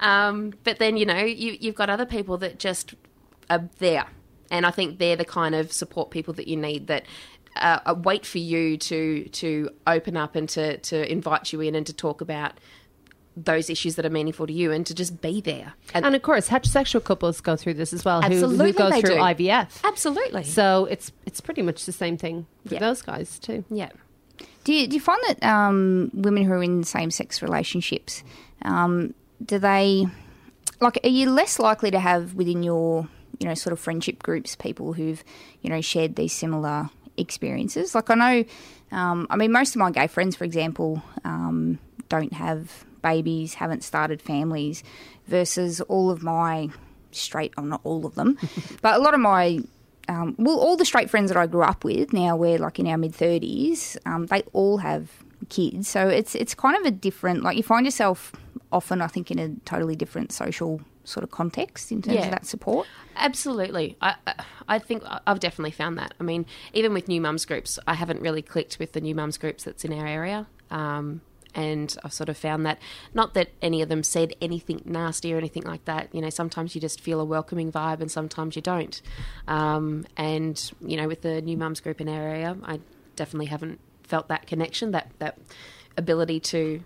um, 0.00 0.54
but 0.64 0.78
then 0.78 0.96
you 0.96 1.04
know, 1.04 1.22
you 1.22 1.58
you've 1.60 1.74
got 1.74 1.90
other 1.90 2.06
people 2.06 2.38
that 2.38 2.58
just 2.58 2.94
are 3.50 3.68
there, 3.78 4.06
and 4.50 4.64
I 4.64 4.70
think 4.70 4.98
they're 4.98 5.16
the 5.16 5.24
kind 5.26 5.54
of 5.54 5.72
support 5.72 6.10
people 6.10 6.32
that 6.34 6.48
you 6.48 6.56
need 6.56 6.86
that. 6.86 7.04
Uh, 7.54 7.78
uh, 7.84 7.94
wait 8.02 8.24
for 8.24 8.38
you 8.38 8.78
to 8.78 9.28
to 9.28 9.68
open 9.86 10.16
up 10.16 10.34
and 10.34 10.48
to 10.48 10.78
to 10.78 11.12
invite 11.12 11.52
you 11.52 11.60
in 11.60 11.74
and 11.74 11.86
to 11.86 11.92
talk 11.92 12.22
about 12.22 12.54
those 13.36 13.70
issues 13.70 13.94
that 13.96 14.04
are 14.04 14.10
meaningful 14.10 14.46
to 14.46 14.52
you 14.52 14.72
and 14.72 14.84
to 14.86 14.94
just 14.94 15.20
be 15.22 15.40
there. 15.40 15.72
And, 15.94 16.14
of 16.14 16.20
course, 16.22 16.48
heterosexual 16.48 17.02
couples 17.02 17.40
go 17.40 17.56
through 17.56 17.74
this 17.74 17.92
as 17.94 18.04
well. 18.04 18.20
who- 18.20 18.26
Absolutely 18.32 18.72
who, 18.72 18.78
go 18.78 18.90
they 18.90 19.00
through 19.00 19.14
do. 19.16 19.20
IVF. 19.20 19.80
Absolutely. 19.84 20.44
So 20.44 20.86
it's 20.90 21.12
it's 21.26 21.40
pretty 21.40 21.62
much 21.62 21.86
the 21.86 21.92
same 21.92 22.16
thing 22.18 22.46
for 22.66 22.74
Yeah. 22.74 22.80
those 22.80 23.00
guys 23.02 23.38
too. 23.38 23.64
Yeah. 23.70 23.88
Do 24.64 24.72
you, 24.72 24.86
do 24.86 24.94
you 24.94 25.00
find 25.00 25.20
that 25.28 25.42
um, 25.42 26.10
women 26.14 26.44
who 26.44 26.52
are 26.52 26.62
in 26.62 26.84
same 26.84 27.10
sex 27.10 27.42
relationships, 27.42 28.22
um, 28.62 29.14
do 29.44 29.58
they 29.58 30.06
like? 30.80 30.98
Are 31.02 31.08
you 31.08 31.30
less 31.30 31.58
likely 31.58 31.90
to 31.90 31.98
have 31.98 32.34
within 32.34 32.62
your 32.62 33.08
you 33.40 33.48
know 33.48 33.54
sort 33.54 33.72
of 33.72 33.80
friendship 33.80 34.22
groups 34.22 34.54
people 34.56 34.92
who've 34.92 35.24
you 35.62 35.70
know 35.70 35.80
shared 35.80 36.16
these 36.16 36.32
similar 36.32 36.90
experiences? 37.16 37.94
Like 37.94 38.10
I 38.10 38.14
know, 38.14 38.44
um, 38.96 39.26
I 39.30 39.36
mean, 39.36 39.52
most 39.52 39.74
of 39.74 39.80
my 39.80 39.90
gay 39.90 40.06
friends, 40.06 40.36
for 40.36 40.44
example, 40.44 41.02
um, 41.24 41.78
don't 42.08 42.32
have 42.34 42.84
babies, 43.02 43.54
haven't 43.54 43.82
started 43.84 44.22
families, 44.22 44.82
versus 45.26 45.80
all 45.82 46.10
of 46.10 46.22
my 46.22 46.70
straight, 47.10 47.52
oh, 47.58 47.62
not 47.62 47.80
all 47.84 48.06
of 48.06 48.14
them, 48.14 48.38
but 48.82 48.94
a 48.94 48.98
lot 49.02 49.14
of 49.14 49.20
my 49.20 49.60
um, 50.08 50.34
well, 50.38 50.58
all 50.58 50.76
the 50.76 50.84
straight 50.84 51.08
friends 51.10 51.30
that 51.30 51.36
I 51.38 51.46
grew 51.46 51.62
up 51.62 51.84
with, 51.84 52.12
now 52.12 52.36
we're 52.36 52.58
like 52.58 52.78
in 52.80 52.86
our 52.88 52.98
mid 52.98 53.14
thirties, 53.14 53.96
um, 54.06 54.26
they 54.26 54.42
all 54.52 54.78
have 54.78 55.10
kids. 55.48 55.88
So 55.88 56.08
it's 56.08 56.34
it's 56.34 56.54
kind 56.54 56.76
of 56.76 56.84
a 56.84 56.90
different. 56.90 57.42
Like 57.44 57.56
you 57.56 57.62
find 57.62 57.86
yourself 57.86 58.32
often, 58.72 59.00
I 59.02 59.06
think, 59.06 59.30
in 59.30 59.38
a 59.38 59.50
totally 59.64 59.94
different 59.94 60.32
social 60.32 60.80
sort 61.04 61.22
of 61.24 61.30
context 61.30 61.92
in 61.92 62.00
terms 62.02 62.16
Yeah. 62.16 62.24
of 62.26 62.30
that 62.30 62.46
support. 62.46 62.86
Absolutely. 63.16 63.96
I, 64.00 64.14
I- 64.26 64.44
I 64.68 64.78
think 64.78 65.02
I've 65.26 65.40
definitely 65.40 65.72
found 65.72 65.98
that. 65.98 66.14
I 66.20 66.22
mean, 66.22 66.46
even 66.72 66.94
with 66.94 67.06
new 67.08 67.20
mums 67.20 67.44
groups, 67.44 67.78
I 67.86 67.94
haven't 67.94 68.20
really 68.22 68.42
clicked 68.42 68.78
with 68.78 68.92
the 68.92 69.00
new 69.00 69.14
mums 69.14 69.36
groups 69.36 69.64
that's 69.64 69.84
in 69.84 69.92
our 69.92 70.06
area. 70.06 70.46
Um, 70.70 71.20
and 71.54 71.96
I've 72.04 72.12
sort 72.12 72.28
of 72.28 72.36
found 72.36 72.64
that, 72.66 72.78
not 73.14 73.34
that 73.34 73.50
any 73.60 73.82
of 73.82 73.88
them 73.88 74.02
said 74.02 74.34
anything 74.40 74.82
nasty 74.84 75.32
or 75.32 75.38
anything 75.38 75.64
like 75.64 75.84
that. 75.84 76.14
You 76.14 76.20
know, 76.20 76.30
sometimes 76.30 76.74
you 76.74 76.80
just 76.80 77.00
feel 77.00 77.20
a 77.20 77.24
welcoming 77.24 77.70
vibe 77.70 78.00
and 78.00 78.10
sometimes 78.10 78.56
you 78.56 78.62
don't. 78.62 79.00
Um, 79.48 80.06
and, 80.16 80.72
you 80.80 80.96
know, 80.96 81.08
with 81.08 81.22
the 81.22 81.42
new 81.42 81.56
mums 81.56 81.80
group 81.80 82.00
in 82.00 82.08
our 82.08 82.22
area, 82.22 82.56
I 82.64 82.80
definitely 83.16 83.46
haven't 83.46 83.80
felt 84.02 84.28
that 84.28 84.46
connection, 84.46 84.90
that, 84.92 85.10
that 85.18 85.38
ability 85.96 86.40
to 86.40 86.82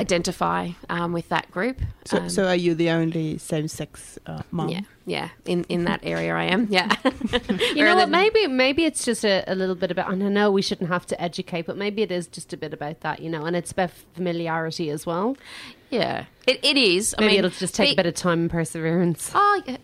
identify 0.00 0.70
um, 0.88 1.12
with 1.12 1.28
that 1.28 1.50
group. 1.50 1.80
so, 2.04 2.16
Um, 2.18 2.28
so 2.30 2.46
are 2.46 2.56
you 2.56 2.74
the 2.74 2.90
only 2.90 3.38
same-sex 3.38 4.18
uh, 4.26 4.42
mom? 4.50 4.68
yeah, 4.70 4.80
yeah. 5.06 5.28
In 5.44 5.64
in 5.68 5.84
that 5.84 6.00
area, 6.02 6.34
I 6.34 6.44
am. 6.44 6.66
Yeah. 6.70 6.88
You 7.76 7.84
know 7.84 7.96
what? 7.96 8.08
Maybe 8.08 8.46
maybe 8.46 8.84
it's 8.84 9.04
just 9.04 9.24
a, 9.24 9.44
a 9.46 9.54
little 9.54 9.74
bit 9.74 9.90
about. 9.90 10.10
And 10.12 10.22
I 10.22 10.28
know 10.28 10.50
we 10.50 10.62
shouldn't 10.62 10.90
have 10.90 11.06
to 11.06 11.20
educate, 11.22 11.66
but 11.66 11.76
maybe 11.76 12.02
it 12.02 12.10
is 12.10 12.26
just 12.26 12.52
a 12.52 12.56
bit 12.56 12.72
about 12.74 13.00
that, 13.00 13.20
you 13.20 13.30
know. 13.30 13.44
And 13.46 13.54
it's 13.56 13.72
about 13.72 13.90
familiarity 14.14 14.90
as 14.90 15.06
well. 15.06 15.36
Yeah, 15.90 16.24
it, 16.46 16.58
it 16.64 16.76
is. 16.76 17.14
I 17.18 17.22
Maybe 17.22 17.30
mean, 17.32 17.38
it'll 17.44 17.50
just 17.58 17.74
take 17.74 17.88
be- 17.90 17.92
a 17.92 17.96
bit 17.96 18.06
of 18.06 18.14
time 18.14 18.40
and 18.42 18.50
perseverance. 18.50 19.30
Oh, 19.34 19.62
yeah, 19.66 19.76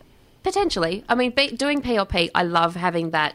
potentially. 0.42 1.04
I 1.08 1.14
mean, 1.14 1.30
be, 1.32 1.48
doing 1.48 1.82
PLP, 1.82 2.30
I 2.34 2.42
love 2.44 2.76
having 2.76 3.10
that. 3.10 3.34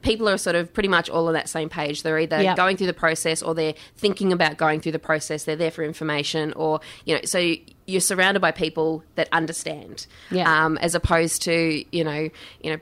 People 0.00 0.28
are 0.28 0.38
sort 0.38 0.56
of 0.56 0.72
pretty 0.72 0.88
much 0.88 1.08
all 1.10 1.28
on 1.28 1.34
that 1.34 1.48
same 1.48 1.68
page. 1.68 2.02
They're 2.02 2.18
either 2.18 2.42
Yep. 2.42 2.56
going 2.56 2.76
through 2.76 2.88
the 2.88 2.92
process 2.94 3.42
or 3.42 3.54
they're 3.54 3.74
thinking 3.96 4.32
about 4.32 4.56
going 4.56 4.80
through 4.80 4.92
the 4.92 4.98
process. 4.98 5.44
They're 5.44 5.54
there 5.54 5.70
for 5.70 5.84
information, 5.84 6.52
or 6.54 6.80
you 7.04 7.14
know, 7.14 7.20
so 7.24 7.54
you're 7.86 8.00
surrounded 8.00 8.40
by 8.40 8.50
people 8.50 9.04
that 9.16 9.28
understand. 9.32 10.06
Yeah. 10.30 10.64
Um, 10.64 10.78
as 10.78 10.94
opposed 10.94 11.42
to 11.42 11.84
you 11.96 12.04
know, 12.04 12.30
you 12.62 12.70
know, 12.72 12.78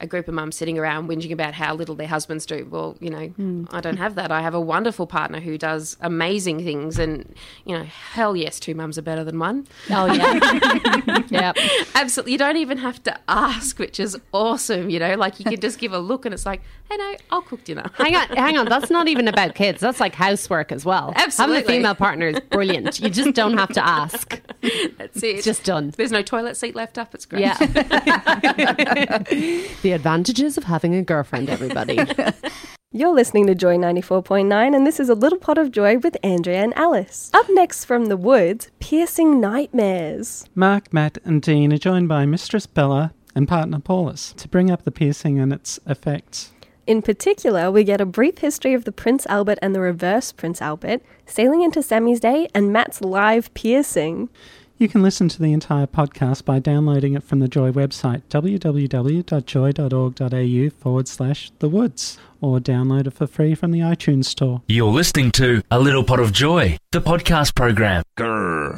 a 0.00 0.06
group 0.06 0.28
of 0.28 0.34
mums 0.34 0.56
sitting 0.56 0.78
around 0.78 1.08
whinging 1.08 1.32
about 1.32 1.54
how 1.54 1.74
little 1.74 1.94
their 1.94 2.06
husbands 2.06 2.46
do. 2.46 2.66
Well, 2.70 2.96
you 3.00 3.10
know, 3.10 3.26
hmm. 3.28 3.64
I 3.70 3.80
don't 3.80 3.96
have 3.96 4.14
that. 4.16 4.30
I 4.30 4.42
have 4.42 4.54
a 4.54 4.60
wonderful 4.60 5.06
partner 5.06 5.40
who 5.40 5.58
does 5.58 5.96
amazing 6.00 6.64
things, 6.64 6.98
and 6.98 7.34
you 7.64 7.76
know, 7.76 7.84
hell 7.84 8.36
yes, 8.36 8.60
two 8.60 8.74
mums 8.74 8.98
are 8.98 9.02
better 9.02 9.24
than 9.24 9.38
one. 9.38 9.66
Oh 9.90 10.06
yeah, 10.12 11.22
yeah, 11.28 11.52
absolutely. 11.94 12.32
You 12.32 12.38
don't 12.38 12.56
even 12.56 12.78
have 12.78 13.02
to 13.04 13.18
ask, 13.28 13.78
which 13.78 14.00
is 14.00 14.16
awesome. 14.32 14.90
You 14.90 14.98
know, 14.98 15.14
like 15.14 15.38
you 15.38 15.44
can 15.44 15.60
just 15.60 15.78
give 15.78 15.92
a 15.92 15.98
look, 15.98 16.24
and 16.24 16.34
it's 16.34 16.46
like, 16.46 16.62
hey, 16.90 16.96
no, 16.96 17.16
I'll 17.30 17.42
cook 17.42 17.64
dinner. 17.64 17.90
Hang 17.94 18.16
on, 18.16 18.28
hang 18.28 18.58
on. 18.58 18.66
That's 18.66 18.90
not 18.90 19.08
even 19.08 19.28
about 19.28 19.54
kids. 19.54 19.80
That's 19.80 20.00
like 20.00 20.14
housework 20.14 20.72
as 20.72 20.84
well. 20.84 21.12
Absolutely, 21.16 21.56
Having 21.56 21.70
a 21.70 21.76
female 21.76 21.94
partner 21.94 22.28
is 22.28 22.40
brilliant. 22.40 23.00
You 23.00 23.10
just 23.10 23.34
don't 23.34 23.56
have 23.58 23.72
to 23.72 23.86
ask. 23.86 24.40
That's 24.98 25.22
it. 25.22 25.36
It's 25.36 25.44
just 25.44 25.64
done. 25.64 25.92
There's 25.96 26.12
no 26.12 26.22
toilet 26.22 26.56
seat 26.56 26.74
left 26.74 26.98
up. 26.98 27.14
It's 27.14 27.26
great. 27.26 27.42
Yeah. 27.42 27.58
the 29.82 29.92
advantages 29.92 30.56
of 30.56 30.64
having 30.64 30.94
a 30.94 31.02
girlfriend, 31.02 31.48
everybody. 31.50 31.98
You're 32.92 33.12
listening 33.12 33.48
to 33.48 33.56
Joy 33.56 33.76
94.9, 33.76 34.76
and 34.76 34.86
this 34.86 35.00
is 35.00 35.08
A 35.08 35.14
Little 35.14 35.38
Pot 35.38 35.58
of 35.58 35.72
Joy 35.72 35.98
with 35.98 36.16
Andrea 36.22 36.62
and 36.62 36.76
Alice. 36.76 37.30
Up 37.34 37.46
next 37.50 37.86
from 37.86 38.06
the 38.06 38.16
woods, 38.16 38.70
Piercing 38.78 39.40
Nightmares. 39.40 40.44
Mark, 40.54 40.92
Matt, 40.92 41.18
and 41.24 41.42
Dean 41.42 41.72
are 41.72 41.78
joined 41.78 42.08
by 42.08 42.24
Mistress 42.24 42.66
Bella 42.66 43.12
and 43.34 43.48
partner 43.48 43.80
Paulus 43.80 44.32
to 44.34 44.46
bring 44.46 44.70
up 44.70 44.84
the 44.84 44.92
piercing 44.92 45.40
and 45.40 45.52
its 45.52 45.80
effects. 45.86 46.52
In 46.86 47.00
particular, 47.02 47.70
we 47.70 47.82
get 47.82 48.00
a 48.00 48.06
brief 48.06 48.38
history 48.38 48.74
of 48.74 48.84
the 48.84 48.92
Prince 48.92 49.26
Albert 49.26 49.58
and 49.62 49.74
the 49.74 49.80
reverse 49.80 50.32
Prince 50.32 50.60
Albert, 50.60 51.02
sailing 51.26 51.62
into 51.62 51.82
Sammy's 51.82 52.20
day, 52.20 52.46
and 52.54 52.72
Matt's 52.72 53.00
live 53.00 53.52
piercing. 53.54 54.28
You 54.76 54.88
can 54.88 55.02
listen 55.02 55.28
to 55.28 55.40
the 55.40 55.52
entire 55.52 55.86
podcast 55.86 56.44
by 56.44 56.58
downloading 56.58 57.14
it 57.14 57.22
from 57.22 57.38
the 57.38 57.46
Joy 57.46 57.70
website, 57.70 58.22
www.joy.org.au 58.28 60.70
forward 60.82 61.06
slash 61.06 61.52
the 61.60 61.68
woods, 61.68 62.18
or 62.40 62.58
download 62.58 63.06
it 63.06 63.12
for 63.12 63.28
free 63.28 63.54
from 63.54 63.70
the 63.70 63.78
iTunes 63.78 64.24
store. 64.24 64.62
You're 64.66 64.90
listening 64.90 65.30
to 65.32 65.62
A 65.70 65.78
Little 65.78 66.02
Pot 66.02 66.18
of 66.18 66.32
Joy, 66.32 66.76
the 66.90 67.00
podcast 67.00 67.54
program. 67.54 68.02
Grr. 68.18 68.74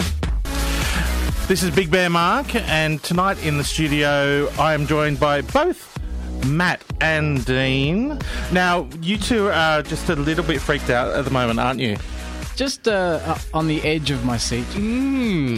This 1.48 1.62
is 1.62 1.74
Big 1.74 1.90
Bear 1.90 2.10
Mark, 2.10 2.54
and 2.54 3.02
tonight 3.02 3.42
in 3.42 3.56
the 3.56 3.64
studio, 3.64 4.50
I 4.58 4.74
am 4.74 4.86
joined 4.86 5.18
by 5.18 5.40
both 5.40 5.98
Matt 6.44 6.82
and 7.00 7.42
Dean. 7.46 8.18
Now, 8.52 8.86
you 9.00 9.16
two 9.16 9.48
are 9.48 9.80
just 9.80 10.10
a 10.10 10.16
little 10.16 10.44
bit 10.44 10.60
freaked 10.60 10.90
out 10.90 11.16
at 11.16 11.24
the 11.24 11.30
moment, 11.30 11.58
aren't 11.58 11.80
you? 11.80 11.96
Just 12.56 12.88
uh, 12.88 13.20
uh, 13.22 13.38
on 13.52 13.68
the 13.68 13.82
edge 13.82 14.10
of 14.10 14.24
my 14.24 14.38
seat. 14.38 14.66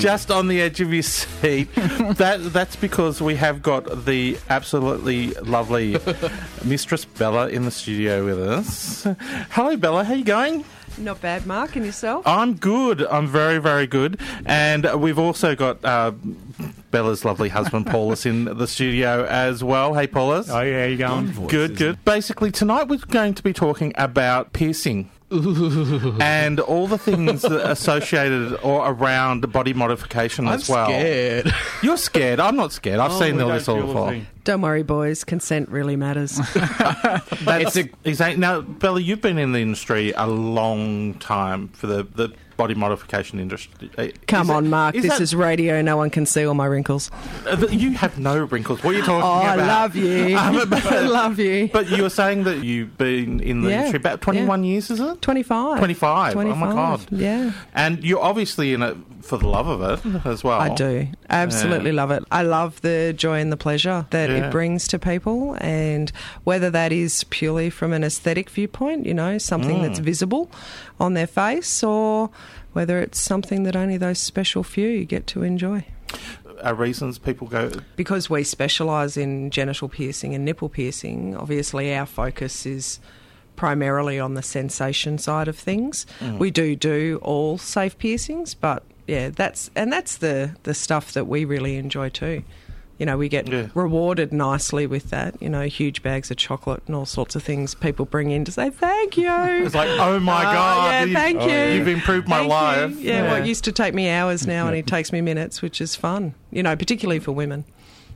Just 0.01 0.33
on 0.33 0.49
the 0.49 0.61
edge 0.61 0.81
of 0.81 0.93
your 0.93 1.05
seat. 1.05 1.73
that 1.75 2.51
that's 2.53 2.75
because 2.75 3.23
we 3.23 3.37
have 3.37 3.63
got 3.63 4.05
the 4.05 4.37
absolutely 4.51 5.29
lovely 5.35 5.97
Mistress 6.65 7.05
Bella 7.05 7.51
in 7.51 7.65
the 7.65 7.71
studio 7.71 8.25
with 8.25 8.41
us. 8.41 9.07
Hello, 9.51 9.77
Bella. 9.77 10.03
How 10.03 10.15
you 10.15 10.25
going? 10.25 10.65
Not 10.99 11.21
bad, 11.21 11.47
Mark. 11.47 11.77
And 11.77 11.87
yourself? 11.87 12.27
I'm 12.27 12.55
good. 12.55 13.07
I'm 13.07 13.29
very, 13.29 13.59
very 13.59 13.87
good. 13.87 14.21
And 14.45 15.01
we've 15.01 15.21
also 15.21 15.55
got 15.55 15.85
uh, 15.85 16.11
Bella's 16.91 17.25
lovely 17.25 17.49
husband, 17.49 17.87
Paulus, 17.91 18.27
in 18.27 18.45
the 18.45 18.67
studio 18.67 19.25
as 19.27 19.63
well. 19.63 19.95
Hey, 19.95 20.09
Paulus. 20.09 20.51
Oh, 20.51 20.61
yeah, 20.63 20.81
how 20.81 20.87
you 20.87 20.97
going? 20.97 21.47
Good, 21.47 21.77
good. 21.77 22.05
Basically, 22.05 22.51
tonight 22.51 22.89
we're 22.89 22.99
going 22.99 23.35
to 23.35 23.43
be 23.45 23.53
talking 23.53 23.93
about 23.97 24.53
piercing. 24.53 25.11
and 26.21 26.59
all 26.61 26.87
the 26.87 26.97
things 26.99 27.45
associated 27.45 28.55
or 28.63 28.89
around 28.91 29.51
body 29.53 29.75
modification 29.75 30.49
I'm 30.49 30.55
as 30.55 30.69
well. 30.69 30.87
scared. 30.87 31.53
You're 31.83 31.97
scared. 31.99 32.41
I'm 32.41 32.57
not 32.57 32.73
scared. 32.73 32.99
I've 32.99 33.13
Oh, 33.13 33.19
seen 33.21 33.37
we 33.37 33.43
all 33.43 33.49
don't 33.49 33.59
this 33.59 33.69
all 33.69 33.77
feel 33.77 33.85
a 33.85 33.87
before. 33.89 34.27
Don't 34.45 34.63
worry, 34.63 34.83
boys. 34.83 35.25
Consent 35.25 35.69
really 35.69 35.97
matters. 35.97 36.41
That's 37.43 37.77
exactly. 38.05 38.41
Now, 38.41 38.63
Bella, 38.63 39.01
you've 39.01 39.21
been 39.21 39.37
in 39.39 39.53
the 39.53 39.61
industry 39.61 40.13
a 40.17 40.27
long 40.27 41.15
time 41.15 41.69
for 41.69 41.87
the, 41.87 42.05
the 42.05 42.33
body 42.59 42.75
modification 42.75 43.39
industry. 43.41 43.91
Uh, 43.97 44.09
Come 44.27 44.43
is 44.43 44.51
it- 44.51 44.53
on, 44.53 44.69
Mark. 44.69 44.95
is 44.97 45.03
this 45.05 45.13
that- 45.13 45.21
is 45.23 45.35
radio. 45.35 45.81
No 45.81 45.97
one 45.97 46.11
can 46.11 46.27
see 46.27 46.45
all 46.45 46.53
my 46.55 46.67
wrinkles. 46.67 47.11
Uh, 47.47 47.57
You 47.71 47.93
have 47.93 48.19
no 48.19 48.45
wrinkles. 48.45 48.83
What 48.85 48.95
are 48.95 48.99
you 48.99 49.05
talking 49.05 49.23
Oh, 49.23 49.49
I 49.49 49.55
love 49.55 49.97
you. 49.97 50.37
I 50.37 51.01
love 51.07 51.39
you. 51.39 51.71
But 51.73 51.89
you 51.89 52.03
were 52.03 52.11
saying 52.11 52.45
that 52.45 52.63
you've 52.65 52.99
been 52.99 53.41
in 53.41 53.63
the 53.63 53.71
Yeah, 53.71 53.77
industry 53.77 53.97
about 54.01 54.21
21 54.21 54.65
years, 54.65 54.91
is 54.91 55.01
it? 55.01 55.23
25. 55.23 55.79
25. 55.79 56.37
Oh, 56.37 56.55
my 56.57 56.73
God. 56.73 57.01
Yeah. 57.11 57.53
And 57.75 58.03
you're 58.05 58.21
obviously 58.21 58.75
in 58.75 58.83
it 58.83 58.97
for 59.23 59.39
the 59.39 59.47
love 59.49 59.69
of 59.69 59.81
it 60.05 60.27
as 60.27 60.43
well. 60.43 60.61
I 60.61 60.75
do. 60.75 61.07
Absolutely 61.31 61.91
Yeah. 61.91 61.97
love 61.97 62.11
it. 62.11 62.25
I 62.31 62.43
love 62.43 62.81
the 62.83 63.15
joy 63.17 63.39
and 63.41 63.53
the 63.53 63.57
pleasure 63.57 64.07
that 64.11 64.31
Yeah. 64.31 64.47
it 64.49 64.51
brings 64.51 64.89
to 64.89 64.99
people. 64.99 65.57
And 65.61 66.11
whether 66.45 66.71
that 66.71 66.91
is 66.93 67.23
purely 67.31 67.71
from 67.71 67.93
an 67.93 68.03
aesthetic 68.03 68.51
viewpoint, 68.51 69.07
you 69.07 69.15
know, 69.15 69.39
something 69.39 69.79
Mm. 69.79 69.83
that's 69.83 69.99
visible 70.01 70.51
on 70.99 71.15
their 71.15 71.27
face, 71.29 71.85
or 71.85 72.31
whether 72.79 73.01
it's 73.01 73.21
something 73.21 73.65
that 73.65 73.75
only 73.75 73.97
those 73.97 74.21
special 74.21 74.63
few 74.63 75.05
get 75.05 75.27
to 75.27 75.43
enjoy. 75.43 75.85
Are 76.63 76.77
reasons 76.77 77.19
people 77.19 77.49
go. 77.49 77.73
Because 77.97 78.31
we 78.31 78.45
specialise 78.45 79.17
in 79.17 79.51
genital 79.51 79.89
piercing 79.89 80.33
and 80.33 80.45
nipple 80.45 80.69
piercing, 80.69 81.37
obviously 81.37 81.93
our 81.93 82.07
focus 82.07 82.65
is 82.67 83.01
primarily 83.57 84.21
on 84.21 84.35
the 84.35 84.43
sensation 84.45 85.19
side 85.19 85.49
of 85.49 85.59
things. 85.59 86.07
Mm. 86.21 86.39
We 86.39 86.53
do 86.53 86.77
do 86.77 87.19
all 87.21 87.59
safe 87.59 87.99
piercings, 87.99 88.55
but 88.55 88.85
yeah, 89.09 89.31
that's 89.31 89.73
and 89.75 89.93
that's 89.93 90.19
the 90.19 90.55
the 90.63 90.73
stuff 90.73 91.11
that 91.15 91.27
we 91.27 91.45
really 91.45 91.75
enjoy 91.79 92.11
too. 92.11 92.45
You 92.99 93.07
know, 93.07 93.17
we 93.17 93.29
get 93.29 93.49
rewarded 93.77 94.33
nicely 94.33 94.87
with 94.87 95.11
that. 95.11 95.41
You 95.41 95.49
know, 95.49 95.63
huge 95.63 96.03
bags 96.03 96.31
of 96.33 96.37
chocolate 96.37 96.83
and 96.87 96.97
all 96.97 97.07
sorts 97.07 97.37
of 97.37 97.43
things 97.45 97.75
people 97.77 98.05
bring 98.07 98.31
in 98.33 98.45
to 98.45 98.51
say 98.53 98.71
thank 98.71 99.17
you. 99.17 99.31
It's 99.33 99.75
like, 99.75 99.89
oh 99.89 100.19
my 100.19 100.41
Oh, 100.41 100.53
God, 100.53 100.91
yeah, 100.91 101.05
you- 101.05 101.15
thank 101.15 101.41
oh, 101.41 101.47
you. 101.47 101.77
You've 101.77 101.89
improved 101.89 102.27
my 102.29 102.39
Thank 102.39 102.49
you. 102.49 102.55
life. 102.55 102.97
Yeah, 102.99 103.31
what 103.31 103.47
used 103.47 103.65
to 103.65 103.73
take 103.73 103.95
me 103.95 104.09
hours 104.11 104.47
now, 104.47 104.67
and 104.67 104.77
it 104.77 104.87
takes 104.89 105.13
me 105.13 105.21
minutes, 105.21 105.63
which 105.63 105.81
is 105.81 105.95
fun. 105.95 106.35
You 106.51 106.63
know, 106.65 106.75
particularly 106.75 107.21
for 107.21 107.31
women. 107.33 107.65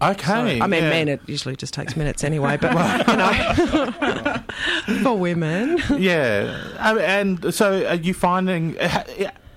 Okay. 0.02 0.60
I 0.60 0.66
mean, 0.66 0.82
yeah. 0.82 0.90
men, 0.90 1.06
it 1.08 1.20
usually 1.28 1.54
just 1.54 1.72
takes 1.74 1.94
minutes 1.96 2.24
anyway, 2.24 2.56
but, 2.60 2.72
you 3.06 3.16
know, 3.16 4.42
for 5.04 5.16
women. 5.16 5.78
yeah. 5.96 6.56
And 6.98 7.54
so 7.54 7.86
are 7.86 7.94
you 7.94 8.12
finding, 8.12 8.76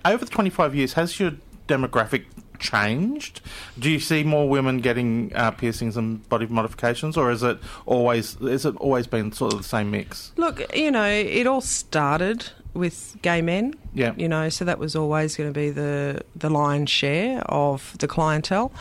over 0.05 0.23
the 0.23 0.29
25 0.31 0.75
years, 0.75 0.93
has 0.93 1.19
your 1.19 1.31
demographic 1.67 2.25
changed? 2.55 3.41
Do 3.77 3.89
you 3.89 3.99
see 3.99 4.23
more 4.23 4.47
women 4.47 4.79
getting 4.79 5.31
uh, 5.35 5.51
piercings 5.51 5.97
and 5.97 6.27
body 6.29 6.47
modifications, 6.47 7.17
or 7.17 7.31
is 7.31 7.43
it 7.43 7.59
always 7.85 8.35
is 8.41 8.65
it 8.65 8.75
always 8.77 9.07
been 9.07 9.31
sort 9.31 9.53
of 9.53 9.59
the 9.59 9.67
same 9.67 9.91
mix? 9.91 10.31
Look, 10.37 10.75
you 10.75 10.91
know, 10.91 11.05
it 11.07 11.47
all 11.47 11.61
started 11.61 12.49
with 12.75 13.17
gay 13.21 13.41
men. 13.41 13.73
Yeah. 13.93 14.13
You 14.17 14.27
know, 14.27 14.49
so 14.49 14.65
that 14.65 14.77
was 14.77 14.95
always 14.95 15.35
going 15.35 15.51
to 15.51 15.57
be 15.57 15.71
the 15.71 16.23
the 16.35 16.49
lion's 16.49 16.89
share 16.89 17.39
of 17.49 17.95
the 17.99 18.07
clientele, 18.07 18.71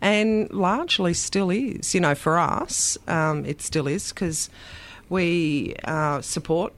and 0.00 0.50
largely 0.50 1.14
still 1.14 1.50
is. 1.50 1.94
You 1.94 2.00
know, 2.00 2.14
for 2.14 2.38
us, 2.38 2.98
um, 3.06 3.44
it 3.44 3.62
still 3.62 3.86
is 3.86 4.12
because 4.12 4.50
we 5.08 5.74
uh, 5.84 6.20
support. 6.22 6.72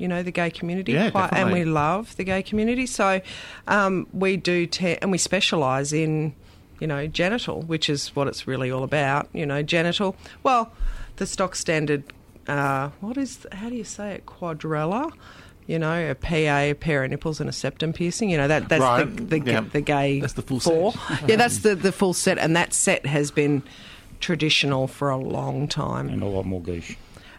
You 0.00 0.08
know 0.08 0.22
the 0.22 0.30
gay 0.32 0.50
community, 0.50 0.92
Yeah, 0.92 1.10
quite- 1.10 1.32
and 1.32 1.52
we 1.52 1.64
love 1.64 2.16
the 2.16 2.24
gay 2.24 2.42
community. 2.42 2.86
So 2.86 3.20
um, 3.68 4.06
we 4.12 4.36
do, 4.36 4.66
te- 4.66 4.96
and 5.02 5.10
we 5.12 5.18
specialise 5.18 5.92
in, 5.92 6.34
you 6.80 6.86
know, 6.86 7.06
genital, 7.06 7.62
which 7.62 7.88
is 7.90 8.08
what 8.16 8.26
it's 8.26 8.46
really 8.46 8.70
all 8.70 8.82
about. 8.82 9.28
You 9.32 9.44
know, 9.46 9.62
genital. 9.62 10.16
Well, 10.42 10.72
the 11.16 11.26
stock 11.26 11.54
standard. 11.54 12.02
Uh, 12.48 12.88
what 13.00 13.16
is? 13.18 13.46
How 13.52 13.68
do 13.68 13.76
you 13.76 13.84
say 13.84 14.14
it? 14.14 14.26
Quadrella. 14.26 15.12
You 15.66 15.78
know, 15.78 16.10
a 16.10 16.14
PA, 16.16 16.34
a 16.70 16.74
pair 16.74 17.04
of 17.04 17.10
nipples, 17.10 17.38
and 17.38 17.48
a 17.48 17.52
septum 17.52 17.92
piercing. 17.92 18.28
You 18.30 18.38
know 18.38 18.48
that 18.48 18.68
that's 18.68 18.80
Right, 18.82 19.04
the, 19.04 19.38
the, 19.38 19.50
yeah. 19.52 19.60
the 19.60 19.80
gay. 19.80 20.18
That's 20.18 20.32
the 20.32 20.42
full 20.42 20.58
four. 20.58 20.92
set. 20.92 21.28
yeah, 21.28 21.36
that's 21.36 21.58
the 21.58 21.76
the 21.76 21.92
full 21.92 22.14
set, 22.14 22.38
and 22.38 22.56
that 22.56 22.72
set 22.74 23.06
has 23.06 23.30
been 23.30 23.62
traditional 24.18 24.86
for 24.88 25.10
a 25.10 25.16
long 25.16 25.68
time, 25.68 26.08
and 26.08 26.22
a 26.22 26.26
lot 26.26 26.44
more 26.46 26.60
guiche. 26.60 26.96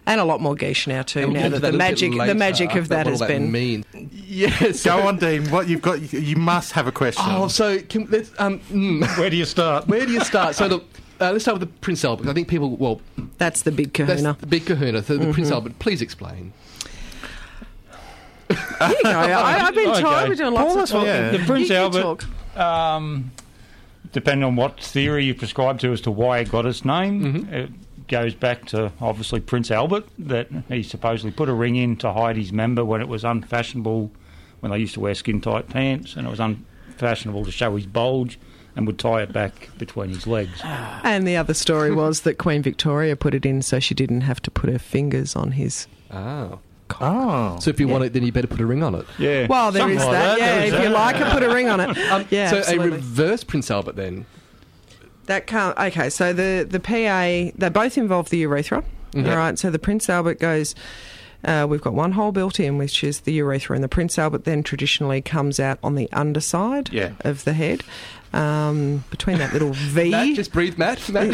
And 0.07 0.19
a 0.19 0.23
lot 0.25 0.41
more 0.41 0.55
guiche 0.55 0.87
now 0.87 1.03
too. 1.03 1.19
And 1.21 1.33
now 1.33 1.41
that 1.49 1.49
the 1.49 1.59
that 1.59 1.73
a 1.75 1.77
magic 1.77 2.11
the 2.13 2.33
magic 2.35 2.75
of 2.75 2.87
that 2.89 3.05
what 3.05 3.11
has 3.11 3.21
all 3.21 3.27
been. 3.27 3.51
mean. 3.51 3.85
Yes. 4.11 4.83
Go 4.85 5.07
on, 5.07 5.17
Dean. 5.17 5.49
What 5.51 5.67
you've 5.69 5.81
got? 5.83 6.11
You 6.11 6.35
must 6.37 6.71
have 6.71 6.87
a 6.87 6.91
question. 6.91 7.23
Oh, 7.27 7.47
so 7.47 7.79
can, 7.81 8.07
let's, 8.09 8.31
um, 8.39 8.59
Where 9.17 9.29
do 9.29 9.35
you 9.37 9.45
start? 9.45 9.87
Where 9.87 10.05
do 10.05 10.11
you 10.11 10.21
start? 10.21 10.55
So 10.55 10.65
look, 10.67 10.85
uh, 11.21 11.31
let's 11.31 11.43
start 11.43 11.59
with 11.59 11.69
the 11.69 11.79
Prince 11.81 12.03
Albert. 12.03 12.27
I 12.27 12.33
think 12.33 12.47
people, 12.47 12.75
well, 12.77 12.99
That's 13.37 13.61
the 13.61 13.71
big 13.71 13.93
kahuna. 13.93 14.21
that's 14.23 14.39
the 14.41 14.47
big 14.47 14.65
Kahuna. 14.65 15.03
So 15.03 15.17
the 15.17 15.31
Prince 15.31 15.49
Mhm. 15.49 15.53
Albert. 15.53 15.77
Please 15.79 16.01
explain. 16.01 16.51
Here 18.49 18.57
you 18.89 19.03
go. 19.03 19.09
I, 19.11 19.67
I've 19.67 19.75
been 19.75 19.89
Okay. 19.89 20.01
trying. 20.01 20.29
We're 20.29 20.35
doing 20.35 20.53
lots 20.53 20.75
of 20.75 20.89
talking. 20.89 21.31
The 21.39 21.43
Prince 21.45 21.69
You- 21.69 21.75
you 21.75 21.81
Albert, 21.81 22.25
talk. 22.55 22.59
um, 22.59 23.31
depending 24.11 24.43
on 24.43 24.55
what 24.55 24.79
theory 24.81 25.25
you 25.25 25.33
prescribe 25.35 25.79
to 25.79 25.91
as 25.93 26.01
to 26.01 26.11
why 26.11 26.39
it 26.39 26.49
got 26.51 26.65
its 26.65 26.83
name, 26.83 27.47
it 27.51 27.69
goes 28.11 28.35
back 28.35 28.65
to 28.65 28.91
obviously 28.99 29.39
Prince 29.39 29.71
Albert 29.71 30.05
that 30.19 30.49
he 30.67 30.83
supposedly 30.83 31.31
put 31.31 31.47
a 31.47 31.53
ring 31.53 31.77
in 31.77 31.95
to 31.97 32.11
hide 32.11 32.35
his 32.35 32.51
member 32.51 32.83
when 32.83 32.99
it 33.01 33.07
was 33.07 33.23
unfashionable 33.23 34.11
when 34.59 34.71
they 34.71 34.77
used 34.77 34.93
to 34.93 34.99
wear 34.99 35.15
skin 35.15 35.39
tight 35.39 35.69
pants 35.69 36.15
and 36.15 36.27
it 36.27 36.29
was 36.29 36.39
unfashionable 36.39 37.45
to 37.45 37.51
show 37.51 37.75
his 37.75 37.85
bulge 37.85 38.37
and 38.75 38.85
would 38.85 38.99
tie 38.99 39.21
it 39.21 39.31
back 39.31 39.69
between 39.77 40.09
his 40.09 40.27
legs. 40.27 40.61
And 40.63 41.25
the 41.25 41.37
other 41.37 41.53
story 41.53 41.91
was 41.95 42.21
that 42.21 42.37
Queen 42.37 42.61
Victoria 42.61 43.15
put 43.15 43.33
it 43.33 43.45
in 43.45 43.61
so 43.61 43.79
she 43.79 43.95
didn't 43.95 44.21
have 44.21 44.41
to 44.43 44.51
put 44.51 44.69
her 44.69 44.79
fingers 44.79 45.35
on 45.35 45.53
his. 45.53 45.87
Oh. 46.11 46.59
Oh. 46.99 47.57
So 47.59 47.69
if 47.69 47.79
you 47.79 47.87
want 47.87 48.03
it, 48.03 48.11
then 48.11 48.23
you 48.23 48.33
better 48.33 48.47
put 48.47 48.59
a 48.59 48.65
ring 48.65 48.83
on 48.83 48.95
it. 48.95 49.05
Yeah. 49.17 49.47
Well, 49.47 49.71
there 49.71 49.89
is 49.89 49.99
that. 49.99 50.37
Yeah, 50.37 50.63
if 50.63 50.83
you 50.83 50.89
like 50.89 51.15
it, 51.15 51.31
put 51.31 51.43
a 51.43 51.49
ring 51.49 51.69
on 51.69 51.79
it. 51.79 51.97
Um, 52.11 52.25
yeah, 52.29 52.49
so 52.49 52.57
absolutely. 52.57 52.87
a 52.89 52.91
reverse 52.91 53.45
Prince 53.45 53.71
Albert 53.71 53.95
then. 53.95 54.25
That 55.31 55.47
can't. 55.47 55.77
Okay, 55.79 56.09
so 56.09 56.33
the 56.33 56.67
the 56.69 56.81
PA 56.81 57.53
they 57.57 57.69
both 57.69 57.97
involve 57.97 58.29
the 58.31 58.39
urethra. 58.39 58.83
Mhm. 59.13 59.29
All 59.31 59.37
right, 59.37 59.57
so 59.57 59.69
the 59.71 59.79
Prince 59.79 60.09
Albert 60.09 60.41
goes. 60.41 60.75
Uh, 61.43 61.65
we've 61.69 61.81
got 61.81 61.93
one 61.93 62.11
hole 62.13 62.31
built 62.31 62.59
in, 62.59 62.77
which 62.77 63.03
is 63.03 63.21
the 63.21 63.33
urethra, 63.33 63.75
and 63.75 63.83
the 63.83 63.87
Prince 63.89 64.17
Albert 64.19 64.43
then 64.45 64.63
traditionally 64.63 65.21
comes 65.21 65.59
out 65.59 65.79
on 65.83 65.95
the 65.95 66.09
underside 66.11 66.89
Yeah. 66.91 67.11
of 67.21 67.43
the 67.45 67.53
head, 67.53 67.83
um, 68.33 69.03
between 69.09 69.39
that 69.39 69.51
little 69.51 69.73
V. 69.73 70.09
Matt, 70.11 70.35
just 70.35 70.53
breathe, 70.53 70.77
Matt. 70.77 71.09
Matt. 71.09 71.31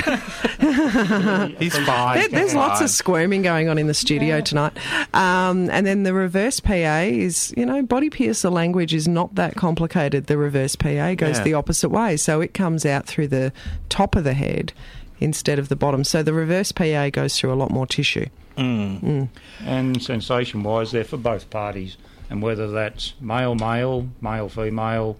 He's 1.59 1.77
fine. 1.77 2.19
There- 2.19 2.29
there's 2.29 2.55
lots 2.55 2.79
Fine. 2.79 2.83
of 2.85 2.89
squirming 2.89 3.41
going 3.41 3.69
on 3.69 3.77
in 3.77 3.87
the 3.87 3.93
studio 3.93 4.41
tonight. 4.41 4.73
Um, 5.13 5.69
and 5.69 5.85
then 5.85 6.03
the 6.03 6.13
reverse 6.13 6.59
PA 6.59 7.01
is, 7.01 7.53
you 7.57 7.65
know, 7.65 7.81
body 7.83 8.09
piercer 8.09 8.49
language 8.49 8.93
is 8.93 9.07
not 9.07 9.35
that 9.35 9.55
complicated. 9.55 10.27
The 10.27 10.37
reverse 10.37 10.75
PA 10.75 11.13
goes 11.15 11.37
Yeah. 11.37 11.43
the 11.43 11.53
opposite 11.53 11.89
way. 11.89 12.17
So 12.17 12.41
it 12.41 12.53
comes 12.53 12.85
out 12.85 13.05
through 13.05 13.27
the 13.27 13.51
top 13.89 14.15
of 14.15 14.23
the 14.23 14.33
head 14.33 14.73
instead 15.19 15.59
of 15.59 15.69
the 15.69 15.75
bottom. 15.75 16.03
So 16.03 16.23
the 16.23 16.33
reverse 16.33 16.71
PA 16.71 17.09
goes 17.09 17.37
through 17.37 17.53
a 17.53 17.55
lot 17.55 17.71
more 17.71 17.87
tissue. 17.87 18.27
Mm. 18.57 19.29
And 19.63 20.01
sensation 20.01 20.63
wise, 20.63 20.91
they're 20.91 21.03
for 21.03 21.17
both 21.17 21.49
parties. 21.49 21.97
And 22.29 22.41
whether 22.41 22.69
that's 22.69 23.13
male 23.21 23.55
male, 23.55 24.09
male 24.21 24.49
female, 24.49 25.17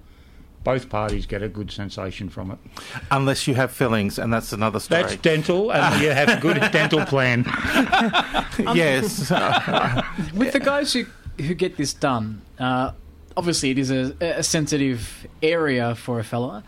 both 0.63 0.89
parties 0.89 1.25
get 1.25 1.41
a 1.41 1.47
good 1.47 1.71
sensation 1.71 2.27
from 2.27 2.51
it. 2.51 2.57
Unless 3.09 3.47
you 3.47 3.55
have 3.55 3.71
fillings, 3.71 4.19
and 4.19 4.33
that's 4.33 4.51
another 4.51 4.81
story. 4.81 5.03
That's 5.03 5.15
dental, 5.15 5.71
and 5.71 6.01
you 6.01 6.09
have 6.09 6.27
a 6.27 6.41
good 6.41 6.57
dental 6.73 7.05
plan. 7.05 7.45
yes. 8.75 9.31
With 10.33 10.51
the 10.51 10.59
guys 10.61 10.91
who 10.91 11.05
who 11.37 11.53
get 11.53 11.77
this 11.77 11.93
done, 11.93 12.41
uh, 12.59 12.91
obviously 13.37 13.69
it 13.69 13.79
is 13.79 13.91
a, 13.91 14.13
a 14.19 14.43
sensitive 14.43 15.25
area 15.41 15.95
for 15.95 16.19
a 16.19 16.23
fella. 16.25 16.65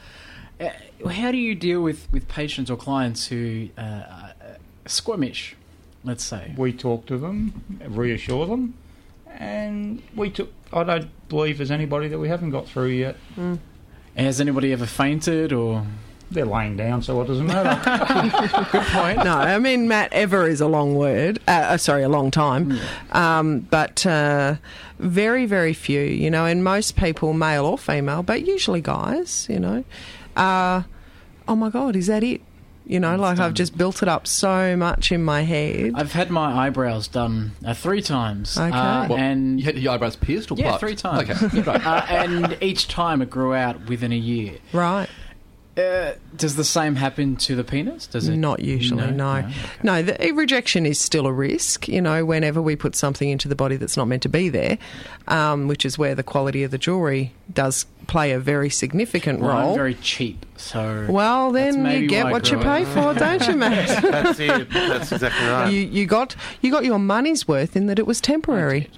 Uh, 0.62 0.70
how 1.08 1.32
do 1.32 1.38
you 1.38 1.56
deal 1.56 1.82
with, 1.82 2.12
with 2.12 2.28
patients 2.28 2.70
or 2.70 2.78
clients 2.78 3.28
who 3.28 3.70
uh, 3.78 3.82
are 3.82 4.34
squirmish, 4.86 5.54
let's 6.04 6.24
say? 6.24 6.54
We 6.58 6.74
talk 6.74 7.06
to 7.08 7.18
them, 7.18 7.80
reassure 7.88 8.46
them, 8.46 8.74
and 9.28 10.02
we 10.16 10.30
took. 10.30 10.52
I 10.72 10.84
don't 10.84 11.10
believe 11.30 11.58
there's 11.58 11.72
anybody 11.72 12.08
that 12.10 12.20
we 12.20 12.28
haven't 12.28 12.52
got 12.52 12.68
through 12.68 12.90
yet. 12.90 13.16
Has 14.16 14.42
anybody 14.42 14.74
ever 14.74 14.86
fainted 14.86 15.54
or? 15.54 15.86
They're 16.32 16.46
laying 16.46 16.78
down, 16.78 17.02
so 17.02 17.16
what 17.18 17.26
does 17.26 17.40
it 17.40 17.44
matter. 17.44 17.82
Good 18.72 18.84
point. 18.84 19.18
No, 19.24 19.36
I 19.36 19.58
mean, 19.58 19.88
Matt, 19.88 20.14
ever 20.14 20.48
is 20.48 20.62
a 20.62 20.68
long 20.68 20.94
word. 20.94 21.40
Uh, 21.48 21.52
uh, 21.52 21.78
sorry, 21.78 22.04
a 22.04 22.10
long 22.10 22.30
time. 22.30 22.80
Um, 23.14 23.62
but 23.62 24.06
uh, 24.06 24.58
very, 25.00 25.48
very 25.48 25.74
few, 25.74 26.02
you 26.02 26.30
know, 26.30 26.46
and 26.46 26.64
most 26.64 26.96
people, 26.96 27.34
male 27.34 27.66
or 27.66 27.80
female, 27.80 28.22
but 28.22 28.46
usually 28.46 28.80
guys, 28.80 29.48
you 29.50 29.60
know, 29.60 29.84
uh, 30.36 30.84
oh 31.48 31.56
my 31.56 31.70
God, 31.70 31.96
is 31.96 32.08
that 32.08 32.24
it? 32.24 32.42
You 32.86 33.00
know, 33.00 33.16
like 33.18 33.38
I've 33.38 33.54
just 33.54 33.78
built 33.78 34.02
it 34.02 34.10
up 34.10 34.26
so 34.26 34.76
much 34.76 35.12
in 35.12 35.24
my 35.24 35.42
head. 35.44 35.92
I've 35.94 36.12
had 36.12 36.32
my 36.32 36.66
eyebrows 36.66 37.08
done 37.08 37.52
uh, 37.64 37.76
three 37.76 38.02
times. 38.02 38.58
Okay. 38.58 38.76
Uh, 38.76 39.08
What, 39.08 39.20
and 39.20 39.60
you 39.60 39.66
had 39.66 39.78
your 39.78 39.94
eyebrows 39.94 40.16
pierced 40.16 40.50
or 40.50 40.56
yeah, 40.58 40.70
plucked? 40.70 40.80
three 40.80 40.96
times. 40.96 41.30
Okay, 41.30 41.62
uh, 41.72 42.06
and 42.10 42.58
each 42.62 42.88
time 42.88 43.22
it 43.22 43.30
grew 43.30 43.54
out 43.54 43.88
within 43.88 44.12
a 44.12 44.18
year. 44.18 44.54
Right. 44.74 45.08
Uh, 45.80 46.14
does 46.36 46.56
the 46.56 46.64
same 46.64 46.96
happen 46.96 47.36
to 47.38 47.56
the 47.56 47.64
penis? 47.64 48.08
Does 48.08 48.28
it? 48.28 48.36
Not 48.36 48.60
usually, 48.60 49.12
no. 49.12 49.50
No, 49.84 50.02
the 50.02 50.20
eh, 50.22 50.32
rejection 50.34 50.86
is 50.86 51.00
still 51.00 51.26
a 51.28 51.34
risk, 51.34 51.88
you 51.88 52.02
know, 52.02 52.26
whenever 52.26 52.62
we 52.62 52.76
put 52.76 52.96
something 52.96 53.30
into 53.30 53.48
the 53.48 53.56
body 53.56 53.76
that's 53.78 53.96
not 53.98 54.08
meant 54.08 54.24
to 54.24 54.30
be 54.30 54.50
there, 54.50 54.78
um, 55.28 55.68
which 55.68 55.86
is 55.86 55.98
where 55.98 56.16
the 56.16 56.24
quality 56.24 56.64
of 56.64 56.72
the 56.72 56.78
jewellery 56.78 57.34
does 57.54 57.86
play 58.08 58.32
a 58.32 58.40
very 58.40 58.70
significant 58.70 59.40
Well, 59.40 59.50
role. 59.50 59.70
I'm 59.70 59.76
very 59.76 59.96
cheap, 59.96 60.46
so. 60.58 61.08
well, 61.10 61.52
then 61.52 61.86
you 61.86 62.08
get 62.08 62.32
what 62.32 62.52
you 62.52 62.58
pay 62.58 62.86
for, 62.86 63.14
don't 63.14 63.48
you, 63.48 63.56
mate? 63.56 63.88
That's 64.02 64.40
it. 64.40 64.70
That's 64.72 65.12
exactly 65.12 65.48
right. 65.48 65.72
You, 65.72 65.82
you 65.82 66.06
got 66.06 66.36
you 66.62 66.72
got 66.72 66.84
your 66.86 67.00
money's 67.00 67.48
worth 67.48 67.76
in 67.76 67.86
that 67.88 68.00
it 68.00 68.08
was 68.08 68.20
temporary. 68.20 68.90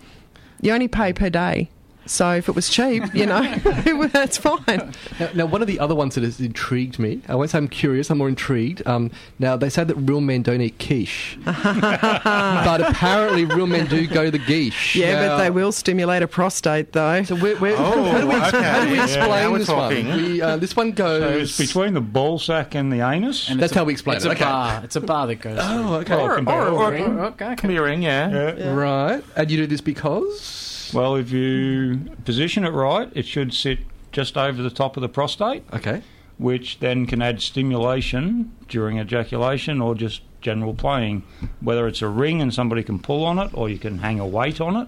You 0.61 0.73
only 0.73 0.87
pay 0.87 1.13
per 1.13 1.29
day. 1.29 1.69
So 2.07 2.31
if 2.33 2.49
it 2.49 2.55
was 2.55 2.67
cheap, 2.67 3.03
you 3.13 3.25
know, 3.27 3.41
that's 4.11 4.37
fine. 4.37 4.93
Now, 5.19 5.29
now, 5.35 5.45
one 5.45 5.61
of 5.61 5.67
the 5.67 5.79
other 5.79 5.93
ones 5.95 6.15
that 6.15 6.23
has 6.23 6.39
intrigued 6.41 6.97
me, 6.99 7.21
I 7.27 7.35
won't 7.35 7.51
say 7.51 7.57
I'm 7.59 7.67
curious, 7.67 8.09
I'm 8.09 8.17
more 8.17 8.27
intrigued. 8.27 8.85
Um, 8.87 9.11
now, 9.39 9.55
they 9.55 9.69
say 9.69 9.83
that 9.83 9.95
real 9.95 10.19
men 10.19 10.41
don't 10.41 10.61
eat 10.61 10.79
quiche. 10.79 11.37
but 11.45 12.81
apparently, 12.81 13.45
real 13.45 13.67
men 13.67 13.85
do 13.87 14.07
go 14.07 14.25
to 14.25 14.31
the 14.31 14.39
quiche. 14.39 14.95
Yeah, 14.95 15.13
Now- 15.13 15.27
but 15.37 15.43
they 15.43 15.49
will 15.51 15.71
stimulate 15.71 16.23
a 16.23 16.27
prostate, 16.27 16.91
though. 16.91 17.23
So 17.23 17.35
where, 17.35 17.55
where, 17.57 17.75
Oh, 17.77 18.03
how 18.03 18.19
do 18.21 18.27
we, 18.27 18.35
okay. 18.35 18.61
how 18.63 18.83
do 18.85 18.91
we 18.91 18.99
explain 19.01 19.29
now 19.29 19.51
we're 19.51 19.57
this 19.59 19.67
talking. 19.67 20.07
one? 20.07 20.17
We, 20.23 20.41
uh, 20.41 20.57
this 20.57 20.75
one 20.75 20.89
So 20.91 20.95
goes. 20.95 21.59
it's 21.59 21.67
between 21.71 21.93
the 21.93 22.01
ball 22.01 22.39
sack 22.39 22.75
and 22.75 22.91
the 22.91 23.01
anus. 23.01 23.49
And 23.49 23.59
That's 23.59 23.73
a- 23.73 23.79
how 23.79 23.83
we 23.85 23.93
explain 23.93 24.17
it's 24.17 24.25
it, 24.25 24.29
A 24.29 24.31
okay. 24.31 24.43
bar. 24.43 24.81
It's 24.83 24.95
a 24.95 25.01
bar 25.01 25.27
that 25.27 25.35
goes. 25.35 25.59
Oh, 25.61 25.95
okay. 25.95 26.15
Well, 26.15 26.31
it 26.31 26.35
can 26.35 26.45
be 26.45 26.51
or, 26.51 26.67
all 26.67 26.75
or, 26.77 26.91
ring. 26.91 27.03
or 27.19 27.25
Okay, 27.27 27.55
can 27.55 27.69
be 27.69 27.77
a 27.77 27.81
ring, 27.81 28.01
yeah. 28.01 28.69
Right. 28.71 29.23
And 29.35 29.51
you 29.51 29.57
do 29.57 29.67
this 29.67 29.81
because? 29.81 30.60
Well, 30.93 31.15
if 31.15 31.31
you 31.31 31.99
position 32.25 32.63
it 32.65 32.69
right, 32.71 33.09
it 33.13 33.25
should 33.25 33.53
sit 33.53 33.79
just 34.11 34.37
over 34.37 34.61
the 34.61 34.69
top 34.69 34.97
of 34.97 35.01
the 35.01 35.09
prostate, 35.09 35.63
Okay. 35.73 36.01
which 36.37 36.79
then 36.79 37.05
can 37.05 37.21
add 37.21 37.41
stimulation 37.41 38.51
during 38.67 38.97
ejaculation 38.99 39.81
or 39.81 39.95
just 39.95 40.21
general 40.41 40.73
playing. 40.73 41.23
Whether 41.61 41.87
it's 41.87 42.01
a 42.01 42.07
ring 42.09 42.41
and 42.41 42.53
somebody 42.53 42.83
can 42.83 42.99
pull 42.99 43.23
on 43.23 43.39
it, 43.39 43.51
or 43.53 43.69
you 43.69 43.77
can 43.77 43.99
hang 43.99 44.19
a 44.19 44.27
weight 44.27 44.59
on 44.59 44.75
it, 44.75 44.87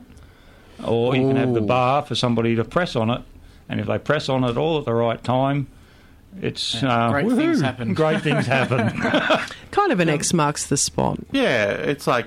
or 0.85 1.15
you 1.15 1.27
can 1.27 1.37
have 1.37 1.53
the 1.53 1.61
Ooh. 1.61 1.67
bar 1.67 2.01
for 2.01 2.15
somebody 2.15 2.55
to 2.55 2.63
press 2.65 2.95
on 2.95 3.09
it. 3.09 3.21
And 3.69 3.79
if 3.79 3.87
they 3.87 3.97
press 3.97 4.27
on 4.29 4.43
it 4.43 4.57
all 4.57 4.77
at 4.79 4.85
the 4.85 4.93
right 4.93 5.23
time, 5.23 5.67
it's 6.41 6.81
Yeah, 6.81 7.07
uh, 7.07 7.11
great 7.11 7.29
things 7.31 7.61
happen. 7.61 7.93
Great 7.93 8.21
things 8.21 8.45
happen. 8.47 8.89
Kind 9.71 9.91
of 9.91 9.99
an 9.99 10.09
X 10.09 10.33
marks 10.33 10.65
the 10.67 10.77
spot. 10.77 11.19
Yeah, 11.31 11.69
it's 11.69 12.07
like 12.07 12.25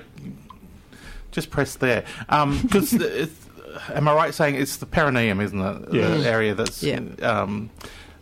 just 1.31 1.51
press 1.51 1.75
there. 1.75 2.05
Because 2.29 2.91
am 3.93 4.07
I 4.07 4.13
right 4.13 4.33
saying 4.33 4.55
it's 4.55 4.77
the 4.77 4.85
perineum, 4.85 5.39
isn't 5.41 5.59
it? 5.59 5.93
Yes. 5.93 6.23
The 6.23 6.29
area 6.29 6.55
that's 6.55 6.83
Yeah. 6.83 6.99
um, 7.21 7.69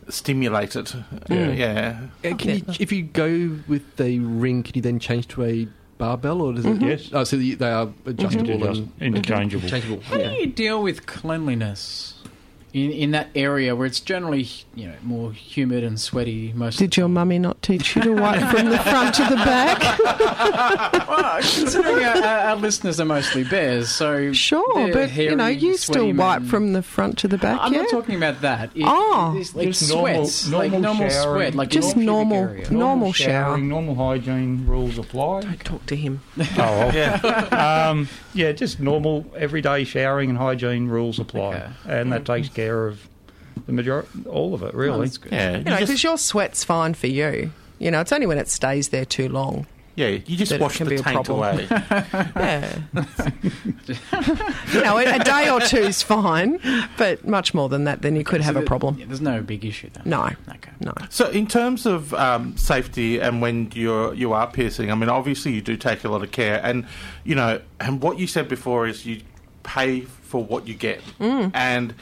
stimulated. 0.08 0.92
Yeah. 1.28 1.50
yeah. 1.52 2.00
Uh, 2.24 2.36
can 2.36 2.50
you, 2.58 2.62
if 2.80 2.92
you 2.92 3.02
go 3.02 3.56
with 3.68 3.96
the 3.96 4.18
ring, 4.20 4.62
can 4.62 4.74
you 4.74 4.82
then 4.82 4.98
change 4.98 5.28
to 5.28 5.44
a 5.44 5.68
barbell, 5.98 6.42
or 6.42 6.52
does 6.52 6.66
it? 6.66 6.80
Yes. 6.80 7.10
Oh, 7.12 7.24
so 7.24 7.36
they 7.36 7.70
are 7.70 7.88
adjustable 8.04 8.62
Adjust- 8.62 8.80
and 8.80 9.16
interchangeable. 9.16 9.64
Interchangeable. 9.64 10.02
How 10.02 10.18
yeah. 10.18 10.28
do 10.30 10.34
you 10.36 10.46
deal 10.46 10.82
with 10.82 11.06
cleanliness 11.06 12.14
in 12.72 12.90
in 12.90 13.10
that 13.12 13.28
area 13.34 13.74
where 13.74 13.86
it's 13.86 14.00
generally 14.00 14.48
you 14.74 14.88
know 14.88 14.94
more 15.02 15.32
humid 15.32 15.82
and 15.84 16.00
sweaty 16.00 16.52
most? 16.54 16.78
Did 16.78 16.96
your 16.96 17.08
mummy 17.08 17.38
not 17.38 17.62
teach 17.62 17.96
you 17.96 18.02
to 18.02 18.12
wipe 18.12 18.42
from 18.54 18.68
the 18.70 18.78
front 18.78 19.14
to 19.16 19.24
the 19.24 19.36
back? 19.36 19.98
well, 21.08 21.36
considering 21.40 22.04
our, 22.04 22.16
our, 22.16 22.38
our 22.50 22.56
listeners 22.56 23.00
are 23.00 23.04
mostly 23.04 23.44
bears, 23.44 23.88
so 23.88 24.32
Sure, 24.32 24.64
they're 24.74 24.92
but 25.08 25.14
you 25.16 25.36
know, 25.36 25.46
you 25.46 25.76
still 25.76 25.94
sweaty 25.94 26.12
wipe 26.12 26.42
men. 26.42 26.50
from 26.50 26.72
the 26.72 26.82
front 26.82 27.18
to 27.18 27.28
the 27.28 27.38
back. 27.38 27.58
I'm 27.60 27.72
yeah? 27.72 27.82
not 27.82 27.90
talking 27.90 28.16
about 28.16 28.40
that. 28.42 28.70
It, 28.74 28.84
Oh. 28.86 29.34
it's 29.36 29.54
like 29.54 29.68
Just 29.68 29.90
normal- 29.90 30.26
sweats, 30.26 30.48
like 30.50 30.72
normal 30.72 30.80
normal 30.94 31.10
showering. 31.10 31.42
sweat, 31.52 31.54
like 31.54 31.68
Just 31.70 31.88
your 31.88 31.94
pubic 31.94 32.06
normal- 32.06 32.36
area. 32.48 32.70
normal 32.70 33.12
shower. 33.12 33.28
showering, 33.46 33.68
normal 33.68 33.94
hygiene 33.94 34.66
rules 34.66 34.98
apply. 34.98 35.40
Don't 35.42 35.64
talk 35.64 35.86
to 35.86 35.96
him. 35.96 36.20
Oh, 36.38 36.44
well. 36.56 36.94
yeah. 36.94 37.88
um, 37.90 38.08
yeah, 38.34 38.52
just 38.52 38.80
normal 38.80 39.26
everyday 39.36 39.84
showering 39.84 40.30
and 40.30 40.38
hygiene 40.38 40.88
rules 40.88 41.18
apply, 41.18 41.56
Okay. 41.56 41.70
and 41.86 42.12
that 42.12 42.24
takes 42.24 42.48
care 42.48 42.65
of 42.70 43.08
the 43.66 43.72
majority, 43.72 44.08
all 44.28 44.54
of 44.54 44.62
it, 44.62 44.72
Oh, 44.74 44.78
really. 44.78 45.00
that's 45.06 45.18
good. 45.18 45.32
Yeah. 45.32 45.56
You 45.58 45.64
know, 45.64 45.78
because 45.80 46.02
your 46.02 46.18
sweat's 46.18 46.64
fine 46.64 46.94
for 46.94 47.06
you. 47.06 47.50
You 47.78 47.90
know, 47.90 48.00
it's 48.00 48.12
only 48.12 48.26
when 48.26 48.38
it 48.38 48.48
stays 48.48 48.88
there 48.88 49.04
too 49.04 49.28
long. 49.28 49.66
yeah, 49.96 50.08
you 50.08 50.36
just 50.36 50.50
that 50.50 50.56
it 50.56 50.60
wash 50.62 50.78
the 50.78 50.96
taint 50.98 51.28
away. 51.28 51.66
Yeah. 52.36 52.78
you 54.72 54.82
know, 54.82 54.98
a, 54.98 55.16
a 55.16 55.18
day 55.24 55.48
or 55.50 55.60
two's 55.60 56.02
fine, 56.02 56.60
but 56.96 57.26
much 57.26 57.54
more 57.54 57.68
than 57.68 57.84
that, 57.84 58.02
then 58.02 58.16
you 58.16 58.24
could 58.24 58.40
have 58.40 58.56
a 58.56 58.62
problem. 58.62 58.98
Yeah, 58.98 59.06
there's 59.06 59.20
no 59.20 59.42
big 59.42 59.64
issue 59.64 59.88
then. 59.92 60.02
No, 60.06 60.24
Okay. 60.48 60.70
no. 60.80 60.92
So, 61.10 61.28
in 61.30 61.46
terms 61.46 61.86
of 61.86 62.12
um, 62.14 62.56
safety 62.56 63.18
and 63.20 63.40
when 63.40 63.70
you're 63.74 64.14
you 64.14 64.32
are 64.32 64.46
piercing, 64.46 64.90
I 64.90 64.94
mean, 64.94 65.08
obviously 65.08 65.52
you 65.52 65.60
do 65.62 65.76
take 65.76 66.04
a 66.04 66.08
lot 66.08 66.22
of 66.22 66.30
care, 66.30 66.60
and 66.62 66.86
you 67.24 67.34
know, 67.34 67.60
and 67.80 68.00
what 68.02 68.18
you 68.18 68.26
said 68.26 68.48
before 68.48 68.86
is 68.86 69.06
you 69.06 69.22
pay 69.62 70.00
for 70.02 70.42
what 70.44 70.66
you 70.68 70.74
get, 70.74 71.00
Mm. 71.20 71.50
and 71.54 71.94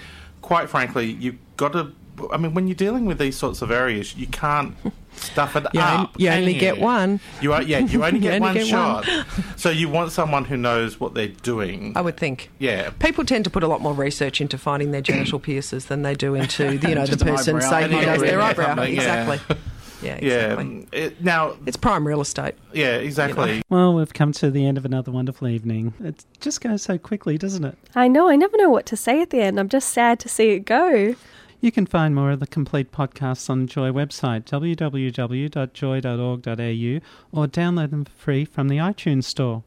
quite 0.44 0.68
frankly, 0.68 1.06
you've 1.10 1.38
got 1.56 1.72
to 1.72 1.92
I 2.32 2.36
mean, 2.36 2.54
when 2.54 2.68
you're 2.68 2.76
dealing 2.76 3.06
with 3.06 3.18
these 3.18 3.36
sorts 3.36 3.60
of 3.60 3.72
areas, 3.72 4.14
you 4.14 4.28
can't 4.28 4.76
stuff 5.16 5.56
it 5.56 5.66
You 5.74 5.80
on- 5.80 6.00
up. 6.04 6.14
you 6.20 6.28
can 6.28 6.38
only 6.38 6.54
get 6.54 6.78
one. 6.78 7.18
You 7.40 7.52
are, 7.54 7.60
yeah, 7.62 7.78
you 7.80 8.04
only 8.04 8.18
You 8.20 8.30
get 8.30 8.34
only 8.34 8.40
one 8.40 8.54
get 8.54 8.66
shot. 8.68 9.04
one. 9.08 9.24
so 9.56 9.70
you 9.70 9.88
want 9.88 10.12
someone 10.12 10.44
who 10.44 10.56
knows 10.56 11.00
what 11.00 11.14
they're 11.14 11.26
doing. 11.42 11.92
I 11.96 12.02
would 12.02 12.16
think. 12.16 12.50
Yeah. 12.60 12.90
People 13.00 13.24
tend 13.24 13.42
to 13.44 13.50
put 13.50 13.64
a 13.64 13.66
lot 13.66 13.80
more 13.80 13.94
research 13.94 14.40
into 14.40 14.56
finding 14.58 14.92
their 14.92 15.00
genital 15.00 15.40
piercers 15.40 15.86
than 15.86 16.02
they 16.02 16.14
do 16.14 16.36
into 16.36 16.78
the, 16.78 16.88
you 16.90 16.94
know 16.94 17.04
the 17.06 17.16
person 17.24 17.60
saying 17.60 17.90
who 17.90 17.96
Yeah, 17.98 18.04
does 18.14 18.20
their 18.22 18.40
eyebrow. 18.40 18.76
yeah. 18.82 18.84
Exactly. 18.84 19.56
Yeah, 20.04 20.16
exactly. 20.16 20.88
Yeah. 20.92 20.98
It, 20.98 21.22
now 21.22 21.56
it's 21.66 21.76
prime 21.76 22.06
real 22.06 22.20
estate. 22.20 22.54
Yeah, 22.72 22.96
exactly. 22.96 23.62
Well, 23.68 23.94
we've 23.94 24.12
come 24.12 24.32
to 24.32 24.50
the 24.50 24.66
end 24.66 24.78
of 24.78 24.84
another 24.84 25.10
wonderful 25.10 25.48
evening. 25.48 25.94
It 26.00 26.24
just 26.40 26.60
goes 26.60 26.82
so 26.82 26.98
quickly, 26.98 27.38
doesn't 27.38 27.64
it? 27.64 27.76
I 27.94 28.08
know, 28.08 28.28
I 28.28 28.36
never 28.36 28.56
know 28.56 28.70
what 28.70 28.86
to 28.86 28.96
say 28.96 29.22
at 29.22 29.30
the 29.30 29.40
end. 29.40 29.58
I'm 29.58 29.68
just 29.68 29.90
sad 29.90 30.18
to 30.20 30.28
see 30.28 30.50
it 30.50 30.60
go. 30.60 31.14
You 31.60 31.72
can 31.72 31.86
find 31.86 32.14
more 32.14 32.30
of 32.30 32.40
the 32.40 32.46
complete 32.46 32.92
podcasts 32.92 33.48
on 33.48 33.62
the 33.62 33.66
Joy 33.66 33.90
website, 33.90 34.44
www.joy.org.au, 34.44 37.40
or 37.40 37.46
download 37.46 37.90
them 37.90 38.04
for 38.04 38.12
free 38.12 38.44
from 38.44 38.68
the 38.68 38.76
iTunes 38.76 39.24
Store. 39.24 39.62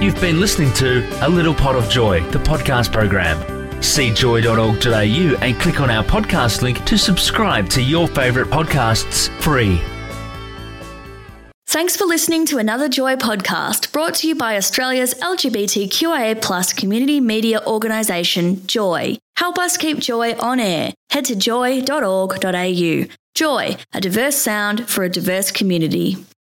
You've 0.00 0.20
been 0.20 0.38
listening 0.38 0.72
to 0.74 1.26
A 1.26 1.28
Little 1.28 1.54
Pot 1.54 1.74
of 1.74 1.88
Joy, 1.88 2.20
the 2.30 2.38
podcast 2.38 2.92
program. 2.92 3.55
See 3.86 4.12
joy.org.au 4.12 5.38
and 5.40 5.60
click 5.60 5.80
on 5.80 5.90
our 5.90 6.04
podcast 6.04 6.60
link 6.60 6.84
to 6.86 6.98
subscribe 6.98 7.68
to 7.70 7.80
your 7.80 8.08
favourite 8.08 8.50
podcasts 8.50 9.30
free. 9.40 9.80
Thanks 11.68 11.96
for 11.96 12.04
listening 12.04 12.46
to 12.46 12.58
another 12.58 12.88
Joy 12.88 13.14
podcast 13.16 13.92
brought 13.92 14.14
to 14.16 14.28
you 14.28 14.34
by 14.34 14.56
Australia's 14.56 15.14
LGBTQIA 15.14 16.42
plus 16.42 16.72
community 16.72 17.20
media 17.20 17.60
organisation, 17.66 18.66
Joy. 18.66 19.18
Help 19.36 19.56
us 19.56 19.76
keep 19.76 19.98
Joy 19.98 20.34
on 20.34 20.58
air. 20.58 20.92
Head 21.10 21.24
to 21.26 21.36
joy.org.au. 21.36 23.04
Joy, 23.34 23.76
a 23.94 24.00
diverse 24.00 24.36
sound 24.36 24.88
for 24.88 25.04
a 25.04 25.08
diverse 25.08 25.50
community. 25.50 26.16